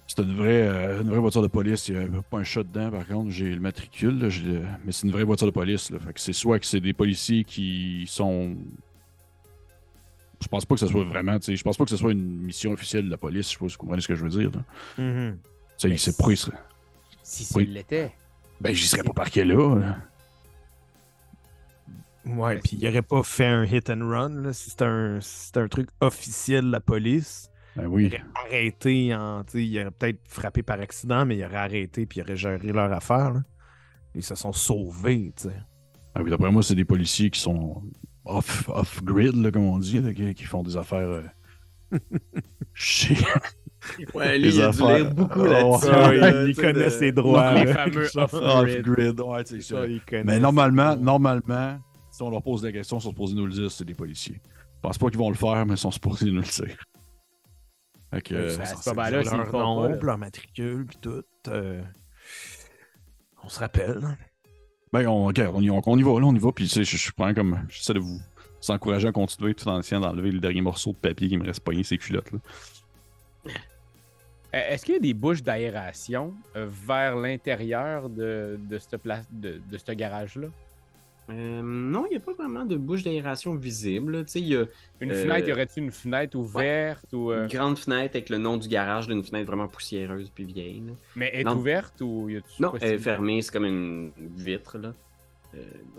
c'est 0.09 0.21
une 0.21 0.35
vraie, 0.35 0.67
euh, 0.67 1.01
une 1.01 1.11
vraie 1.11 1.21
voiture 1.21 1.43
de 1.43 1.47
police, 1.47 1.87
il 1.89 1.95
y 1.95 1.99
a 1.99 2.23
pas 2.29 2.39
un 2.39 2.45
chat 2.45 2.65
dedans, 2.65 2.91
par 2.91 3.07
contre, 3.07 3.31
j'ai 3.31 3.55
le 3.55 3.61
matricule, 3.61 4.19
là, 4.19 4.29
mais 4.85 4.91
c'est 4.91 5.07
une 5.07 5.13
vraie 5.13 5.23
voiture 5.23 5.47
de 5.47 5.53
police, 5.53 5.91
là. 5.93 6.01
Fait 6.01 6.13
que 6.13 6.21
c'est 6.21 6.33
soit 6.33 6.59
que 6.59 6.67
c'est 6.67 6.81
des 6.81 6.93
policiers 6.93 7.45
qui 7.45 8.05
sont... 8.09 8.57
Je 10.45 10.49
pense 10.49 10.67
pas 10.67 10.75
que 10.75 10.81
ce 10.81 10.87
soit 10.87 11.05
vraiment, 11.05 11.39
tu 11.39 11.47
sais, 11.47 11.57
je 11.57 11.63
pense 11.65 11.77
pas 11.79 11.85
que 11.85 11.91
ce 11.91 11.97
soit 11.97 12.13
une 12.13 12.39
mission 12.43 12.73
officielle 12.73 13.07
de 13.07 13.11
la 13.11 13.17
police, 13.17 13.47
je 13.49 13.53
sais 13.55 13.59
pas 13.59 13.67
si 13.69 13.73
vous 13.75 13.79
comprenez 13.79 14.03
ce 14.03 14.09
que 14.09 14.15
je 14.15 14.23
veux 14.23 14.29
dire, 14.29 14.51
sais, 14.53 15.89
Mais 15.89 15.97
c'est 15.97 16.15
il 16.31 16.37
serait- 16.37 16.53
Si 17.23 17.45
ça 17.45 17.59
Oui. 17.59 17.67
l'était. 17.67 18.13
Ben, 18.61 18.75
j'y 18.75 18.87
serais 18.87 19.03
pas 19.03 19.15
parqué 19.15 19.43
là, 19.45 19.75
là. 19.77 19.97
Ouais, 22.27 22.59
puis 22.59 22.79
il 22.81 22.89
aurait 22.89 23.03
pas 23.03 23.23
fait 23.23 23.47
un 23.47 23.65
hit 23.65 23.91
and 23.91 24.07
run, 24.09 24.29
là. 24.43 24.53
Si 24.53 24.71
c'était 24.71 24.85
un, 24.85 25.19
si 25.21 25.51
un 25.57 25.69
truc 25.69 25.89
officiel 26.01 26.65
de 26.67 26.71
la 26.73 26.81
police, 26.81 27.51
Ben 27.77 27.83
il 27.83 27.89
oui. 27.89 28.07
aurait 28.07 28.23
arrêté 28.47 29.15
en. 29.15 29.45
tu 29.45 29.53
sais, 29.53 29.65
Il 29.67 29.81
aurait 29.81 29.91
peut-être 29.91 30.21
frappé 30.29 30.63
par 30.63 30.81
accident, 30.81 31.27
mais 31.27 31.37
il 31.37 31.45
aurait 31.45 31.57
arrêté 31.57 32.07
puis 32.07 32.21
il 32.21 32.23
aurait 32.23 32.37
géré 32.37 32.73
leur 32.73 32.93
affaire. 32.93 33.33
là. 33.33 33.43
Ils 34.15 34.23
se 34.23 34.35
sont 34.35 34.53
sauvés, 34.53 35.33
tu 35.37 35.45
sais. 35.49 35.57
Ah 36.15 36.23
oui, 36.23 36.31
d'après 36.31 36.51
moi, 36.51 36.63
c'est 36.63 36.75
des 36.77 36.85
policiers 36.85 37.31
qui 37.31 37.41
sont 37.41 37.83
off, 38.25 38.69
off-grid, 38.69 39.35
là, 39.37 39.51
comme 39.51 39.65
on 39.65 39.79
dit, 39.79 40.01
là, 40.01 40.13
qui, 40.13 40.35
qui 40.35 40.45
font 40.45 40.63
des 40.63 40.77
affaires. 40.77 40.99
Euh... 41.09 41.23
chier. 42.75 43.17
Ouais, 44.15 44.39
lui, 44.39 44.47
Les 44.51 44.57
il 44.57 44.63
a 44.63 44.71
dû 44.71 44.83
affaires. 44.83 44.97
lire 44.99 45.15
beaucoup 45.15 45.41
Oh, 45.41 45.45
là-dessus. 45.45 45.87
ouais, 45.91 46.17
là, 46.19 46.43
il 46.43 46.49
tu 46.49 46.55
sais, 46.55 46.61
connaît 46.63 46.85
de- 46.87 46.89
ses 46.91 47.13
droits. 47.13 47.55
Les 47.55 47.73
fameux 47.73 48.09
off-grid. 48.17 49.21
Ouais, 49.21 49.45
sais, 49.45 49.61
ça. 49.61 49.77
ça, 49.77 49.87
il 49.87 50.01
connaît 50.03 50.25
Mais 50.25 50.41
normalement, 50.41 50.97
normalement, 50.97 51.79
si 52.11 52.23
on 52.23 52.31
leur 52.31 52.43
pose 52.43 52.65
la 52.65 52.73
question, 52.73 52.99
ils 52.99 53.03
sont 53.03 53.11
supposés 53.11 53.35
nous 53.35 53.47
le 53.47 53.53
dire, 53.53 53.71
c'est 53.71 53.85
des 53.85 53.95
policiers. 53.95 54.41
Je 54.77 54.81
pense 54.89 54.99
pas 54.99 55.09
qu'ils 55.11 55.19
vont 55.19 55.29
le 55.31 55.37
faire, 55.37 55.65
mais 55.67 55.75
ils 55.75 55.79
sont 55.79 55.91
supposés 55.91 56.27
nous 56.31 56.37
le 56.41 56.43
dire. 56.43 56.77
Fait 58.13 58.23
que, 58.23 58.35
euh, 58.35 58.51
ça- 58.51 58.65
c'est 58.65 58.95
pas 58.95 59.03
mal 59.03 59.13
là, 59.15 59.23
leur 59.23 59.53
nom, 59.53 59.89
leur 60.01 60.19
matricule, 60.19 60.87
puis 60.87 60.97
tout. 61.01 61.23
euh, 61.49 61.83
On 63.43 63.49
se 63.51 63.61
rappelle. 63.61 64.17
Ben, 64.95 65.09
on, 65.09 65.25
regarde, 65.25 65.57
on, 65.57 65.61
y, 65.61 65.71
on, 65.71 65.99
y 65.99 66.03
va, 66.03 66.21
là, 66.21 66.27
on 66.27 66.35
y 66.37 66.39
va, 66.39 66.53
puis 66.53 66.69
je, 66.69 66.85
je 66.85 67.13
prends 67.13 67.35
comme. 67.35 67.59
J'essaie 67.69 67.95
de 67.95 67.99
vous 67.99 68.21
encourager 68.69 69.09
à 69.09 69.13
continuer 69.13 69.53
tout 69.53 69.67
en 69.69 69.81
essayant 69.81 70.01
d'enlever 70.01 70.31
le 70.31 70.39
dernier 70.39 70.61
morceau 70.61 70.93
de 70.93 70.97
papier 70.97 71.27
qui 71.27 71.37
me 71.37 71.45
reste 71.45 71.61
pogné 71.61 71.83
ces 71.83 71.99
culottes, 71.99 72.31
là. 72.31 72.39
Euh, 73.47 73.51
Est-ce 74.71 74.85
qu'il 74.85 74.95
y 74.95 74.99
a 74.99 75.01
des 75.01 75.15
bouches 75.15 75.43
d'aération 75.43 76.33
euh, 76.55 76.69
vers 76.71 77.17
l'intérieur 77.17 78.09
de 78.09 78.57
ce 78.79 79.93
garage-là? 79.93 80.47
Euh, 81.31 81.63
non, 81.63 82.05
il 82.07 82.11
n'y 82.11 82.17
a 82.17 82.21
pas 82.21 82.35
vraiment 82.35 82.67
de 82.67 82.77
bouche 82.77 83.03
d'aération 83.03 83.55
visible. 83.55 84.25
Y 84.35 84.57
a 84.57 84.65
Une 85.01 85.11
Euh, 85.11 85.23
fenêtre, 85.23 85.49
y 85.49 85.53
aurait-il 85.53 85.85
une 85.85 85.91
fenêtre 85.91 86.37
ouverte 86.37 87.13
ou 87.15 87.31
euh, 87.33 87.45
une 87.45 87.49
grande 87.49 87.79
fenêtre 87.79 88.15
avec 88.17 88.29
le 88.29 88.37
nom 88.39 88.59
du 88.59 88.69
garage 88.69 89.09
d'une 89.09 89.25
fenêtre 89.25 89.47
vraiment 89.47 89.69
poussiéreuse 89.69 90.31
puis 90.31 90.45
vieille. 90.45 90.83
là. 90.87 90.93
mais 91.17 91.31
est 91.35 91.45
non. 91.45 91.55
ouverte 91.57 92.01
ou 92.03 92.29
y 92.29 92.37
a-tu 92.37 92.61
Non, 92.61 92.75
elle 92.81 92.95
est 92.95 92.99
fermée, 92.99 93.41
c'est 93.41 93.53
comme 93.53 93.65
une 93.65 94.13
vitre. 94.37 94.79
là. 94.79 94.93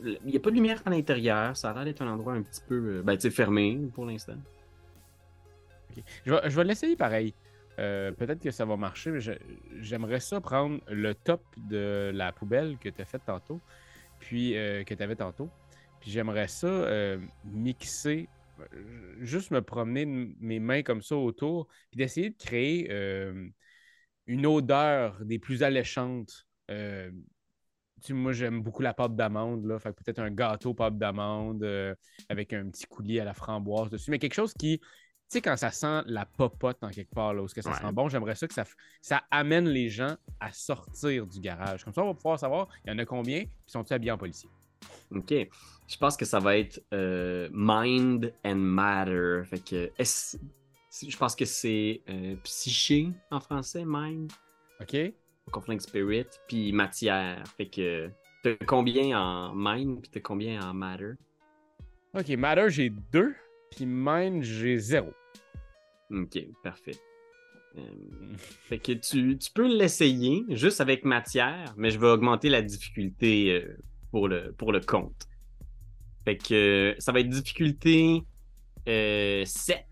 Il 0.03 0.19
n'y 0.25 0.35
a 0.35 0.39
pas 0.39 0.49
de 0.51 0.55
lumière 0.55 0.81
à 0.85 0.89
l'intérieur. 0.89 1.55
Ça 1.55 1.71
a 1.71 1.73
l'air 1.73 1.85
d'être 1.85 2.01
un 2.01 2.11
endroit 2.13 2.33
un 2.33 2.41
petit 2.41 2.61
peu 2.67 3.01
ben, 3.03 3.17
fermé 3.19 3.79
pour 3.93 4.05
l'instant. 4.05 4.35
Je 6.25 6.31
vais, 6.33 6.41
je 6.49 6.55
vais 6.55 6.63
l'essayer 6.65 6.95
pareil. 6.95 7.33
Peut-être 7.77 8.41
que 8.41 8.51
ça 8.51 8.65
va 8.65 8.77
marcher, 8.77 9.11
mais 9.11 9.19
j'aimerais 9.81 10.19
ça 10.19 10.39
prendre 10.39 10.79
le 10.89 11.15
top 11.15 11.41
de 11.57 12.11
la 12.13 12.31
poubelle 12.31 12.77
que 12.79 12.89
tu 12.89 13.01
as 13.01 13.05
faite 13.05 13.23
tantôt, 13.25 13.59
puis 14.25 14.57
euh, 14.57 14.83
que 14.83 14.93
tu 14.95 15.03
avais 15.03 15.15
tantôt. 15.15 15.49
Puis 15.99 16.09
j'aimerais 16.09 16.47
ça 16.47 16.67
euh, 16.67 17.19
mixer, 17.43 18.27
euh, 18.59 19.15
juste 19.19 19.51
me 19.51 19.61
promener 19.61 20.05
mes 20.05 20.59
mains 20.59 20.81
comme 20.81 21.03
ça 21.03 21.15
autour, 21.15 21.67
puis 21.91 21.99
d'essayer 21.99 22.31
de 22.31 22.37
créer 22.37 22.89
une 24.27 24.45
odeur 24.47 25.23
des 25.23 25.37
plus 25.37 25.61
alléchantes. 25.61 26.47
Tu 28.01 28.13
moi, 28.13 28.33
j'aime 28.33 28.61
beaucoup 28.61 28.81
la 28.81 28.93
pâte 28.93 29.15
d'amande. 29.15 29.65
Là, 29.65 29.79
fait 29.79 29.93
peut-être 29.93 30.19
un 30.19 30.31
gâteau 30.31 30.73
pâte 30.73 30.97
d'amande 30.97 31.63
avec 32.29 32.51
un 32.53 32.69
petit 32.69 32.85
coulis 32.85 33.19
à 33.19 33.25
la 33.25 33.33
framboise 33.33 33.89
dessus. 33.89 34.09
Mais 34.09 34.19
quelque 34.19 34.33
chose 34.33 34.53
qui, 34.53 34.81
sais, 35.29 35.41
quand 35.41 35.57
ça 35.57 35.71
sent 35.71 36.01
la 36.05 36.25
popote 36.25 36.83
en 36.83 36.89
quelque 36.89 37.13
part, 37.13 37.33
là, 37.33 37.41
où 37.41 37.45
est-ce 37.45 37.55
que 37.55 37.61
ça 37.61 37.71
Ouais. 37.71 37.77
sent 37.77 37.91
bon, 37.91 38.09
j'aimerais 38.09 38.35
ça 38.35 38.47
que 38.47 38.53
ça, 39.01 39.23
amène 39.31 39.67
les 39.67 39.89
gens 39.89 40.15
à 40.39 40.51
sortir 40.51 41.25
du 41.27 41.39
garage. 41.39 41.83
Comme 41.83 41.93
ça, 41.93 42.03
on 42.03 42.07
va 42.07 42.13
pouvoir 42.13 42.39
savoir, 42.39 42.67
il 42.85 42.91
y 42.91 42.93
en 42.93 42.99
a 42.99 43.05
combien, 43.05 43.41
puis 43.41 43.51
sont-ils 43.67 43.93
habillés 43.93 44.11
en 44.11 44.17
policier? 44.17 44.49
Ok. 45.11 45.33
Je 45.87 45.97
pense 45.97 46.17
que 46.17 46.25
ça 46.25 46.39
va 46.39 46.57
être 46.57 46.81
euh, 46.93 47.49
Mind 47.53 48.33
and 48.43 48.55
Matter. 48.55 49.41
Fait 49.45 49.59
que. 49.59 49.91
Je 49.99 51.17
pense 51.17 51.35
que 51.35 51.45
c'est 51.45 52.01
euh, 52.09 52.35
psyché 52.43 53.09
en 53.29 53.39
français, 53.39 53.83
Mind. 53.85 54.31
OK? 54.81 54.95
Conflict 55.51 55.81
Spirit. 55.81 56.27
Puis 56.47 56.71
matière. 56.71 57.43
Fait 57.57 57.67
que. 57.67 58.09
T'as 58.43 58.55
combien 58.67 59.19
en 59.19 59.53
Mind, 59.55 60.01
puis 60.01 60.09
t'as 60.11 60.19
combien 60.19 60.61
en 60.61 60.73
Matter? 60.73 61.13
OK, 62.13 62.29
Matter, 62.29 62.69
j'ai 62.69 62.89
deux, 63.11 63.35
puis 63.71 63.85
Mind, 63.85 64.43
j'ai 64.43 64.77
zéro. 64.77 65.11
Ok, 66.11 66.39
parfait. 66.63 66.97
Euh, 67.77 67.81
fait 68.37 68.79
que 68.79 68.91
tu, 68.93 69.37
tu 69.37 69.51
peux 69.51 69.67
l'essayer 69.67 70.43
juste 70.49 70.81
avec 70.81 71.05
matière, 71.05 71.73
mais 71.77 71.91
je 71.91 71.99
vais 71.99 72.07
augmenter 72.07 72.49
la 72.49 72.61
difficulté 72.61 73.51
euh, 73.51 73.77
pour, 74.11 74.27
le, 74.27 74.53
pour 74.53 74.71
le 74.71 74.79
compte. 74.79 75.27
Fait 76.25 76.37
que 76.37 76.93
euh, 76.93 76.95
ça 76.99 77.11
va 77.11 77.19
être 77.19 77.29
difficulté 77.29 78.23
euh, 78.87 79.43
7. 79.45 79.85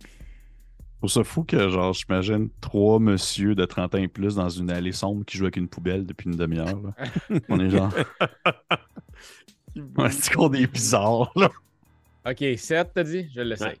Je 0.00 1.08
trouve 1.08 1.10
ça 1.10 1.24
fou 1.24 1.42
que, 1.42 1.68
genre, 1.68 1.92
j'imagine 1.92 2.48
trois 2.60 3.00
monsieur 3.00 3.56
de 3.56 3.64
30 3.64 3.96
ans 3.96 3.98
et 3.98 4.08
plus 4.08 4.36
dans 4.36 4.48
une 4.48 4.70
allée 4.70 4.92
sombre 4.92 5.24
qui 5.24 5.36
jouent 5.36 5.46
avec 5.46 5.56
une 5.56 5.68
poubelle 5.68 6.06
depuis 6.06 6.30
une 6.30 6.36
demi-heure. 6.36 6.80
On 7.48 7.58
est 7.60 7.70
genre. 7.70 7.92
Ouais, 9.96 10.10
c'est 10.10 10.34
qu'on 10.34 10.52
est 10.52 10.66
bizarre, 10.66 11.32
là. 11.34 11.50
OK, 12.26 12.44
7, 12.56 12.90
t'as 12.94 13.02
dit? 13.04 13.28
Je 13.34 13.40
l'essaye. 13.40 13.68
Ouais. 13.68 13.76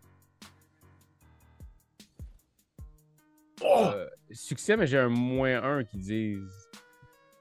Oh! 3.64 3.84
Euh, 3.94 4.06
succès, 4.32 4.76
mais 4.76 4.86
j'ai 4.86 4.98
un 4.98 5.08
moins 5.08 5.62
1 5.62 5.84
qui 5.84 5.98
disent. 5.98 6.68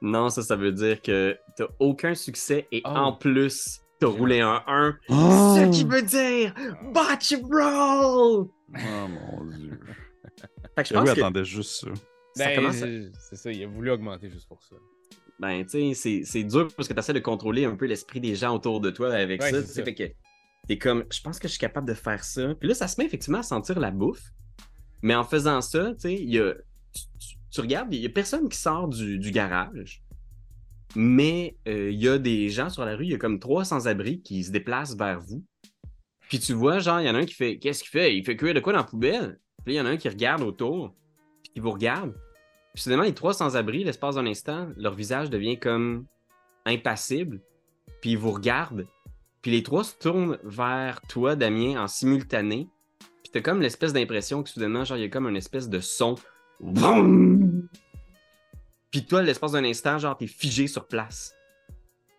Non, 0.01 0.29
ça, 0.29 0.41
ça 0.43 0.55
veut 0.55 0.71
dire 0.71 1.01
que 1.01 1.37
t'as 1.55 1.67
aucun 1.79 2.15
succès 2.15 2.67
et 2.71 2.81
Oh. 2.85 2.89
en 2.89 3.13
plus, 3.13 3.81
t'as 3.99 4.07
roulé 4.07 4.39
un 4.41 4.63
1. 4.67 4.97
Oh, 5.09 5.13
Ce 5.57 5.71
qui 5.71 5.83
veut 5.85 6.01
dire 6.01 6.53
Botch 6.93 7.33
Roll! 7.51 8.47
Oh 8.49 9.07
mon 9.07 9.45
dieu. 9.45 9.79
Fait 10.75 10.83
que 10.83 10.89
je 10.89 10.93
Eh 10.93 10.97
oui, 10.97 11.05
pense 11.05 11.13
que 11.13 11.19
attendez 11.19 11.45
juste 11.45 11.71
ça. 11.81 11.87
ça 12.35 12.45
Ben, 12.45 12.55
commence 12.55 12.75
c'est 12.77 13.35
ça, 13.35 13.51
il 13.51 13.63
a 13.63 13.67
voulu 13.67 13.91
augmenter 13.91 14.29
juste 14.29 14.47
pour 14.47 14.61
ça. 14.63 14.75
ben, 15.39 15.63
tu 15.65 15.69
sais, 15.69 15.93
c'est- 15.93 16.23
c'est 16.23 16.43
dur 16.43 16.67
parce 16.75 16.87
que 16.87 16.93
tu 16.93 16.99
essaies 16.99 17.13
de 17.13 17.19
contrôler 17.19 17.65
un 17.65 17.75
peu 17.75 17.85
l'esprit 17.85 18.19
des 18.21 18.35
gens 18.35 18.55
autour 18.55 18.79
de 18.79 18.89
toi 18.91 19.13
avec 19.13 19.41
Ouais, 19.41 19.51
ça. 19.51 19.57
c'est 19.57 19.63
tu 19.63 19.67
sais, 19.69 19.73
ça. 19.79 19.83
Fait 19.83 19.95
que 19.95 20.03
t'es 20.67 20.77
comme, 20.77 21.05
je 21.11 21.21
pense 21.21 21.39
que 21.39 21.47
je 21.47 21.53
suis 21.53 21.59
capable 21.59 21.87
de 21.87 21.93
faire 21.93 22.23
ça. 22.23 22.55
Puis 22.55 22.69
là, 22.69 22.75
ça 22.75 22.87
se 22.87 22.99
met 22.99 23.05
effectivement 23.05 23.39
à 23.39 23.43
sentir 23.43 23.79
la 23.79 23.91
bouffe. 23.91 24.31
Mais 25.01 25.15
en 25.15 25.23
faisant 25.23 25.61
ça, 25.61 25.93
tu 25.95 26.15
sais. 26.15 26.53
Tu, 27.49 27.59
regardes, 27.59 27.93
il 27.93 28.01
y 28.01 28.05
a 28.05 28.09
personne 28.09 28.47
qui 28.47 28.57
sort 28.57 28.87
du, 28.87 29.19
du 29.19 29.31
garage. 29.31 30.03
Mais 30.95 31.57
euh, 31.67 31.89
il 31.91 32.01
y 32.01 32.07
a 32.07 32.17
des 32.17 32.49
gens 32.49 32.69
sur 32.69 32.85
la 32.85 32.95
rue, 32.95 33.05
il 33.05 33.11
y 33.11 33.15
a 33.15 33.17
comme 33.17 33.39
trois 33.39 33.65
sans-abri 33.65 34.21
qui 34.21 34.43
se 34.43 34.51
déplacent 34.51 34.95
vers 34.95 35.19
vous. 35.19 35.43
Puis 36.29 36.39
tu 36.39 36.53
vois, 36.53 36.79
genre, 36.79 37.01
il 37.01 37.07
y 37.07 37.09
en 37.09 37.15
a 37.15 37.19
un 37.19 37.25
qui 37.25 37.33
fait 37.33 37.57
Qu'est-ce 37.59 37.83
qu'il 37.83 37.89
fait? 37.89 38.15
Il 38.15 38.23
fait 38.23 38.37
cuire 38.37 38.53
de 38.53 38.59
quoi 38.59 38.73
dans 38.73 38.79
la 38.79 38.85
poubelle? 38.85 39.39
Puis 39.65 39.73
il 39.73 39.77
y 39.77 39.81
en 39.81 39.85
a 39.85 39.89
un 39.89 39.97
qui 39.97 40.09
regarde 40.09 40.41
autour, 40.41 40.95
puis 41.43 41.53
qui 41.53 41.59
vous 41.59 41.71
regarde. 41.71 42.13
Puis 42.73 42.83
soudainement, 42.83 43.03
les 43.03 43.13
trois 43.13 43.33
sans-abri, 43.33 43.83
l'espace 43.83 44.15
d'un 44.15 44.25
instant, 44.25 44.69
leur 44.77 44.95
visage 44.95 45.29
devient 45.29 45.59
comme 45.59 46.05
impassible. 46.65 47.41
Puis 48.01 48.11
ils 48.11 48.17
vous 48.17 48.31
regardent. 48.31 48.87
Puis 49.41 49.51
les 49.51 49.63
trois 49.63 49.83
se 49.83 49.95
tournent 49.95 50.37
vers 50.43 51.01
toi, 51.01 51.35
Damien, 51.35 51.81
en 51.81 51.87
simultané. 51.87 52.69
Puis 53.23 53.31
t'as 53.31 53.41
comme 53.41 53.61
l'espèce 53.61 53.93
d'impression 53.93 54.43
que 54.43 54.49
soudainement, 54.49 54.85
genre, 54.85 54.97
il 54.97 55.01
y 55.01 55.05
a 55.05 55.09
comme 55.09 55.27
une 55.27 55.35
espèce 55.35 55.67
de 55.69 55.79
son. 55.79 56.15
Puis 58.91 59.05
toi, 59.05 59.23
l'espace 59.23 59.53
d'un 59.53 59.63
instant, 59.63 59.97
genre, 59.97 60.17
t'es 60.17 60.27
figé 60.27 60.67
sur 60.67 60.87
place. 60.87 61.33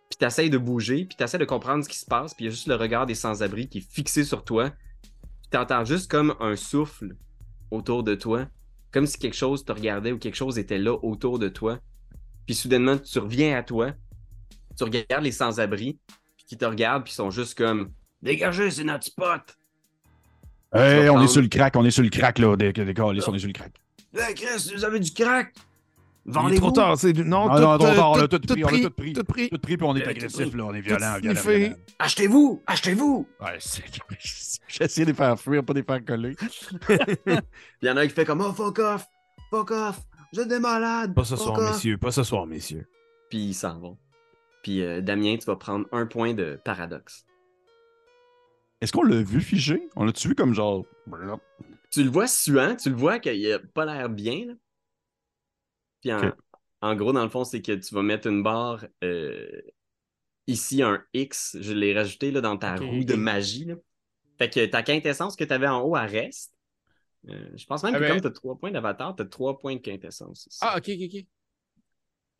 Puis 0.09 0.17
t'essayes 0.17 0.49
de 0.49 0.57
bouger, 0.57 1.05
puis 1.05 1.15
t'essayes 1.15 1.39
de 1.39 1.45
comprendre 1.45 1.83
ce 1.83 1.89
qui 1.89 1.97
se 1.97 2.05
passe, 2.05 2.33
puis 2.33 2.45
il 2.45 2.47
y 2.47 2.49
a 2.49 2.51
juste 2.51 2.67
le 2.67 2.75
regard 2.75 3.05
des 3.05 3.15
sans-abri 3.15 3.69
qui 3.69 3.77
est 3.79 3.89
fixé 3.89 4.23
sur 4.23 4.43
toi. 4.43 4.71
Puis 5.11 5.49
t'entends 5.49 5.85
juste 5.85 6.11
comme 6.11 6.35
un 6.39 6.55
souffle 6.55 7.15
autour 7.71 8.03
de 8.03 8.15
toi, 8.15 8.47
comme 8.91 9.07
si 9.07 9.17
quelque 9.17 9.35
chose 9.35 9.63
te 9.63 9.71
regardait 9.71 10.11
ou 10.11 10.19
quelque 10.19 10.35
chose 10.35 10.59
était 10.59 10.77
là 10.77 10.93
autour 11.03 11.39
de 11.39 11.47
toi. 11.47 11.79
Puis 12.45 12.55
soudainement, 12.55 12.97
tu 12.97 13.17
reviens 13.19 13.57
à 13.57 13.63
toi, 13.63 13.93
tu 14.77 14.83
regardes 14.83 15.23
les 15.23 15.31
sans-abri, 15.31 15.99
qui 16.47 16.57
te 16.57 16.65
regardent, 16.65 17.03
puis 17.03 17.13
ils 17.13 17.15
sont 17.15 17.31
juste 17.31 17.57
comme 17.57 17.91
Dégagez, 18.21 18.71
c'est 18.71 18.83
notre 18.83 19.05
spot! 19.05 19.41
Hey, 20.73 21.05
vas 21.05 21.13
on 21.13 21.21
est 21.21 21.27
sur 21.27 21.41
le 21.41 21.47
crack, 21.49 21.75
on 21.75 21.85
est 21.85 21.91
sur 21.91 22.03
le 22.03 22.09
crack, 22.09 22.39
là. 22.39 22.55
Des, 22.55 22.73
des 22.73 22.93
câlisses, 22.93 23.27
on 23.27 23.35
est 23.35 23.39
sur 23.39 23.47
le 23.47 23.53
crack. 23.53 23.71
Hey 24.15 24.33
Chris, 24.33 24.71
vous 24.75 24.83
avez 24.85 24.99
du 24.99 25.11
crack! 25.11 25.53
Vendez-vous! 26.25 26.61
trop 26.61 26.71
tard. 26.71 26.97
c'est- 26.97 27.11
Non, 27.13 27.47
Non, 27.49 27.55
tout, 27.55 27.61
non, 27.61 27.77
trop 27.77 27.87
euh, 27.87 27.95
tard, 27.95 28.11
on 28.11 28.19
a 28.21 28.27
tout- 28.29 28.39
pris, 28.39 28.63
on 28.63 28.67
a 28.67 28.71
tout 28.79 28.89
pris. 28.91 29.13
Tout 29.13 29.23
pris. 29.25 29.49
Tout 29.49 29.57
pris, 29.57 29.75
puis 29.77 29.85
on 29.85 29.95
est 29.95 30.07
Euh, 30.07 30.09
agressif, 30.09 30.53
là. 30.55 30.63
On 30.65 30.73
est 30.73 30.79
violent, 30.79 31.19
violent, 31.21 31.41
violent. 31.41 31.75
Achetez-vous! 31.99 32.63
Achetez-vous! 32.65 33.27
Ouais, 33.41 33.57
c'est... 33.59 33.83
J'essaie 34.69 35.01
de 35.01 35.07
les 35.07 35.13
faire 35.13 35.37
fuir, 35.39 35.63
pas 35.65 35.73
de 35.73 35.79
les 35.79 35.85
faire 35.85 36.03
coller. 36.05 36.35
Il 37.81 37.87
y 37.87 37.89
en 37.89 37.97
a 37.97 38.01
un 38.01 38.07
qui 38.07 38.13
fait 38.13 38.25
comme 38.25 38.41
Oh 38.41 38.53
fuck 38.53 38.79
off! 38.79 39.05
Fuck 39.51 39.71
off! 39.71 39.99
Vous 40.33 40.39
êtes 40.39 40.47
des 40.47 40.59
malades! 40.59 41.13
Pas 41.13 41.25
ce 41.25 41.35
soir, 41.35 41.59
messieurs. 41.59 41.97
Pas 41.97 42.11
ce 42.11 42.23
soir, 42.23 42.45
messieurs. 42.47 42.87
Puis 43.29 43.39
ils 43.49 43.53
s'en 43.53 43.77
vont. 43.79 43.97
Puis 44.63 44.81
euh, 44.81 45.01
Damien, 45.01 45.37
tu 45.37 45.45
vas 45.45 45.57
prendre 45.57 45.85
un 45.91 46.07
point 46.07 46.33
de 46.33 46.59
paradoxe. 46.63 47.25
Est-ce 48.81 48.91
qu'on 48.91 49.03
l'a 49.03 49.21
vu 49.21 49.41
figé? 49.41 49.87
On 49.95 50.05
l'a-tu 50.05 50.29
vu 50.29 50.35
comme 50.35 50.53
genre. 50.53 50.85
Tu 51.91 52.03
le 52.03 52.09
vois 52.09 52.27
suant, 52.27 52.75
tu 52.75 52.89
le 52.89 52.95
vois 52.95 53.19
qu'il 53.19 53.51
a 53.51 53.59
pas 53.59 53.85
l'air 53.85 54.09
bien. 54.09 54.45
Là. 54.47 54.53
Puis 56.01 56.11
en, 56.81 56.95
gros, 56.95 57.13
dans 57.13 57.23
le 57.23 57.29
fond, 57.29 57.43
c'est 57.43 57.61
que 57.61 57.73
tu 57.73 57.93
vas 57.93 58.01
mettre 58.01 58.27
une 58.27 58.41
barre 58.43 58.85
euh, 59.03 59.61
ici, 60.47 60.81
un 60.81 61.03
X. 61.13 61.57
Je 61.61 61.73
l'ai 61.73 61.93
rajouté 61.93 62.31
là, 62.31 62.41
dans 62.41 62.57
ta 62.57 62.75
roue 62.75 63.03
de 63.05 63.15
magie. 63.15 63.65
Là. 63.65 63.75
Fait 64.37 64.49
que 64.49 64.65
ta 64.65 64.81
quintessence 64.81 65.35
que 65.35 65.43
tu 65.43 65.53
avais 65.53 65.67
en 65.67 65.81
haut, 65.81 65.95
elle 65.95 66.09
reste. 66.09 66.53
Euh, 67.29 67.49
je 67.55 67.65
pense 67.65 67.83
même 67.83 67.95
Ah 67.95 67.99
que 67.99 68.03
ben- 68.03 68.09
comme 68.13 68.21
tu 68.21 68.27
as 68.27 68.31
trois 68.31 68.57
points 68.57 68.71
d'avatar, 68.71 69.15
tu 69.15 69.21
as 69.21 69.25
trois 69.25 69.57
points 69.57 69.75
de 69.75 69.81
quintessence. 69.81 70.47
aussi. 70.47 70.59
Ah, 70.61 70.77
ok, 70.77 70.89
ok, 70.89 71.09
ok. 71.13 71.25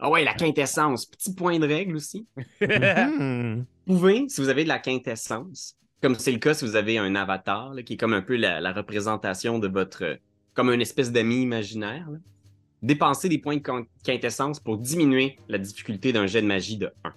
Ah 0.06 0.10
ouais, 0.10 0.24
la 0.26 0.34
quintessence. 0.34 1.06
Petit 1.06 1.34
point 1.34 1.60
de 1.60 1.66
règle 1.68 1.96
aussi. 1.96 2.28
Hmm. 2.62 3.64
Vous 3.88 3.96
pouvez, 3.98 4.28
si 4.28 4.42
vous 4.42 4.50
avez 4.50 4.64
de 4.64 4.68
la 4.68 4.80
quintessence, 4.80 5.78
comme 6.02 6.16
c'est 6.16 6.32
le 6.34 6.40
cas 6.40 6.54
si 6.54 6.66
vous 6.66 6.76
avez 6.76 6.98
un 6.98 7.16
avatar, 7.16 7.74
là, 7.74 7.84
qui 7.84 7.94
est 7.94 7.98
comme 7.98 8.14
un 8.14 8.22
peu 8.22 8.36
la, 8.36 8.60
la 8.60 8.74
représentation 8.74 9.60
de 9.60 9.68
votre. 9.70 10.04
euh, 10.04 10.16
comme 10.54 10.70
une 10.72 10.82
espèce 10.82 11.12
d'ami 11.12 11.42
imaginaire, 11.42 12.10
là, 12.12 12.18
dépenser 12.82 13.30
des 13.30 13.38
points 13.38 13.56
de 13.58 13.64
quintessence 14.04 14.60
pour 14.60 14.78
diminuer 14.78 15.38
la 15.48 15.58
difficulté 15.58 16.12
d'un 16.12 16.28
jet 16.28 16.42
de 16.42 16.48
magie 16.48 16.78
de 16.78 16.92
1. 17.06 17.10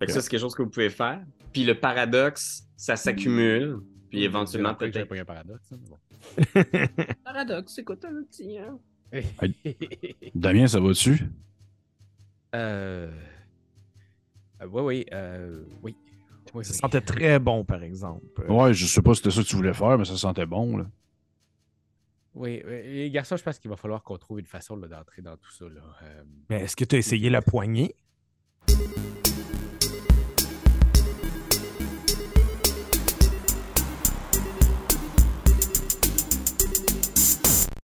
Fait 0.00 0.06
que 0.06 0.12
ça, 0.12 0.20
c'est 0.20 0.28
quelque 0.28 0.40
chose 0.40 0.54
que 0.56 0.62
vous 0.62 0.70
pouvez 0.70 0.90
faire. 0.90 1.22
Puis 1.52 1.64
le 1.64 1.78
paradoxe, 1.78 2.64
ça 2.76 2.96
s'accumule. 2.96 3.78
Puis 4.10 4.24
éventuellement, 4.24 4.74
peut-être. 4.74 5.08
pas 5.08 5.16
eu 5.16 5.20
un 5.20 5.24
paradoxe. 5.24 5.72
hein, 5.72 5.78
bon. 5.88 5.98
Paradoxe, 7.24 7.78
écoute 7.78 8.04
un 8.04 8.22
petit. 8.24 8.58
Hein? 8.58 8.78
Damien, 10.34 10.66
ça 10.66 10.80
va-tu? 10.80 11.24
euh... 12.54 13.10
euh, 14.62 14.66
oui, 14.70 14.82
oui, 14.82 15.06
euh... 15.12 15.64
oui. 15.82 15.96
Oui, 16.52 16.64
Ça 16.64 16.72
oui. 16.72 16.78
sentait 16.78 17.00
très 17.00 17.38
bon, 17.40 17.64
par 17.64 17.82
exemple. 17.82 18.24
Ouais, 18.48 18.72
je 18.74 18.86
sais 18.86 19.02
pas 19.02 19.14
si 19.14 19.22
c'était 19.22 19.34
ça 19.34 19.42
que 19.42 19.48
tu 19.48 19.56
voulais 19.56 19.74
faire, 19.74 19.98
mais 19.98 20.04
ça 20.04 20.16
sentait 20.16 20.46
bon, 20.46 20.76
là. 20.76 20.86
Oui, 22.34 22.62
oui. 22.66 22.82
les 22.84 23.10
garçons, 23.10 23.36
je 23.36 23.42
pense 23.42 23.58
qu'il 23.58 23.70
va 23.70 23.76
falloir 23.76 24.02
qu'on 24.02 24.18
trouve 24.18 24.40
une 24.40 24.46
façon 24.46 24.76
d'entrer 24.76 25.22
dans 25.22 25.36
tout 25.36 25.50
ça. 25.52 25.64
Là. 25.66 25.80
Euh, 26.02 26.22
Mais 26.50 26.62
est-ce 26.62 26.76
que 26.76 26.84
tu 26.84 26.96
as 26.96 26.98
essayé 26.98 27.30
la 27.30 27.42
poignée? 27.42 27.94